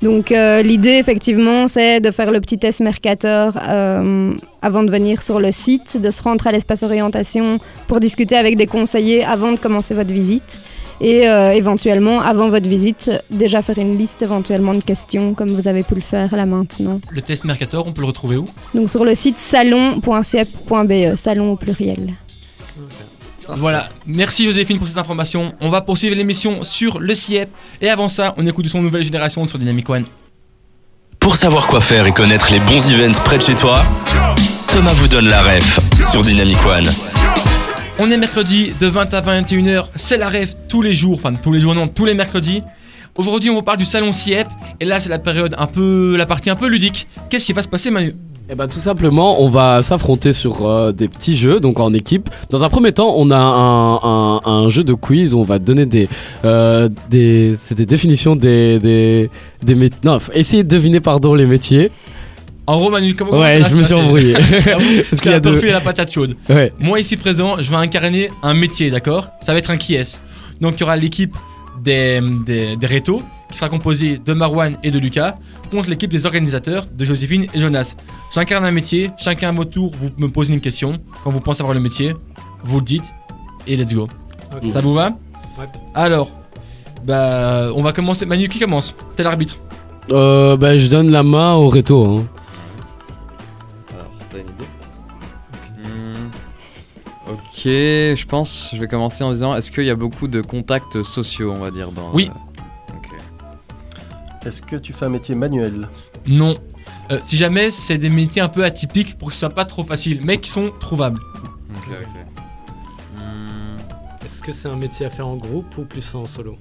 Donc 0.01 0.33
euh, 0.33 0.63
l'idée 0.63 0.97
effectivement 0.97 1.69
c'est 1.69 2.01
de 2.01 2.11
faire 2.11 2.31
le 2.31 2.41
petit 2.41 2.59
test 2.59 2.81
Mercator 2.81 3.59
euh, 3.61 4.33
avant 4.63 4.83
de 4.83 4.91
venir 4.91 5.23
sur 5.23 5.41
le 5.41 5.53
site, 5.53 6.01
de 6.01 6.11
se 6.11 6.23
rendre 6.23 6.47
à 6.47 6.53
l'espace 6.53 6.83
orientation 6.83 7.59
pour 7.87 8.01
discuter 8.01 8.37
avec 8.37 8.57
des 8.57 8.67
conseillers 8.67 9.25
avant 9.25 9.53
de 9.53 9.59
commencer 9.59 9.95
votre 9.95 10.13
visite 10.13 10.61
et 11.01 11.29
euh, 11.29 11.53
éventuellement 11.53 12.21
avant 12.23 12.49
votre 12.49 12.69
visite 12.69 13.11
déjà 13.31 13.61
faire 13.61 13.79
une 13.79 13.97
liste 13.97 14.23
éventuellement 14.23 14.75
de 14.75 14.83
questions 14.83 15.35
comme 15.35 15.51
vous 15.51 15.69
avez 15.69 15.83
pu 15.83 15.95
le 15.95 16.01
faire 16.01 16.35
là 16.35 16.47
maintenant. 16.47 17.01
Le 17.11 17.21
test 17.23 17.45
Mercator, 17.45 17.87
on 17.87 17.93
peut 17.93 18.01
le 18.01 18.07
retrouver 18.07 18.37
où? 18.37 18.47
Donc 18.75 18.89
sur 18.89 19.05
le 19.05 19.15
site 19.15 19.39
salon.ciep.be, 19.39 21.17
salon 21.17 21.53
au 21.53 21.57
pluriel. 21.57 22.15
Voilà, 23.49 23.89
merci 24.07 24.45
Joséphine 24.45 24.79
pour 24.79 24.89
ces 24.89 24.99
informations. 24.99 25.53
On 25.61 25.69
va 25.69 25.81
poursuivre 25.81 26.17
l'émission 26.17 26.65
sur 26.65 26.99
le 26.99 27.15
CIEP. 27.15 27.49
Et 27.81 27.89
avant 27.89 28.09
ça, 28.09 28.35
on 28.37 28.47
écoute 28.47 28.69
son 28.69 28.83
Nouvelle 28.83 29.03
Génération 29.03 29.47
sur 29.47 29.59
Dynamic 29.59 29.89
One. 29.89 30.05
Pour 31.19 31.37
savoir 31.37 31.67
quoi 31.67 31.81
faire 31.81 32.07
et 32.07 32.13
connaître 32.13 32.53
les 32.53 32.61
bons 32.61 32.91
events 32.91 33.19
près 33.25 33.39
de 33.39 33.43
chez 33.43 33.55
toi, 33.55 33.83
Thomas 34.69 34.93
vous 34.93 35.09
donne 35.09 35.29
la 35.29 35.43
ref 35.43 35.81
sur 36.11 36.23
Dynamic 36.23 36.65
One. 36.67 36.87
On 37.99 38.11
est 38.11 38.17
mercredi 38.17 38.73
de 38.81 38.87
20 38.89 39.15
à 39.15 39.21
21h, 39.21 39.87
c'est 39.95 40.19
la 40.19 40.29
rêve 40.29 40.55
tous 40.69 40.83
les 40.83 40.95
jours, 40.95 41.19
enfin 41.19 41.33
tous 41.35 41.53
les 41.53 41.61
jours 41.61 41.75
non, 41.75 41.87
tous 41.87 42.05
les 42.05 42.15
mercredis. 42.15 42.63
Aujourd'hui 43.15 43.51
on 43.51 43.55
vous 43.55 43.63
parle 43.63 43.79
du 43.79 43.85
salon 43.85 44.13
CIEP 44.13 44.49
et 44.81 44.85
là 44.85 44.99
c'est 44.99 45.09
la 45.09 45.21
période 45.21 45.55
un 45.57 45.67
peu, 45.67 46.17
la 46.17 46.27
partie 46.27 46.51
un 46.51 46.57
peu 46.57 46.67
ludique. 46.67 47.07
Qu'est-ce 47.31 47.47
qui 47.47 47.53
va 47.53 47.63
se 47.63 47.69
passer 47.69 47.91
Manu? 47.91 48.15
Eh 48.51 48.55
ben 48.55 48.69
tout 48.69 48.79
simplement, 48.79 49.41
on 49.43 49.49
va 49.49 49.81
s'affronter 49.81 50.35
sur 50.35 50.67
euh, 50.67 50.93
des 50.93 51.09
petits 51.09 51.35
jeux, 51.35 51.61
donc 51.61 51.81
en 51.81 51.95
équipe. 51.95 52.29
Dans 52.51 52.63
un 52.63 52.69
premier 52.69 52.93
temps, 52.93 53.15
on 53.17 53.31
a 53.31 53.39
un, 53.39 53.95
un- 54.03 54.41
un 54.45 54.69
jeu 54.69 54.85
de 54.85 54.93
quiz 54.93 55.33
où 55.33 55.39
on 55.39 55.45
va 55.45 55.59
donner 55.59 55.87
des, 55.87 56.09
euh, 56.45 56.91
des, 57.09 57.55
c'est 57.57 57.75
des 57.75 57.87
définitions 57.87 58.37
des, 58.37 58.79
des, 58.81 59.31
des 59.63 59.75
mét- 59.75 59.95
Non, 60.05 60.19
faut 60.21 60.33
essayer 60.33 60.63
de 60.63 60.69
deviner 60.69 61.01
pardon 61.01 61.33
les 61.35 61.47
métiers. 61.47 61.91
En 62.67 62.79
gros 62.79 62.91
Manu, 62.91 63.15
comment 63.15 63.33
Ouais, 63.33 63.63
ça 63.63 63.69
va 63.69 63.69
je 63.71 63.77
me 63.77 63.83
suis 63.83 63.95
passer 63.95 64.05
embrouillé. 64.07 64.33
Parce 65.11 65.23
qu'il 65.23 65.31
y 65.31 65.35
a 65.35 65.41
deux- 65.41 65.61
la 65.63 65.81
patate 65.81 66.13
chaude. 66.13 66.37
Ouais. 66.51 66.71
Moi 66.79 67.01
ici 67.01 67.17
présent, 67.17 67.57
je 67.61 67.71
vais 67.71 67.77
incarner 67.77 68.29
un 68.43 68.53
métier, 68.53 68.91
d'accord? 68.91 69.29
Ça 69.41 69.53
va 69.53 69.59
être 69.59 69.71
un 69.71 69.79
qui 69.79 69.95
est. 69.95 70.21
Donc 70.61 70.75
il 70.77 70.81
y 70.81 70.83
aura 70.83 70.97
l'équipe 70.97 71.35
des, 71.83 72.21
des, 72.47 72.77
des 72.77 72.87
rétos 72.87 73.23
qui 73.51 73.59
sera 73.59 73.69
composé 73.69 74.19
de 74.19 74.33
Marwan 74.35 74.77
et 74.83 74.91
de 74.91 74.99
Lucas 74.99 75.37
contre 75.71 75.89
l'équipe 75.89 76.11
des 76.11 76.27
organisateurs 76.27 76.87
de 76.87 77.05
Joséphine 77.05 77.47
et 77.55 77.61
Jonas. 77.61 77.95
J'incarne 78.35 78.65
un 78.65 78.71
métier, 78.71 79.11
chacun 79.19 79.51
à 79.51 79.53
votre 79.53 79.71
tour, 79.71 79.93
vous 80.01 80.11
me 80.19 80.29
posez 80.29 80.53
une 80.53 80.61
question. 80.61 80.99
Quand 81.23 81.31
vous 81.31 81.41
pensez 81.41 81.61
avoir 81.61 81.75
le 81.75 81.81
métier, 81.81 82.15
vous 82.65 82.79
le 82.81 82.85
dites 82.85 83.13
et 83.67 83.77
let's 83.77 83.95
go. 83.95 84.09
Ça 84.73 84.81
vous 84.81 84.95
va 84.95 85.11
Ouais. 85.59 85.67
Alors, 85.95 86.31
bah, 87.05 87.69
on 87.77 87.83
va 87.83 87.93
commencer. 87.93 88.27
Manu, 88.27 88.49
qui 88.49 88.59
commence 88.59 88.95
T'es 89.17 89.23
l'arbitre. 89.23 89.57
Euh, 90.11 90.57
bah, 90.57 90.77
je 90.77 90.89
donne 90.89 91.11
la 91.13 91.23
main 91.23 91.55
au 91.55 91.69
réto. 91.69 92.05
Hein. 92.05 92.25
Alors, 93.95 94.11
t'as 94.31 94.39
une 94.39 94.45
idée 94.45 94.65
Hmm, 95.79 96.31
Ok, 97.31 97.63
je 97.65 98.27
pense, 98.27 98.71
je 98.75 98.81
vais 98.81 98.89
commencer 98.89 99.23
en 99.25 99.31
disant, 99.33 99.55
est-ce 99.55 99.71
qu'il 99.71 99.85
y 99.85 99.91
a 99.91 99.97
beaucoup 99.97 100.27
de 100.29 100.41
contacts 100.41 101.03
sociaux, 101.05 101.53
on 101.57 101.61
va 101.61 101.71
dire, 101.71 101.91
dans... 101.93 102.11
Oui. 102.13 102.31
euh. 102.31 102.54
Est-ce 104.47 104.63
que 104.63 104.77
tu 104.77 104.93
fais 104.93 105.07
un 105.07 105.11
métier 105.11 105.35
manuel 105.35 105.89
Non. 106.27 106.55
Euh, 107.11 107.19
si 107.25 107.37
jamais 107.37 107.71
c'est 107.71 107.99
des 107.99 108.11
métiers 108.11 108.43
un 108.43 108.49
peu 108.49 108.65
atypiques 108.65 109.19
pour 109.19 109.29
que 109.29 109.35
ce 109.35 109.41
soit 109.41 109.51
pas 109.51 109.65
trop 109.65 109.85
facile, 109.85 110.21
mais 110.23 110.39
qui 110.41 110.51
sont 110.51 110.71
trouvables. 110.81 111.19
Ok, 111.77 111.89
ok. 112.03 113.19
Hmm, 113.19 113.79
Est-ce 114.25 114.43
que 114.43 114.53
c'est 114.53 114.69
un 114.69 114.77
métier 114.77 115.07
à 115.07 115.11
faire 115.11 115.27
en 115.27 115.37
groupe 115.37 115.77
ou 115.79 115.83
plus 115.85 116.15
en 116.15 116.25
solo 116.25 116.57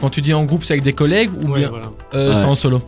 Quand 0.00 0.10
tu 0.10 0.20
dis 0.22 0.32
en 0.34 0.44
groupe, 0.44 0.64
c'est 0.64 0.74
avec 0.74 0.84
des 0.84 0.92
collègues 0.92 1.30
ou 1.44 1.48
Ouais, 1.50 1.60
bien 1.60 1.68
voilà. 1.70 1.90
euh, 2.14 2.34
c'est 2.34 2.44
en 2.46 2.54
solo 2.54 2.80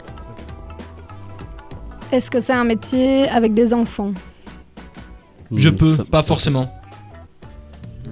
Est-ce 2.12 2.30
que 2.30 2.40
c'est 2.40 2.52
un 2.54 2.64
métier 2.64 3.28
avec 3.28 3.52
des 3.54 3.72
enfants 3.74 4.12
Je 5.54 5.68
Hmm, 5.70 5.76
peux, 5.76 5.94
ça- 5.96 6.04
pas 6.04 6.22
forcément. 6.22 6.72
hmm. 8.06 8.10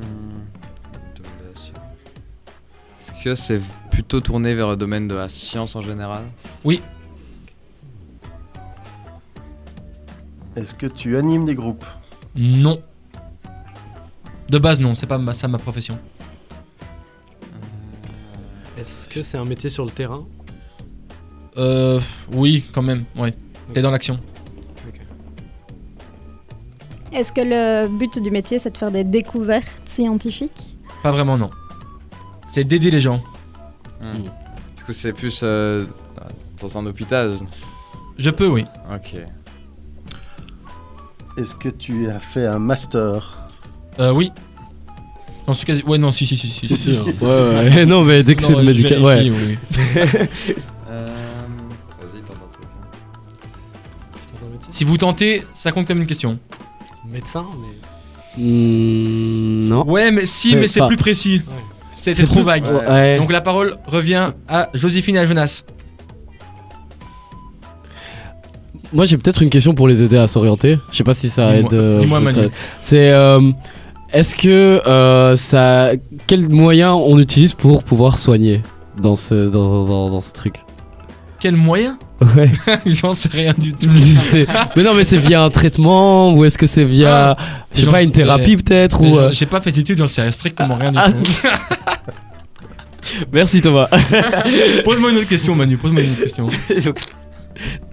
Est-ce 3.00 3.24
que 3.24 3.34
c'est 3.34 3.60
plutôt 3.96 4.20
tourné 4.20 4.54
vers 4.54 4.68
le 4.68 4.76
domaine 4.76 5.08
de 5.08 5.14
la 5.14 5.30
science 5.30 5.74
en 5.74 5.80
général 5.80 6.22
Est-ce 10.54 10.74
que 10.74 10.84
tu 10.84 11.16
animes 11.16 11.46
des 11.46 11.54
groupes? 11.54 11.86
Non. 12.34 12.78
De 14.50 14.58
base, 14.58 14.80
non, 14.80 14.92
c'est 14.92 15.06
pas 15.06 15.16
ma, 15.16 15.32
ça 15.32 15.48
ma 15.48 15.56
profession. 15.56 15.98
Est-ce 18.78 19.08
que 19.08 19.22
c'est 19.22 19.38
un 19.38 19.46
métier 19.46 19.70
sur 19.70 19.86
le 19.86 19.90
terrain? 19.90 20.26
Euh, 21.56 21.98
oui, 22.32 22.64
quand 22.74 22.82
même, 22.82 23.04
ouais. 23.16 23.34
T'es 23.72 23.80
dans 23.80 23.90
l'action. 23.90 24.20
Est-ce 27.14 27.32
que 27.32 27.40
le 27.40 27.88
but 27.88 28.22
du 28.22 28.30
métier, 28.30 28.58
c'est 28.58 28.72
de 28.72 28.76
faire 28.76 28.92
des 28.92 29.04
découvertes 29.04 29.80
scientifiques? 29.86 30.76
Pas 31.02 31.12
vraiment, 31.12 31.38
non. 31.38 31.48
C'est 32.52 32.64
d'aider 32.64 32.90
les 32.90 33.00
gens. 33.00 33.22
Hmm. 34.14 34.22
Du 34.76 34.84
coup, 34.84 34.92
c'est 34.92 35.12
plus 35.12 35.40
euh, 35.42 35.84
dans 36.60 36.78
un 36.78 36.86
hôpital 36.86 37.36
Je 38.18 38.30
peux, 38.30 38.46
oui. 38.46 38.64
Ok. 38.92 39.16
Est-ce 41.36 41.54
que 41.54 41.68
tu 41.68 42.08
as 42.08 42.18
fait 42.18 42.46
un 42.46 42.58
master? 42.58 43.38
Euh, 43.98 44.10
oui. 44.12 44.32
J'en 45.46 45.54
suis 45.54 45.66
quasi. 45.66 45.82
Ouais, 45.82 45.98
non, 45.98 46.10
si, 46.10 46.26
si, 46.26 46.36
si. 46.36 46.48
si, 46.48 46.66
Si, 46.66 46.76
si. 46.76 46.94
si, 46.94 47.00
ouais, 47.20 47.26
ouais. 47.26 47.86
non, 47.86 48.04
mais 48.04 48.22
dès 48.22 48.34
que 48.34 48.42
Non, 48.42 48.48
c'est 48.48 48.56
de 48.56 48.62
médical. 48.62 49.02
Ouais. 49.02 49.30
oui. 49.30 49.58
Euh... 50.88 51.08
Vas-y, 52.00 52.20
tente 52.22 52.36
un 52.36 52.52
truc. 52.52 52.66
Putain, 54.12 54.46
un 54.46 54.52
métier 54.52 54.68
Si 54.70 54.84
vous 54.84 54.96
tentez, 54.96 55.42
ça 55.52 55.72
compte 55.72 55.86
comme 55.86 56.00
une 56.00 56.06
question. 56.06 56.38
Médecin, 57.04 57.46
mais. 57.60 58.42
Hmm, 58.42 59.68
non. 59.68 59.84
Ouais, 59.88 60.10
mais 60.10 60.26
si, 60.26 60.54
Ouais, 60.54 60.60
mais 60.60 60.68
c'est 60.68 60.86
plus 60.86 60.96
précis. 60.96 61.42
Ouais. 61.46 61.54
C'est 62.14 62.14
c'est 62.22 62.26
trop 62.26 62.42
vague. 62.44 62.64
Ouais. 62.88 63.16
Donc 63.18 63.32
la 63.32 63.40
parole 63.40 63.78
revient 63.86 64.28
à 64.48 64.68
Joséphine 64.74 65.16
et 65.16 65.18
à 65.18 65.26
Jonas. 65.26 65.64
Moi, 68.92 69.04
j'ai 69.04 69.18
peut-être 69.18 69.42
une 69.42 69.50
question 69.50 69.74
pour 69.74 69.88
les 69.88 70.02
aider 70.02 70.16
à 70.16 70.26
s'orienter. 70.26 70.78
Je 70.92 70.96
sais 70.98 71.04
pas 71.04 71.14
si 71.14 71.28
ça 71.28 71.56
aide. 71.56 71.72
euh, 71.74 71.98
dis-moi, 71.98 72.20
ça- 72.30 72.40
Manu. 72.40 72.48
C'est. 72.82 73.10
euh, 73.10 73.40
Est-ce 74.12 74.36
que 74.36 74.80
euh, 74.86 75.34
ça. 75.36 75.90
Quels 76.28 76.48
moyens 76.48 76.96
on 77.04 77.18
utilise 77.18 77.52
pour 77.54 77.82
pouvoir 77.82 78.18
soigner 78.18 78.62
dans 79.02 79.16
ce, 79.16 79.48
dans, 79.48 79.84
dans, 79.84 80.08
dans 80.10 80.20
ce 80.20 80.32
truc? 80.32 80.62
Quel 81.40 81.56
moyen 81.56 81.98
Ouais. 82.20 82.50
J'en 82.86 83.12
sais 83.12 83.28
rien 83.30 83.54
du 83.56 83.72
tout. 83.74 83.88
Mais 84.76 84.82
non, 84.82 84.94
mais 84.94 85.04
c'est 85.04 85.18
via 85.18 85.42
un 85.42 85.50
traitement 85.50 86.32
ou 86.32 86.44
est-ce 86.44 86.56
que 86.56 86.66
c'est 86.66 86.84
via. 86.84 87.36
je 87.74 87.84
sais 87.84 87.90
pas, 87.90 88.02
une 88.02 88.12
thérapie 88.12 88.56
peut-être 88.56 89.00
ou. 89.02 89.18
euh, 89.18 89.30
J'ai 89.32 89.46
pas 89.46 89.60
fait 89.60 89.72
d'études, 89.72 89.98
j'en 89.98 90.06
sais 90.06 90.30
strictement 90.32 90.76
rien 90.76 90.92
du 90.92 90.98
Ah. 90.98 91.12
tout. 91.12 91.22
Merci 93.32 93.60
Thomas. 93.60 93.88
Pose-moi 94.84 95.10
une 95.12 95.18
autre 95.18 95.28
question, 95.28 95.54
Manu. 95.54 95.76
Pose-moi 95.76 96.02
une 96.02 96.10
autre 96.10 96.22
question. 96.22 96.46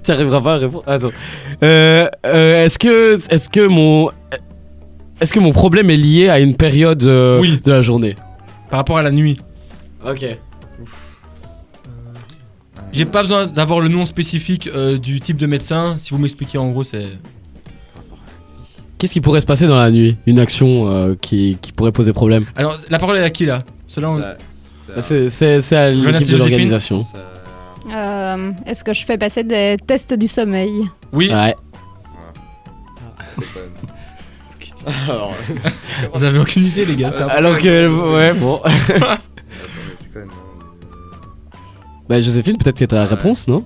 Tu 0.03 0.11
arriveras 0.11 0.41
pas 0.41 0.55
à 0.55 0.57
répondre. 0.57 0.83
Attends. 0.87 1.11
Euh, 1.63 2.07
euh, 2.25 2.65
est-ce 2.65 2.79
que, 2.79 3.19
est-ce 3.29 3.49
que 3.49 3.67
mon, 3.67 4.09
est-ce 5.21 5.33
que 5.33 5.39
mon 5.39 5.51
problème 5.51 5.89
est 5.89 5.97
lié 5.97 6.29
à 6.29 6.39
une 6.39 6.55
période 6.55 7.03
Oui. 7.39 7.59
de 7.63 7.71
la 7.71 7.81
journée? 7.81 8.15
Par 8.69 8.79
rapport 8.79 8.97
à 8.97 9.03
la 9.03 9.11
nuit. 9.11 9.37
Ok. 10.05 10.25
J'ai 12.93 13.05
pas 13.05 13.21
besoin 13.21 13.47
d'avoir 13.47 13.79
le 13.79 13.89
nom 13.89 14.05
spécifique 14.05 14.67
euh, 14.67 14.97
du 14.97 15.19
type 15.19 15.37
de 15.37 15.47
médecin. 15.47 15.95
Si 15.99 16.11
vous 16.11 16.19
m'expliquez 16.19 16.57
en 16.57 16.69
gros, 16.69 16.83
c'est. 16.83 17.07
Qu'est-ce 18.97 19.13
qui 19.13 19.21
pourrait 19.21 19.41
se 19.41 19.45
passer 19.45 19.67
dans 19.67 19.77
la 19.77 19.91
nuit? 19.91 20.15
Une 20.27 20.39
action 20.39 20.89
euh, 20.89 21.15
qui, 21.19 21.57
qui 21.61 21.71
pourrait 21.73 21.91
poser 21.91 22.13
problème? 22.13 22.45
Alors, 22.55 22.77
la 22.89 22.99
parole 22.99 23.17
est 23.17 23.23
à 23.23 23.29
qui 23.29 23.45
là? 23.45 23.63
C'est, 23.87 25.75
à 25.75 25.89
l'équipe 25.91 26.29
de 26.29 26.37
l'organisation. 26.37 27.01
Euh, 27.91 28.51
Est-ce 28.65 28.83
que 28.83 28.93
je 28.93 29.03
fais 29.03 29.17
passer 29.17 29.43
des 29.43 29.75
tests 29.85 30.13
du 30.13 30.27
sommeil? 30.27 30.71
Oui, 31.11 31.29
Ouais. 31.29 31.35
même- 31.35 31.55
Alors, 35.07 35.33
vous 36.13 36.23
avez 36.23 36.39
aucune 36.39 36.65
idée, 36.65 36.85
les 36.85 36.95
gars. 36.95 37.11
ça. 37.11 37.25
Alors 37.33 37.57
que, 37.59 38.13
ouais, 38.15 38.33
bon. 38.33 38.61
Bah 42.09 42.19
Joséphine, 42.21 42.57
peut-être 42.57 42.77
que 42.79 42.85
t'as 42.85 42.97
la 42.99 43.03
Ouais. 43.03 43.09
réponse, 43.15 43.47
non 43.47 43.63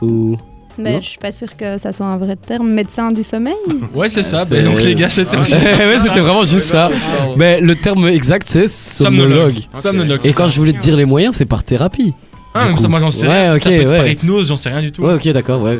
Ou 0.00 0.36
Mais 0.78 0.94
Non. 0.94 1.00
je 1.02 1.08
suis 1.08 1.18
pas 1.18 1.32
sûre 1.32 1.54
que 1.56 1.76
ça 1.76 1.92
soit 1.92 2.06
un 2.06 2.16
vrai 2.16 2.34
terme. 2.36 2.70
Médecin 2.70 3.08
du 3.12 3.22
sommeil? 3.22 3.54
Ouais, 3.94 4.08
c'est 4.08 4.22
ça. 4.22 4.44
C'est- 4.46 4.62
bah, 4.62 4.70
donc, 4.70 4.82
les 4.82 4.94
gars, 4.94 5.10
c'était 5.10 5.36
aussi. 5.36 5.52
Ouais, 5.54 5.98
c'était 5.98 6.20
vraiment 6.20 6.44
juste 6.44 6.66
ça. 6.66 6.90
Mais 7.36 7.60
le 7.60 7.74
terme 7.76 8.06
exact, 8.08 8.46
c'est 8.48 8.68
somnologue. 8.68 9.56
Somnologue. 9.82 10.20
Et 10.24 10.32
quand 10.32 10.48
je 10.48 10.56
voulais 10.56 10.72
te 10.72 10.80
dire 10.80 10.96
les 10.96 11.04
moyens, 11.04 11.36
c'est 11.36 11.44
par 11.46 11.62
thérapie. 11.62 12.14
Ah, 12.54 12.68
mais 12.70 12.78
ça, 12.80 12.88
moi 12.88 13.00
j'en 13.00 13.10
sais 13.10 13.26
Ouais, 13.26 13.42
rien. 13.50 13.54
ok, 13.56 13.62
ça 13.62 13.68
peut 13.70 13.74
être 13.82 13.96
par 13.96 14.06
hypnose, 14.08 14.48
j'en 14.48 14.56
sais 14.56 14.68
rien 14.70 14.82
du 14.82 14.92
tout. 14.92 15.02
Ouais, 15.02 15.14
ok, 15.14 15.28
d'accord, 15.28 15.62
ouais. 15.62 15.78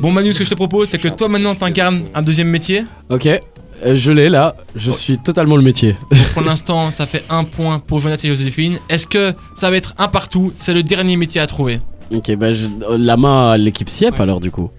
Bon, 0.00 0.10
Manu, 0.10 0.32
ce 0.32 0.38
que 0.38 0.44
je 0.44 0.50
te 0.50 0.54
propose, 0.54 0.88
c'est 0.88 0.98
que 0.98 1.08
toi 1.08 1.28
maintenant 1.28 1.54
t'incarnes 1.54 2.02
un 2.14 2.22
deuxième 2.22 2.48
métier. 2.48 2.84
Ok, 3.08 3.26
euh, 3.26 3.38
je 3.84 4.12
l'ai 4.12 4.28
là, 4.28 4.54
je 4.76 4.90
suis 4.90 5.18
totalement 5.18 5.56
le 5.56 5.62
métier. 5.62 5.96
Pour 6.34 6.42
l'instant, 6.42 6.90
ça 6.90 7.06
fait 7.06 7.24
un 7.30 7.44
point 7.44 7.78
pour 7.78 8.00
Jonas 8.00 8.20
et 8.24 8.28
Joséphine. 8.28 8.78
Est-ce 8.88 9.06
que 9.06 9.34
ça 9.58 9.70
va 9.70 9.76
être 9.76 9.94
un 9.98 10.08
partout? 10.08 10.52
C'est 10.56 10.74
le 10.74 10.82
dernier 10.82 11.16
métier 11.16 11.40
à 11.40 11.46
trouver. 11.46 11.80
Ok, 12.14 12.34
bah 12.36 12.52
je- 12.52 12.66
la 12.98 13.16
main 13.16 13.50
à 13.52 13.56
l'équipe 13.56 13.88
SIEP 13.88 14.14
Ouais. 14.14 14.20
alors 14.22 14.40
du 14.40 14.50
coup. 14.50 14.70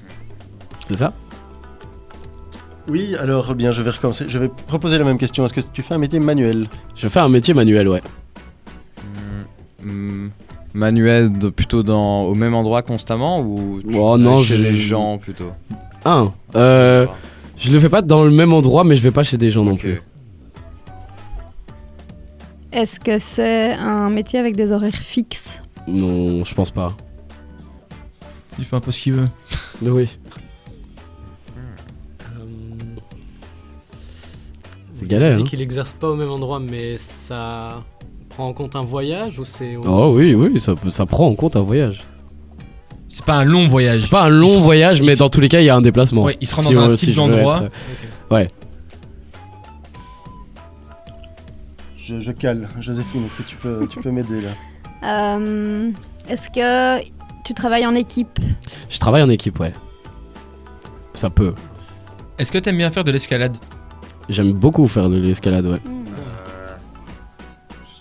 C'est 0.88 0.98
ça? 0.98 1.14
Oui, 2.90 3.16
alors 3.16 3.54
bien, 3.56 3.72
je 3.72 3.82
vais 3.82 3.92
recommencer. 3.92 4.26
Je 4.28 4.38
vais 4.38 4.50
proposer 4.68 4.98
la 4.98 5.04
même 5.06 5.18
question. 5.18 5.46
Est-ce 5.46 5.54
que 5.54 5.62
tu 5.62 5.82
fais 5.82 5.94
un 5.94 5.98
métier 6.00 6.20
manuel? 6.20 6.68
Je 6.96 7.08
fais 7.08 7.20
un 7.20 7.30
métier 7.30 7.54
manuel, 7.54 7.88
ouais. 7.88 8.02
Hmm, 9.84 9.88
hmm, 9.88 10.30
Manuel, 10.74 11.32
de- 11.38 11.50
plutôt 11.50 11.84
dans, 11.84 12.24
au 12.24 12.34
même 12.34 12.54
endroit 12.54 12.82
constamment 12.82 13.40
ou 13.42 13.82
tu- 13.88 13.96
Oh, 13.98 14.18
non, 14.18 14.38
chez 14.40 14.56
je- 14.58 14.64
les 14.64 14.76
gens 14.76 15.18
plutôt? 15.18 15.52
Un, 16.06 16.32
euh, 16.56 17.06
je 17.62 17.72
le 17.72 17.80
fais 17.80 17.90
pas 17.90 18.02
dans 18.02 18.24
le 18.26 18.32
même 18.32 18.52
endroit, 18.54 18.84
mais 18.84 18.96
je 18.96 19.02
vais 19.02 19.12
pas 19.12 19.24
chez 19.24 19.38
des 19.38 19.52
gens 19.52 19.64
non 19.64 19.76
plus. 19.78 20.00
Est-ce 22.72 23.00
que 23.00 23.20
c'est 23.20 23.74
un 23.74 24.10
métier 24.10 24.40
avec 24.40 24.56
des 24.56 24.72
horaires 24.72 24.94
fixes? 24.96 25.62
Non, 25.88 26.44
je 26.44 26.54
pense 26.56 26.72
pas. 26.72 26.94
Il 28.60 28.66
fait 28.66 28.76
un 28.76 28.80
peu 28.80 28.92
ce 28.92 29.02
qu'il 29.02 29.14
veut. 29.14 29.26
Oui. 29.82 30.10
Euh, 32.22 32.46
C'est 35.00 35.08
galère, 35.08 35.36
Tu 35.38 35.42
hein. 35.42 35.46
qu'il 35.46 35.62
exerce 35.62 35.94
pas 35.94 36.10
au 36.10 36.16
même 36.16 36.30
endroit, 36.30 36.60
mais 36.60 36.98
ça 36.98 37.84
prend 38.30 38.48
en 38.48 38.54
compte 38.54 38.76
un 38.76 38.82
voyage 38.84 39.40
ou 39.40 39.46
c'est. 39.46 39.76
Oh 39.86 40.14
oui, 40.16 40.34
oui, 40.36 40.60
ça, 40.62 40.76
peut- 40.76 40.90
ça 40.90 41.06
prend 41.06 41.28
en 41.28 41.36
compte 41.36 41.56
un 41.56 41.62
voyage. 41.62 42.04
C'est 43.14 43.26
pas 43.26 43.34
un 43.36 43.44
long 43.44 43.68
voyage. 43.68 44.02
C'est 44.02 44.10
pas 44.10 44.24
un 44.24 44.30
long 44.30 44.48
se- 44.48 44.58
voyage, 44.58 45.02
mais 45.02 45.14
se- 45.16 45.20
dans 45.20 45.30
tous 45.30 45.42
les 45.42 45.50
cas, 45.50 45.60
il 45.60 45.66
y 45.66 45.70
a 45.70 45.76
un 45.76 45.82
déplacement. 45.82 46.24
Ouais, 46.24 46.38
il 46.40 46.48
se 46.48 46.56
rend 46.56 46.62
Si 46.62 46.74
dans 46.74 46.90
un 46.90 46.96
si 46.96 47.08
je 47.08 47.12
veux 47.12 47.16
d'endroit. 47.28 47.64
être- 47.66 47.72
je, 51.98 52.20
je 52.20 52.32
cale. 52.32 52.68
Joséphine, 52.80 53.26
est-ce 53.26 53.36
que 53.36 53.44
tu 53.44 53.56
peux, 53.58 53.88
tu 53.88 54.00
peux 54.00 54.12
m'aider 54.12 54.42
là 54.42 54.50
Euh, 55.04 55.92
Est-ce 56.30 56.50
que 56.50 57.04
tu 57.44 57.54
travailles 57.54 57.86
en 57.86 57.96
équipe? 57.96 58.40
Je 58.90 58.98
travaille 59.00 59.24
en 59.24 59.30
équipe, 59.30 59.60
ouais. 59.60 59.74
Ça 61.14 61.30
peut. 61.30 61.54
Est-ce 62.38 62.52
que 62.52 62.58
t'aimes 62.58 62.78
bien 62.78 62.92
faire 62.92 63.04
de 63.04 63.12
l'escalade? 63.12 63.56
J'aime 64.30 64.54
beaucoup 64.54 64.88
faire 64.88 65.10
de 65.10 65.18
l'escalade, 65.18 65.66
ouais. 65.68 65.80
Euh, 65.86 66.76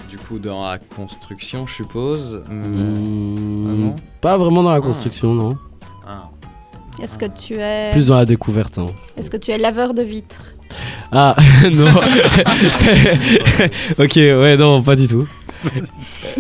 du 0.09 0.17
coup, 0.19 0.39
dans 0.39 0.65
la 0.67 0.79
construction, 0.79 1.67
je 1.67 1.75
suppose. 1.75 2.43
Hmm, 2.49 3.67
ah 3.69 3.73
non 3.75 3.97
Pas 4.21 4.37
vraiment 4.37 4.63
dans 4.63 4.71
la 4.71 4.77
Ah. 4.77 4.81
construction, 4.81 5.35
non. 5.35 5.57
ah. 6.07 6.29
Est-ce 7.03 7.17
que 7.17 7.27
tu 7.27 7.55
es, 7.59 7.91
Plus 7.93 8.09
dans 8.09 8.17
la 8.17 8.27
découverte. 8.27 8.79
hein. 8.79 8.89
est-ce 9.17 9.31
que 9.31 9.39
tu 9.39 9.51
es 9.51 9.59
laveur 9.59 9.95
de 9.95 10.03
vitres? 10.03 10.45
Ah, 11.13 11.35
non. 11.73 11.87
Ok, 13.99 14.13
ouais, 14.17 14.57
non, 14.57 14.83
pas 14.83 14.97
du 14.97 15.09
tout. 15.09 15.27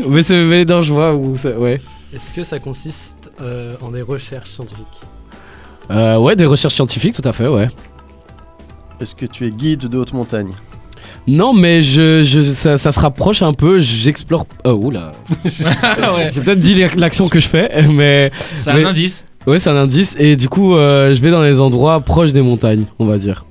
mais 0.08 0.22
c'est 0.22 0.44
mais 0.44 0.64
non, 0.64 0.82
je 0.82 0.92
vois 0.92 1.14
où 1.14 1.36
ça- 1.36 1.58
ouais. 1.58 1.80
Est-ce 2.14 2.32
que 2.32 2.44
ça 2.44 2.58
consiste 2.58 3.30
euh, 3.40 3.76
en 3.80 3.90
des 3.92 4.02
recherches 4.02 4.50
scientifiques? 4.50 4.86
Euh, 5.90 6.16
ouais, 6.18 6.36
des 6.36 6.46
recherches 6.46 6.74
scientifiques, 6.74 7.14
tout 7.20 7.28
à 7.28 7.32
fait, 7.32 7.48
ouais. 7.48 7.68
Est-ce 9.00 9.14
que 9.14 9.26
tu 9.26 9.46
es 9.46 9.50
guide 9.50 9.86
de 9.88 9.98
haute 9.98 10.12
montagne? 10.12 10.52
Non, 11.30 11.52
mais 11.52 11.82
je, 11.82 12.24
je, 12.24 12.40
ça, 12.42 12.76
ça 12.76 12.90
se 12.90 12.98
rapproche 12.98 13.40
un 13.42 13.52
peu, 13.52 13.78
j'explore... 13.78 14.46
Oh, 14.64 14.70
oula. 14.70 15.12
ouais. 15.44 16.30
J'ai 16.32 16.40
peut-être 16.40 16.58
dit 16.60 16.74
l'action 16.96 17.28
que 17.28 17.38
je 17.38 17.46
fais, 17.48 17.70
mais... 17.92 18.32
C'est 18.62 18.72
Mais- 18.74 18.84
un 18.84 18.88
indice. 18.88 19.24
Ouais, 19.46 19.58
c'est 19.58 19.70
un 19.70 19.76
indice, 19.76 20.16
et 20.18 20.34
du 20.36 20.48
coup, 20.48 20.74
euh, 20.74 21.14
je 21.14 21.20
vais 21.22 21.30
dans 21.30 21.42
les 21.42 21.60
endroits 21.60 22.00
proches 22.00 22.32
des 22.32 22.42
montagnes, 22.42 22.84
on 22.98 23.06
va 23.06 23.16
dire. 23.16 23.44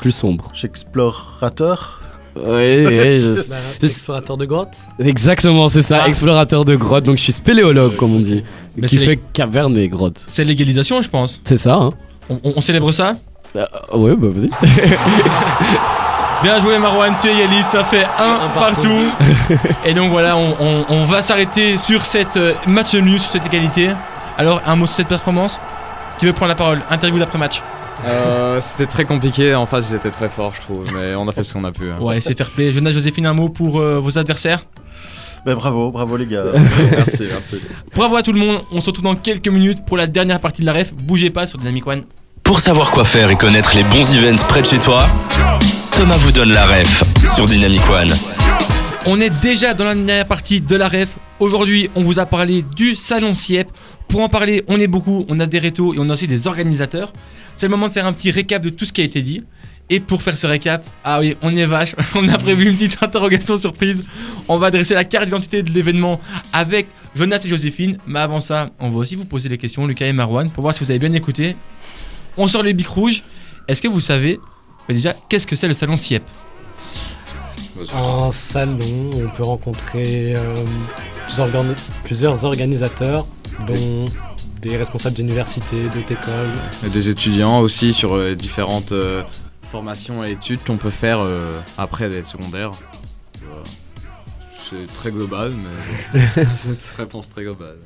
Plus 0.00 0.10
sombre. 0.12 0.48
J'explorateur? 0.52 2.00
Ouais, 2.36 3.16
je- 3.18 3.30
Bah, 3.48 3.56
Explorateur 3.80 4.36
de 4.36 4.44
grottes 4.44 4.76
Exactement, 4.98 5.68
c'est 5.68 5.82
ça, 5.82 6.02
Ah. 6.04 6.08
explorateur 6.08 6.64
de 6.64 6.74
grottes, 6.76 7.04
donc 7.04 7.16
je 7.18 7.22
suis 7.22 7.32
spéléologue, 7.32 7.94
comme 7.96 8.14
on 8.16 8.20
dit. 8.20 8.42
Mais 8.76 8.88
qui 8.88 8.98
c'est- 8.98 9.04
fait 9.04 9.20
cavernes 9.32 9.78
et 9.78 9.88
grottes. 9.88 10.22
C'est 10.28 10.42
légalisation, 10.44 11.00
je 11.00 11.08
pense. 11.08 11.40
C'est 11.44 11.56
ça, 11.56 11.74
hein 11.76 11.90
On, 12.28 12.34
on- 12.42 12.52
on 12.56 12.60
célèbre 12.60 12.90
ça? 12.90 13.14
Euh, 13.56 13.64
Ouais, 13.94 14.16
bah 14.16 14.26
vas-y. 14.32 14.50
Bien 16.42 16.60
joué 16.60 16.78
Marwan, 16.78 17.14
tu 17.22 17.28
égalise, 17.28 17.64
ça 17.66 17.84
fait 17.84 18.04
un, 18.04 18.46
Un 18.46 18.48
partout. 18.54 18.82
partout. 18.82 19.68
Et 19.86 19.94
donc 19.94 20.10
voilà, 20.10 20.36
on, 20.36 20.54
on- 20.60 20.84
on 20.90 21.04
va 21.06 21.22
s'arrêter 21.22 21.76
sur 21.78 22.04
cette 22.04 22.36
euh, 22.36 22.52
match 22.70 22.94
nul, 22.94 23.18
sur 23.20 23.30
cette 23.32 23.46
égalité. 23.46 23.90
Alors, 24.36 24.60
un 24.66 24.76
mot 24.76 24.86
sur 24.86 24.96
cette 24.96 25.08
performance 25.08 25.58
Qui 26.18 26.26
veut 26.26 26.32
prendre 26.32 26.48
la 26.50 26.54
parole? 26.54 26.80
Interview 26.90 27.18
d'après-match. 27.18 27.62
Euh, 28.06 28.60
C'était 28.60 28.86
très 28.86 29.04
compliqué, 29.04 29.54
en 29.54 29.64
face 29.64 29.88
j'étais 29.90 30.10
très 30.10 30.28
fort 30.28 30.52
je 30.54 30.60
trouve, 30.60 30.84
mais 30.92 31.14
on 31.14 31.26
a 31.28 31.32
fait 31.32 31.44
ce 31.44 31.54
qu'on 31.54 31.64
a 31.64 31.72
pu. 31.72 31.84
hein. 31.90 32.00
Ouais, 32.02 32.20
c'est 32.20 32.36
fair 32.36 32.50
play. 32.50 32.72
Jonas 32.72 32.90
Joséphine, 32.90 33.24
un 33.26 33.32
mot 33.32 33.48
pour 33.48 33.80
euh, 33.80 33.98
vos 34.00 34.18
adversaires? 34.18 34.64
Ben, 35.46 35.54
Bravo, 35.54 35.90
bravo 35.90 36.16
les 36.18 36.26
gars. 36.26 36.42
merci, 36.90 37.24
merci. 37.30 37.60
Bravo 37.96 38.16
à 38.16 38.22
tout 38.22 38.32
le 38.32 38.40
monde, 38.40 38.60
on 38.72 38.80
se 38.80 38.86
retrouve 38.86 39.04
dans 39.04 39.14
quelques 39.14 39.48
minutes 39.48 39.84
pour 39.86 39.96
la 39.96 40.06
dernière 40.06 40.40
partie 40.40 40.60
de 40.60 40.66
la 40.66 40.72
ref. 40.74 40.92
Bougez 40.92 41.30
pas 41.30 41.46
sur 41.46 41.58
Dynamic 41.58 41.86
One. 41.86 42.04
Pour 42.42 42.60
savoir 42.60 42.90
quoi 42.90 43.04
faire 43.04 43.30
et 43.30 43.36
connaître 43.36 43.74
les 43.74 43.84
bons 43.84 44.14
events 44.16 44.44
près 44.48 44.60
de 44.60 44.66
chez 44.66 44.78
toi, 44.78 44.98
Thomas 45.96 46.16
vous 46.16 46.32
donne 46.32 46.52
la 46.52 46.66
ref 46.66 47.04
sur 47.36 47.46
Dynamic 47.46 47.88
One. 47.88 48.08
On 49.06 49.20
est 49.20 49.30
déjà 49.40 49.74
dans 49.74 49.84
la 49.84 49.94
dernière 49.94 50.26
partie 50.26 50.60
de 50.60 50.74
la 50.74 50.88
ref. 50.88 51.08
Aujourd'hui, 51.38 51.88
on 51.94 52.02
vous 52.02 52.18
a 52.18 52.26
parlé 52.26 52.62
du 52.74 52.96
salon 52.96 53.32
Siep. 53.32 53.68
Pour 54.08 54.20
en 54.20 54.28
parler, 54.28 54.64
on 54.66 54.80
est 54.80 54.88
beaucoup, 54.88 55.24
on 55.28 55.38
a 55.38 55.46
des 55.46 55.60
rétos 55.60 55.94
et 55.94 55.98
on 56.00 56.10
a 56.10 56.14
aussi 56.14 56.26
des 56.26 56.48
organisateurs. 56.48 57.12
C'est 57.56 57.66
le 57.66 57.70
moment 57.70 57.86
de 57.86 57.92
faire 57.92 58.06
un 58.06 58.12
petit 58.12 58.32
récap 58.32 58.60
de 58.60 58.70
tout 58.70 58.84
ce 58.84 58.92
qui 58.92 59.02
a 59.02 59.04
été 59.04 59.22
dit. 59.22 59.44
Et 59.88 60.00
pour 60.00 60.22
faire 60.22 60.36
ce 60.36 60.48
récap, 60.48 60.84
ah 61.04 61.20
oui, 61.20 61.36
on 61.42 61.56
est 61.56 61.66
vache, 61.66 61.94
on 62.16 62.28
a 62.28 62.38
prévu 62.38 62.68
une 62.70 62.74
petite 62.74 63.00
interrogation 63.00 63.56
surprise. 63.56 64.04
On 64.48 64.58
va 64.58 64.66
adresser 64.66 64.94
la 64.94 65.04
carte 65.04 65.26
d'identité 65.26 65.62
de 65.62 65.70
l'événement 65.70 66.20
avec 66.52 66.88
Jonas 67.14 67.40
et 67.44 67.48
Joséphine. 67.48 67.98
Mais 68.08 68.18
avant 68.18 68.40
ça, 68.40 68.70
on 68.80 68.90
va 68.90 68.96
aussi 68.98 69.14
vous 69.14 69.26
poser 69.26 69.48
des 69.48 69.58
questions, 69.58 69.86
Lucas 69.86 70.06
et 70.06 70.12
Marwan, 70.12 70.50
pour 70.50 70.62
voir 70.62 70.74
si 70.74 70.82
vous 70.82 70.90
avez 70.90 70.98
bien 70.98 71.12
écouté. 71.12 71.54
On 72.36 72.48
sort 72.48 72.64
les 72.64 72.72
bics 72.72 72.88
rouges. 72.88 73.22
Est-ce 73.68 73.80
que 73.80 73.88
vous 73.88 74.00
savez 74.00 74.40
bah 74.88 74.94
déjà 74.94 75.14
qu'est-ce 75.28 75.46
que 75.46 75.56
c'est 75.56 75.68
le 75.68 75.74
salon 75.74 75.96
Siep 75.96 76.22
En 77.94 78.30
salon, 78.32 79.10
on 79.14 79.28
peut 79.36 79.44
rencontrer 79.44 80.34
euh, 80.36 80.56
plusieurs, 81.26 81.46
organ- 81.48 81.74
plusieurs 82.04 82.44
organisateurs, 82.44 83.26
dont 83.66 84.04
des 84.60 84.76
responsables 84.76 85.16
d'universités, 85.16 85.84
d'autres 85.84 86.12
écoles. 86.12 86.50
Et 86.86 86.88
des 86.90 87.08
étudiants 87.08 87.60
aussi 87.60 87.92
sur 87.92 88.14
euh, 88.14 88.34
différentes 88.34 88.92
euh, 88.92 89.22
formations 89.70 90.24
et 90.24 90.32
études 90.32 90.60
qu'on 90.64 90.76
peut 90.76 90.90
faire 90.90 91.18
euh, 91.20 91.60
après 91.76 92.08
secondaires. 92.24 92.70
Voilà. 93.44 93.62
C'est 94.70 94.86
très 94.94 95.10
global, 95.10 95.52
mais 96.14 96.20
c'est 96.50 96.68
une 96.70 96.76
réponse 96.96 97.28
très 97.28 97.42
globale. 97.42 97.76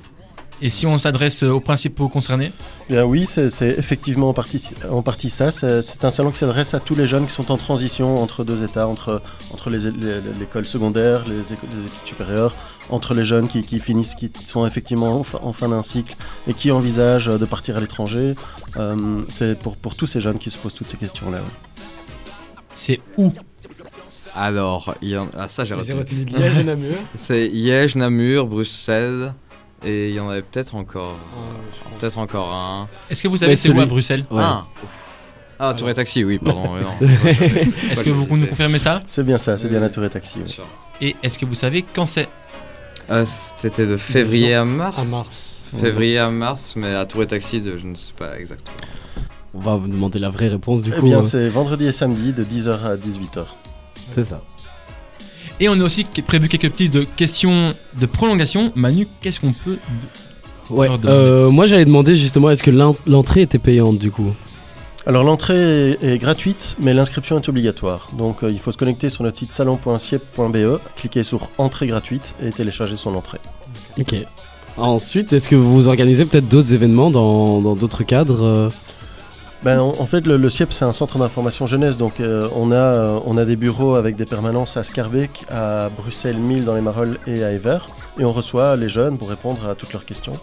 Et 0.60 0.70
si 0.70 0.86
on 0.86 0.98
s'adresse 0.98 1.44
euh, 1.44 1.50
aux 1.50 1.60
principaux 1.60 2.08
concernés 2.08 2.50
Bien 2.90 3.04
oui, 3.04 3.26
c'est 3.26 3.46
effectivement 3.78 4.30
en 4.30 4.32
partie, 4.34 4.64
en 4.90 5.02
partie 5.02 5.30
ça. 5.30 5.50
C'est 5.52 6.04
un 6.04 6.10
salon 6.10 6.32
qui 6.32 6.38
s'adresse 6.38 6.74
à 6.74 6.80
tous 6.80 6.96
les 6.96 7.06
jeunes 7.06 7.26
qui 7.26 7.32
sont 7.32 7.52
en 7.52 7.56
transition 7.56 8.20
entre 8.20 8.42
deux 8.42 8.64
états, 8.64 8.88
entre, 8.88 9.22
entre 9.52 9.70
les- 9.70 9.90
les- 9.92 10.20
l'école 10.38 10.64
secondaire, 10.64 11.24
les, 11.28 11.36
les 11.36 11.52
études 11.52 12.04
supérieures, 12.06 12.54
entre 12.90 13.14
les 13.14 13.24
jeunes 13.24 13.46
qui, 13.46 13.62
qui 13.62 13.78
finissent, 13.78 14.16
qui 14.16 14.32
sont 14.46 14.66
effectivement 14.66 15.20
en 15.20 15.22
fin, 15.22 15.38
en 15.42 15.52
fin 15.52 15.68
d'un 15.68 15.82
cycle 15.82 16.16
et 16.48 16.54
qui 16.54 16.72
envisagent 16.72 17.26
de 17.26 17.44
partir 17.44 17.76
à 17.76 17.80
l'étranger. 17.80 18.34
Euh, 18.78 19.22
c'est 19.28 19.56
pour, 19.58 19.76
pour 19.76 19.94
tous 19.94 20.06
ces 20.06 20.20
jeunes 20.20 20.38
qui 20.38 20.50
se 20.50 20.58
posent 20.58 20.74
toutes 20.74 20.90
ces 20.90 20.96
questions-là. 20.96 21.38
ouais. 21.38 21.84
C'est 22.74 23.00
où 23.16 23.30
Alors, 24.34 24.94
il 25.02 25.10
y 25.10 25.16
en... 25.16 25.28
ah, 25.36 25.48
ça 25.48 25.64
j'ai 25.64 25.74
J'ai 25.84 25.92
retenu. 25.92 26.24
retenu 26.24 26.38
Liège 26.40 26.58
et 26.58 26.64
Namur. 26.64 26.94
C'est 27.14 27.48
Liège, 27.48 27.96
Namur, 27.96 28.46
Bruxelles, 28.46 29.34
et 29.84 30.08
il 30.10 30.14
y 30.14 30.20
en 30.20 30.28
avait 30.28 30.42
peut-être 30.42 30.74
encore. 30.74 31.16
Peut-être 32.00 32.18
encore 32.18 32.52
un. 32.52 32.88
Est-ce 33.10 33.22
que 33.22 33.28
vous 33.28 33.36
savez 33.36 33.56
c'est 33.56 33.70
où 33.70 33.80
à 33.80 33.86
Bruxelles 33.86 34.24
Ouais. 34.30 34.40
Ah, 34.42 34.64
ah 35.58 35.74
Tour 35.74 35.90
et 35.90 35.94
Taxi, 35.94 36.24
oui, 36.24 36.38
pardon. 36.38 36.70
Est-ce 37.90 38.04
que 38.04 38.10
vous 38.10 38.36
nous 38.36 38.46
confirmez 38.46 38.78
ça 38.78 39.02
C'est 39.06 39.24
bien 39.24 39.38
ça, 39.38 39.56
c'est 39.58 39.68
bien 39.68 39.80
la 39.80 39.88
tour 39.90 40.04
et 40.04 40.10
taxi. 40.10 40.40
Et 41.00 41.16
est-ce 41.22 41.38
que 41.38 41.44
vous 41.46 41.54
savez 41.54 41.84
quand 41.94 42.06
c'est 42.06 42.28
Euh, 43.10 43.24
C'était 43.58 43.86
de 43.86 43.96
février 43.96 44.54
à 44.54 44.64
mars. 44.64 44.98
À 44.98 45.04
mars. 45.04 45.54
Février 45.78 46.18
à 46.18 46.30
mars, 46.30 46.74
mais 46.76 46.94
à 46.94 47.04
Tour 47.04 47.22
et 47.22 47.26
Taxi, 47.26 47.60
de, 47.60 47.76
je 47.76 47.86
ne 47.86 47.94
sais 47.94 48.12
pas 48.16 48.38
exactement. 48.38 48.76
On 49.52 49.60
va 49.60 49.76
vous 49.76 49.86
demander 49.88 50.18
la 50.18 50.30
vraie 50.30 50.48
réponse 50.48 50.80
du 50.82 50.90
Eh 50.94 50.98
coup. 50.98 51.06
bien, 51.06 51.18
euh, 51.18 51.22
c'est 51.22 51.48
vendredi 51.50 51.86
et 51.86 51.92
samedi 51.92 52.32
de 52.32 52.42
10h 52.42 52.84
à 52.84 52.96
18h. 52.96 53.44
c'est 54.14 54.24
ça. 54.24 54.40
Et 55.60 55.68
on 55.68 55.78
a 55.80 55.84
aussi 55.84 56.04
prévu 56.04 56.48
quelques 56.48 56.70
petites 56.70 57.14
questions 57.16 57.74
de 57.98 58.06
prolongation. 58.06 58.72
Manu, 58.76 59.08
qu'est-ce 59.20 59.40
qu'on 59.40 59.52
peut 59.52 59.78
Ouais. 60.70 60.88
Euh, 61.06 61.50
moi 61.50 61.66
j'allais 61.66 61.86
demander 61.86 62.14
justement 62.14 62.50
est-ce 62.50 62.62
que 62.62 62.70
l'en- 62.70 62.94
l'entrée 63.06 63.40
était 63.42 63.58
payante 63.58 63.98
du 63.98 64.10
coup? 64.10 64.32
Alors 65.06 65.24
l'entrée 65.24 65.92
est, 65.92 66.04
est 66.04 66.18
gratuite, 66.18 66.76
mais 66.78 66.92
l'inscription 66.92 67.38
est 67.40 67.48
obligatoire. 67.48 68.10
Donc 68.18 68.42
euh, 68.44 68.50
il 68.50 68.58
faut 68.58 68.70
se 68.70 68.76
connecter 68.76 69.08
sur 69.08 69.24
notre 69.24 69.38
site 69.38 69.52
salon.siep.be, 69.52 70.78
cliquer 70.96 71.22
sur 71.22 71.48
entrée 71.56 71.86
gratuite 71.86 72.36
et 72.42 72.50
télécharger 72.50 72.96
son 72.96 73.14
entrée. 73.14 73.38
Ok. 73.98 74.14
Ensuite, 74.76 75.32
est-ce 75.32 75.48
que 75.48 75.56
vous 75.56 75.88
organisez 75.88 76.24
peut-être 76.26 76.48
d'autres 76.48 76.72
événements 76.74 77.10
dans 77.10 77.60
dans 77.62 77.74
d'autres 77.74 78.04
cadres 78.04 78.44
euh? 78.44 78.68
Ben, 79.64 79.80
en, 79.80 80.06
fait, 80.06 80.24
le, 80.26 80.50
CIEP, 80.50 80.72
c'est 80.72 80.84
un 80.84 80.92
centre 80.92 81.18
d'information 81.18 81.66
jeunesse. 81.66 81.96
Donc, 81.96 82.20
euh, 82.20 82.48
on, 82.54 82.70
a, 82.70 82.76
euh, 82.76 83.20
on 83.26 83.36
a 83.36 83.44
des 83.44 83.56
bureaux 83.56 83.96
avec 83.96 84.14
des 84.14 84.24
permanences 84.24 84.76
à 84.76 84.84
Scarbeck, 84.84 85.44
à 85.50 85.88
Bruxelles, 85.88 86.38
1000 86.38 86.64
dans 86.64 86.74
les 86.74 86.80
Marolles 86.80 87.18
et 87.26 87.42
à 87.42 87.52
Ever. 87.52 87.78
Et 88.20 88.24
on 88.24 88.32
reçoit 88.32 88.76
les 88.76 88.88
jeunes 88.88 89.18
pour 89.18 89.28
répondre 89.28 89.68
à 89.68 89.74
toutes 89.74 89.92
leurs 89.92 90.04
questions. 90.04 90.38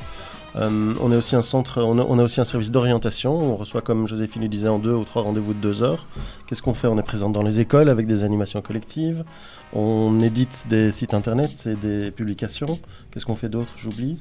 Euh, 0.57 0.93
on, 1.01 1.11
est 1.13 1.16
aussi 1.16 1.36
un 1.36 1.41
centre, 1.41 1.82
on, 1.82 1.97
a, 1.97 2.05
on 2.07 2.20
a 2.20 2.24
aussi 2.24 2.41
un 2.41 2.45
service 2.45 2.72
d'orientation. 2.72 3.34
On 3.34 3.55
reçoit, 3.55 3.82
comme 3.82 4.05
Joséphine 4.05 4.41
le 4.41 4.49
disait, 4.49 4.68
en 4.68 4.80
deux 4.80 4.93
ou 4.93 5.05
trois 5.05 5.22
rendez-vous 5.22 5.53
de 5.53 5.59
deux 5.59 5.82
heures. 5.82 6.07
Qu'est-ce 6.47 6.61
qu'on 6.61 6.74
fait? 6.74 6.88
On 6.88 6.97
est 6.97 7.03
présent 7.03 7.30
dans 7.30 7.41
les 7.43 7.61
écoles 7.61 7.88
avec 7.88 8.07
des 8.07 8.26
animations 8.26 8.61
collectives. 8.61 9.24
On 9.72 10.20
édite 10.20 10.66
des 10.70 10.91
sites 10.91 11.13
internet 11.13 11.68
et 11.68 11.76
des 11.76 12.11
publications. 12.11 12.80
Qu'est-ce 13.11 13.26
qu'on 13.26 13.36
fait 13.36 13.49
d'autre? 13.49 13.74
J'oublie. 13.78 14.20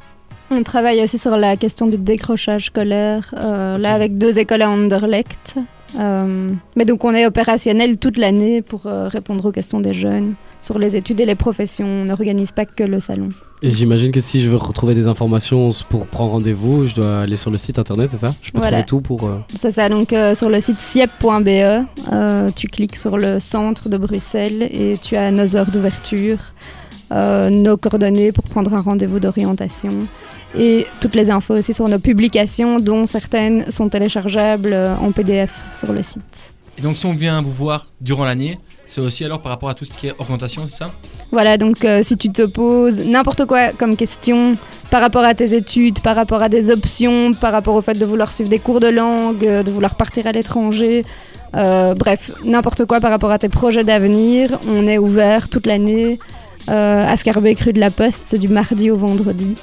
On 0.51 0.63
travaille 0.63 1.03
aussi 1.03 1.19
sur 1.19 1.37
la 1.37 1.57
question 1.57 1.87
du 1.87 1.99
décrochage 1.99 2.67
scolaire, 2.67 3.35
euh, 3.37 3.79
là 3.79 3.95
avec 3.95 4.19
deux 4.19 4.39
écoles 4.39 4.63
à 4.63 4.71
Anderlecht. 4.71 5.57
Euh, 5.99 6.53
mais 6.77 6.85
donc 6.85 7.05
on 7.05 7.15
est 7.15 7.25
opérationnel 7.25 7.99
toute 7.99 8.19
l'année 8.19 8.63
pour 8.63 8.87
euh, 8.87 9.07
répondre 9.09 9.45
aux 9.47 9.53
questions 9.53 9.79
des 9.81 9.95
jeunes 9.95 10.35
sur 10.61 10.79
les 10.79 10.97
études 10.97 11.21
et 11.21 11.27
les 11.27 11.35
professions. 11.37 11.87
On 11.87 12.05
n'organise 12.07 12.51
pas 12.53 12.67
que 12.67 12.83
le 12.85 13.01
salon. 13.01 13.31
Et 13.63 13.71
j'imagine 13.71 14.13
que 14.13 14.21
si 14.21 14.43
je 14.43 14.49
veux 14.51 14.57
retrouver 14.57 14.95
des 14.95 15.07
informations 15.07 15.71
pour 15.89 16.07
prendre 16.07 16.33
rendez-vous, 16.33 16.87
je 16.87 16.95
dois 16.97 17.21
aller 17.23 17.37
sur 17.39 17.51
le 17.51 17.57
site 17.59 17.79
internet, 17.79 18.11
c'est 18.11 18.19
ça? 18.19 18.35
Je 18.43 18.51
peux 18.51 18.59
Voilà. 18.59 18.83
trouver 18.83 18.87
tout 18.87 19.01
pour. 19.01 19.25
euh, 19.25 19.39
C'est 19.57 19.71
ça, 19.71 19.89
donc 19.89 20.13
sur 20.35 20.51
le 20.51 20.61
site 20.61 20.81
siep.be, 20.81 21.87
tu 22.55 22.69
cliques 22.69 22.97
sur 22.97 23.17
le 23.17 23.41
centre 23.41 23.89
de 23.89 23.97
Bruxelles 23.97 24.63
et 24.71 24.99
tu 25.01 25.17
as 25.17 25.31
nos 25.31 25.57
heures 25.57 25.71
d'ouverture, 25.71 26.39
euh, 27.15 27.49
nos 27.49 27.77
coordonnées 27.77 28.33
pour 28.33 28.45
prendre 28.45 28.75
un 28.75 28.81
rendez-vous 28.81 29.21
d'orientation 29.21 29.93
et 30.59 30.87
toutes 31.01 31.15
les 31.15 31.31
infos 31.31 31.55
aussi 31.55 31.73
sur 31.73 31.89
nos 31.89 31.99
publications, 31.99 32.79
dont 32.81 33.07
certaines 33.07 33.71
sont 33.71 33.89
téléchargeables 33.89 34.73
euh, 34.73 34.97
en 34.97 35.13
PDF 35.13 35.53
sur 35.73 35.93
le 35.93 36.03
site. 36.03 36.55
Et 36.77 36.83
donc 36.83 36.97
si 36.97 37.07
on 37.07 37.15
vient 37.15 37.41
vous 37.41 37.53
voir 37.53 37.87
durant 38.01 38.25
l'année, 38.25 38.59
c'est 38.87 39.01
aussi 39.01 39.25
alors 39.25 39.41
par 39.41 39.51
rapport 39.51 39.69
à 39.69 39.75
tout 39.75 39.85
ce 39.85 39.97
qui 39.97 40.09
est 40.09 40.15
orientation, 40.19 40.67
c'est 40.67 40.79
ça? 40.85 40.93
Voilà, 41.31 41.57
donc 41.57 41.85
euh, 41.85 42.03
si 42.03 42.17
tu 42.17 42.31
te 42.31 42.43
poses 42.43 43.01
n'importe 43.01 43.47
quoi 43.47 43.73
comme 43.73 43.97
question 43.97 44.57
par 44.91 45.01
rapport 45.01 45.25
à 45.25 45.35
tes 45.35 45.55
études, 45.55 46.01
par 46.01 46.15
rapport 46.15 46.43
à 46.43 46.49
des 46.49 46.71
options, 46.71 47.33
par 47.33 47.53
rapport 47.53 47.75
au 47.75 47.81
fait 47.81 47.95
de 47.95 48.05
vouloir 48.05 48.33
suivre 48.33 48.51
des 48.51 48.59
cours 48.59 48.81
de 48.81 48.89
langue, 48.89 49.39
de 49.39 49.71
vouloir 49.71 49.97
partir 49.97 50.27
à 50.27 50.33
l'étranger, 50.33 51.05
euh, 51.57 51.95
bref, 51.95 52.33
n'importe 52.45 52.85
quoi 52.85 53.01
par 53.01 53.11
rapport 53.11 53.31
à 53.31 53.39
tes 53.39 53.49
projets 53.49 53.85
d'avenir, 53.85 54.59
on 54.69 54.87
est 54.87 54.99
ouvert 54.99 55.49
toute 55.49 55.67
l'année. 55.67 56.19
Euh, 56.69 57.07
à 57.07 57.17
Scarbeck 57.17 57.61
rue 57.61 57.73
de 57.73 57.81
la 57.81 57.91
Poste. 57.91 58.23
C'est 58.27 58.39
du 58.39 58.49
mardi 58.49 58.91
au 58.91 58.97
vendredi. 58.97 59.57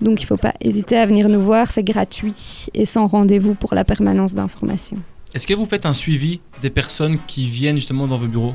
Donc 0.00 0.20
il 0.20 0.24
ne 0.24 0.26
faut 0.26 0.36
pas 0.36 0.54
hésiter 0.60 0.96
à 0.96 1.06
venir 1.06 1.28
nous 1.28 1.40
voir, 1.40 1.72
c'est 1.72 1.82
gratuit 1.82 2.66
et 2.74 2.84
sans 2.84 3.06
rendez-vous 3.06 3.54
pour 3.54 3.74
la 3.74 3.84
permanence 3.84 4.34
d'information. 4.34 4.98
Est-ce 5.34 5.46
que 5.46 5.54
vous 5.54 5.66
faites 5.66 5.86
un 5.86 5.94
suivi 5.94 6.40
des 6.62 6.70
personnes 6.70 7.18
qui 7.26 7.48
viennent 7.48 7.76
justement 7.76 8.06
dans 8.06 8.18
vos 8.18 8.26
bureaux? 8.26 8.54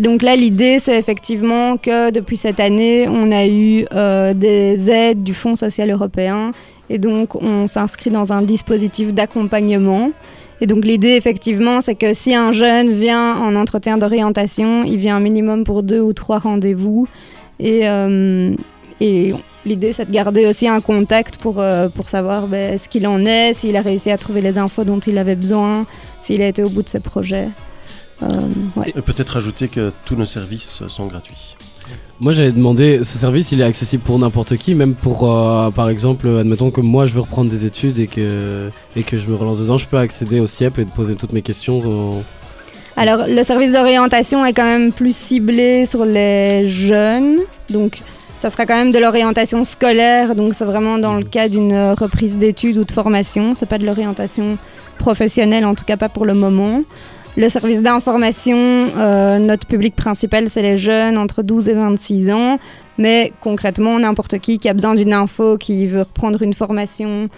Donc 0.00 0.22
là, 0.22 0.36
l'idée, 0.36 0.78
c'est 0.78 0.98
effectivement 0.98 1.78
que 1.78 2.10
depuis 2.10 2.36
cette 2.36 2.60
année, 2.60 3.06
on 3.08 3.32
a 3.32 3.46
eu 3.46 3.86
euh, 3.92 4.34
des 4.34 4.90
aides 4.90 5.22
du 5.22 5.32
Fonds 5.32 5.56
social 5.56 5.90
européen 5.90 6.52
et 6.90 6.98
donc 6.98 7.34
on 7.34 7.66
s'inscrit 7.66 8.10
dans 8.10 8.32
un 8.32 8.42
dispositif 8.42 9.14
d'accompagnement. 9.14 10.12
Et 10.60 10.66
donc 10.66 10.84
l'idée, 10.84 11.10
effectivement, 11.10 11.80
c'est 11.80 11.94
que 11.94 12.12
si 12.14 12.34
un 12.34 12.52
jeune 12.52 12.92
vient 12.92 13.36
en 13.36 13.54
entretien 13.54 13.96
d'orientation, 13.98 14.82
il 14.84 14.96
vient 14.96 15.16
un 15.16 15.20
minimum 15.20 15.64
pour 15.64 15.82
deux 15.82 16.00
ou 16.00 16.12
trois 16.12 16.38
rendez-vous. 16.38 17.06
Et, 17.60 17.88
euh, 17.88 18.54
l'idée, 19.00 19.92
c'est 19.92 20.06
de 20.06 20.12
garder 20.12 20.46
aussi 20.46 20.66
un 20.66 20.80
contact 20.80 21.36
pour, 21.36 21.60
euh, 21.60 21.88
pour 21.88 22.08
savoir 22.08 22.48
ben, 22.48 22.76
ce 22.76 22.88
qu'il 22.88 23.06
en 23.06 23.24
est, 23.24 23.52
s'il 23.54 23.76
a 23.76 23.82
réussi 23.82 24.10
à 24.10 24.18
trouver 24.18 24.40
les 24.40 24.58
infos 24.58 24.84
dont 24.84 25.00
il 25.00 25.18
avait 25.18 25.36
besoin, 25.36 25.86
s'il 26.20 26.42
a 26.42 26.48
été 26.48 26.62
au 26.64 26.70
bout 26.70 26.82
de 26.82 26.88
ses 26.88 27.00
projets. 27.00 27.48
Euh, 28.22 28.26
peut-être 29.06 29.36
ajouter 29.36 29.68
que 29.68 29.92
tous 30.04 30.16
nos 30.16 30.26
services 30.26 30.82
sont 30.88 31.06
gratuits. 31.06 31.56
Moi 32.20 32.32
j'avais 32.32 32.50
demandé, 32.50 33.04
ce 33.04 33.16
service 33.16 33.52
il 33.52 33.60
est 33.60 33.64
accessible 33.64 34.02
pour 34.02 34.18
n'importe 34.18 34.56
qui, 34.56 34.74
même 34.74 34.94
pour 34.94 35.32
euh, 35.32 35.70
par 35.70 35.88
exemple, 35.88 36.26
admettons 36.28 36.72
que 36.72 36.80
moi 36.80 37.06
je 37.06 37.14
veux 37.14 37.20
reprendre 37.20 37.48
des 37.48 37.64
études 37.64 38.00
et 38.00 38.08
que, 38.08 38.70
et 38.96 39.04
que 39.04 39.18
je 39.18 39.28
me 39.28 39.36
relance 39.36 39.60
dedans, 39.60 39.78
je 39.78 39.86
peux 39.86 39.98
accéder 39.98 40.40
au 40.40 40.46
CIEP 40.46 40.80
et 40.80 40.84
poser 40.84 41.14
toutes 41.14 41.32
mes 41.32 41.42
questions. 41.42 42.24
Alors 42.96 43.20
le 43.28 43.40
service 43.44 43.70
d'orientation 43.70 44.44
est 44.44 44.52
quand 44.52 44.64
même 44.64 44.92
plus 44.92 45.16
ciblé 45.16 45.86
sur 45.86 46.04
les 46.04 46.66
jeunes, 46.66 47.38
donc 47.70 48.00
ça 48.36 48.50
sera 48.50 48.66
quand 48.66 48.74
même 48.74 48.90
de 48.90 48.98
l'orientation 48.98 49.62
scolaire, 49.62 50.34
donc 50.34 50.54
c'est 50.54 50.64
vraiment 50.64 50.98
dans 50.98 51.14
le 51.14 51.22
cas 51.22 51.48
d'une 51.48 51.92
reprise 51.92 52.36
d'études 52.36 52.78
ou 52.78 52.84
de 52.84 52.90
formation, 52.90 53.54
c'est 53.54 53.66
pas 53.66 53.78
de 53.78 53.86
l'orientation 53.86 54.58
professionnelle, 54.98 55.64
en 55.64 55.76
tout 55.76 55.84
cas 55.84 55.96
pas 55.96 56.08
pour 56.08 56.26
le 56.26 56.34
moment. 56.34 56.82
Le 57.38 57.48
service 57.48 57.82
d'information, 57.82 58.56
euh, 58.56 59.38
notre 59.38 59.64
public 59.68 59.94
principal, 59.94 60.50
c'est 60.50 60.60
les 60.60 60.76
jeunes 60.76 61.16
entre 61.16 61.44
12 61.44 61.68
et 61.68 61.74
26 61.74 62.32
ans. 62.32 62.58
Mais 62.98 63.32
concrètement, 63.40 63.96
n'importe 64.00 64.40
qui 64.40 64.58
qui 64.58 64.68
a 64.68 64.74
besoin 64.74 64.96
d'une 64.96 65.12
info, 65.12 65.56
qui 65.56 65.86
veut 65.86 66.02
reprendre 66.02 66.42
une 66.42 66.52
formation, 66.52 67.28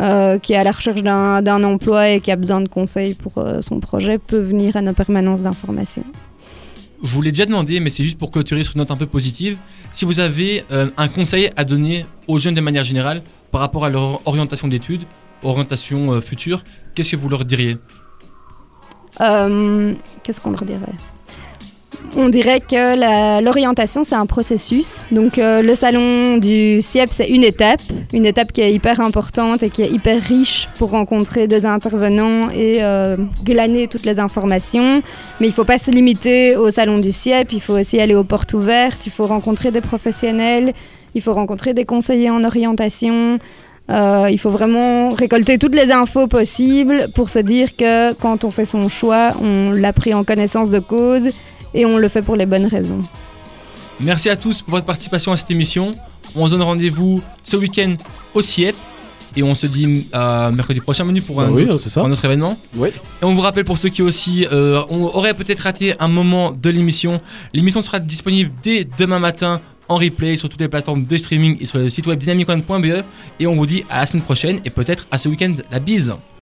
euh, 0.00 0.38
qui 0.38 0.52
est 0.52 0.56
à 0.56 0.62
la 0.62 0.70
recherche 0.70 1.02
d'un 1.02 1.64
emploi 1.64 2.10
et 2.10 2.20
qui 2.20 2.30
a 2.30 2.36
besoin 2.36 2.60
de 2.60 2.68
conseils 2.68 3.14
pour 3.14 3.38
euh, 3.38 3.60
son 3.60 3.80
projet, 3.80 4.18
peut 4.18 4.38
venir 4.38 4.76
à 4.76 4.80
nos 4.80 4.92
permanences 4.92 5.42
d'information. 5.42 6.04
Je 7.02 7.08
vous 7.08 7.20
l'ai 7.20 7.32
déjà 7.32 7.46
demandé, 7.46 7.80
mais 7.80 7.90
c'est 7.90 8.04
juste 8.04 8.16
pour 8.16 8.30
clôturer 8.30 8.62
sur 8.62 8.74
une 8.76 8.78
note 8.78 8.92
un 8.92 8.96
peu 8.96 9.06
positive. 9.06 9.58
Si 9.92 10.04
vous 10.04 10.20
avez 10.20 10.64
un 10.70 11.08
conseil 11.08 11.50
à 11.56 11.64
donner 11.64 12.06
aux 12.28 12.38
jeunes 12.38 12.54
de 12.54 12.60
manière 12.60 12.84
générale 12.84 13.22
par 13.50 13.60
rapport 13.60 13.84
à 13.84 13.88
leur 13.88 14.20
orientation 14.24 14.68
d'études, 14.68 15.02
orientation 15.42 16.20
future, 16.20 16.64
qu'est-ce 16.94 17.12
que 17.12 17.16
vous 17.16 17.28
leur 17.28 17.44
diriez? 17.44 17.76
Euh, 19.20 19.94
qu'est-ce 20.22 20.40
qu'on 20.40 20.50
leur 20.50 20.64
dirait? 20.64 20.94
On 22.16 22.28
dirait 22.30 22.60
que 22.60 23.42
l'orientation, 23.42 24.02
c'est 24.02 24.14
un 24.14 24.26
processus. 24.26 25.02
Donc, 25.12 25.38
euh, 25.38 25.62
le 25.62 25.74
salon 25.74 26.38
du 26.38 26.80
CIEP, 26.80 27.12
c'est 27.12 27.28
une 27.28 27.44
étape, 27.44 27.82
une 28.12 28.24
étape 28.24 28.52
qui 28.52 28.62
est 28.62 28.72
hyper 28.72 29.00
importante 29.00 29.62
et 29.62 29.70
qui 29.70 29.82
est 29.82 29.90
hyper 29.90 30.22
riche 30.22 30.68
pour 30.78 30.90
rencontrer 30.90 31.46
des 31.46 31.66
intervenants 31.66 32.50
et 32.50 32.82
euh, 32.82 33.16
glaner 33.44 33.88
toutes 33.88 34.06
les 34.06 34.20
informations. 34.20 35.02
Mais 35.40 35.46
il 35.46 35.50
ne 35.50 35.54
faut 35.54 35.64
pas 35.64 35.78
se 35.78 35.90
limiter 35.90 36.56
au 36.56 36.70
salon 36.70 36.98
du 36.98 37.12
CIEP, 37.12 37.52
il 37.52 37.60
faut 37.60 37.78
aussi 37.78 38.00
aller 38.00 38.14
aux 38.14 38.24
portes 38.24 38.54
ouvertes, 38.54 39.06
il 39.06 39.12
faut 39.12 39.26
rencontrer 39.26 39.70
des 39.70 39.82
professionnels, 39.82 40.72
il 41.14 41.22
faut 41.22 41.34
rencontrer 41.34 41.74
des 41.74 41.84
conseillers 41.84 42.30
en 42.30 42.42
orientation. 42.42 43.38
Euh, 43.90 44.28
il 44.30 44.38
faut 44.38 44.50
vraiment 44.50 45.10
récolter 45.10 45.56
toutes 45.56 45.74
les 45.74 45.90
infos 45.90 46.26
possibles 46.26 47.08
pour 47.14 47.30
se 47.30 47.38
dire 47.38 47.74
que 47.74 48.12
quand 48.14 48.44
on 48.44 48.50
fait 48.50 48.66
son 48.66 48.88
choix, 48.88 49.32
on 49.42 49.70
l'a 49.70 49.92
pris 49.92 50.12
en 50.12 50.24
connaissance 50.24 50.70
de 50.70 50.78
cause 50.78 51.28
et 51.72 51.86
on 51.86 51.96
le 51.96 52.08
fait 52.08 52.22
pour 52.22 52.36
les 52.36 52.44
bonnes 52.44 52.66
raisons. 52.66 53.00
Merci 54.00 54.28
à 54.28 54.36
tous 54.36 54.62
pour 54.62 54.72
votre 54.72 54.86
participation 54.86 55.32
à 55.32 55.36
cette 55.36 55.50
émission. 55.50 55.92
On 56.36 56.46
se 56.46 56.52
donne 56.52 56.62
rendez-vous 56.62 57.22
ce 57.42 57.56
week-end 57.56 57.94
au 58.34 58.42
CIEP 58.42 58.76
et 59.36 59.42
on 59.42 59.54
se 59.54 59.66
dit 59.66 60.08
à 60.12 60.50
mercredi 60.50 60.80
prochain 60.80 61.04
menu 61.04 61.22
pour 61.22 61.40
un, 61.40 61.48
autre, 61.48 61.98
un 61.98 62.12
autre, 62.12 62.24
événement. 62.24 62.58
Oui. 62.76 62.90
Et 63.22 63.24
on 63.24 63.34
vous 63.34 63.40
rappelle 63.40 63.64
pour 63.64 63.78
ceux 63.78 63.88
qui 63.88 64.02
aussi 64.02 64.46
euh, 64.52 64.82
on 64.90 65.02
aurait 65.04 65.34
peut-être 65.34 65.60
raté 65.60 65.94
un 65.98 66.08
moment 66.08 66.52
de 66.52 66.70
l'émission, 66.70 67.20
l'émission 67.54 67.80
sera 67.80 68.00
disponible 68.00 68.50
dès 68.62 68.86
demain 68.98 69.18
matin 69.18 69.60
en 69.88 69.96
replay 69.96 70.36
sur 70.36 70.48
toutes 70.48 70.60
les 70.60 70.68
plateformes 70.68 71.04
de 71.04 71.16
streaming 71.16 71.56
et 71.60 71.66
sur 71.66 71.78
le 71.78 71.90
site 71.90 72.06
web 72.06 72.18
dynamicone.be. 72.18 73.04
Et 73.40 73.46
on 73.46 73.54
vous 73.54 73.66
dit 73.66 73.84
à 73.88 74.00
la 74.00 74.06
semaine 74.06 74.22
prochaine 74.22 74.60
et 74.64 74.70
peut-être 74.70 75.06
à 75.10 75.18
ce 75.18 75.28
week-end. 75.28 75.54
La 75.70 75.80
bise 75.80 76.14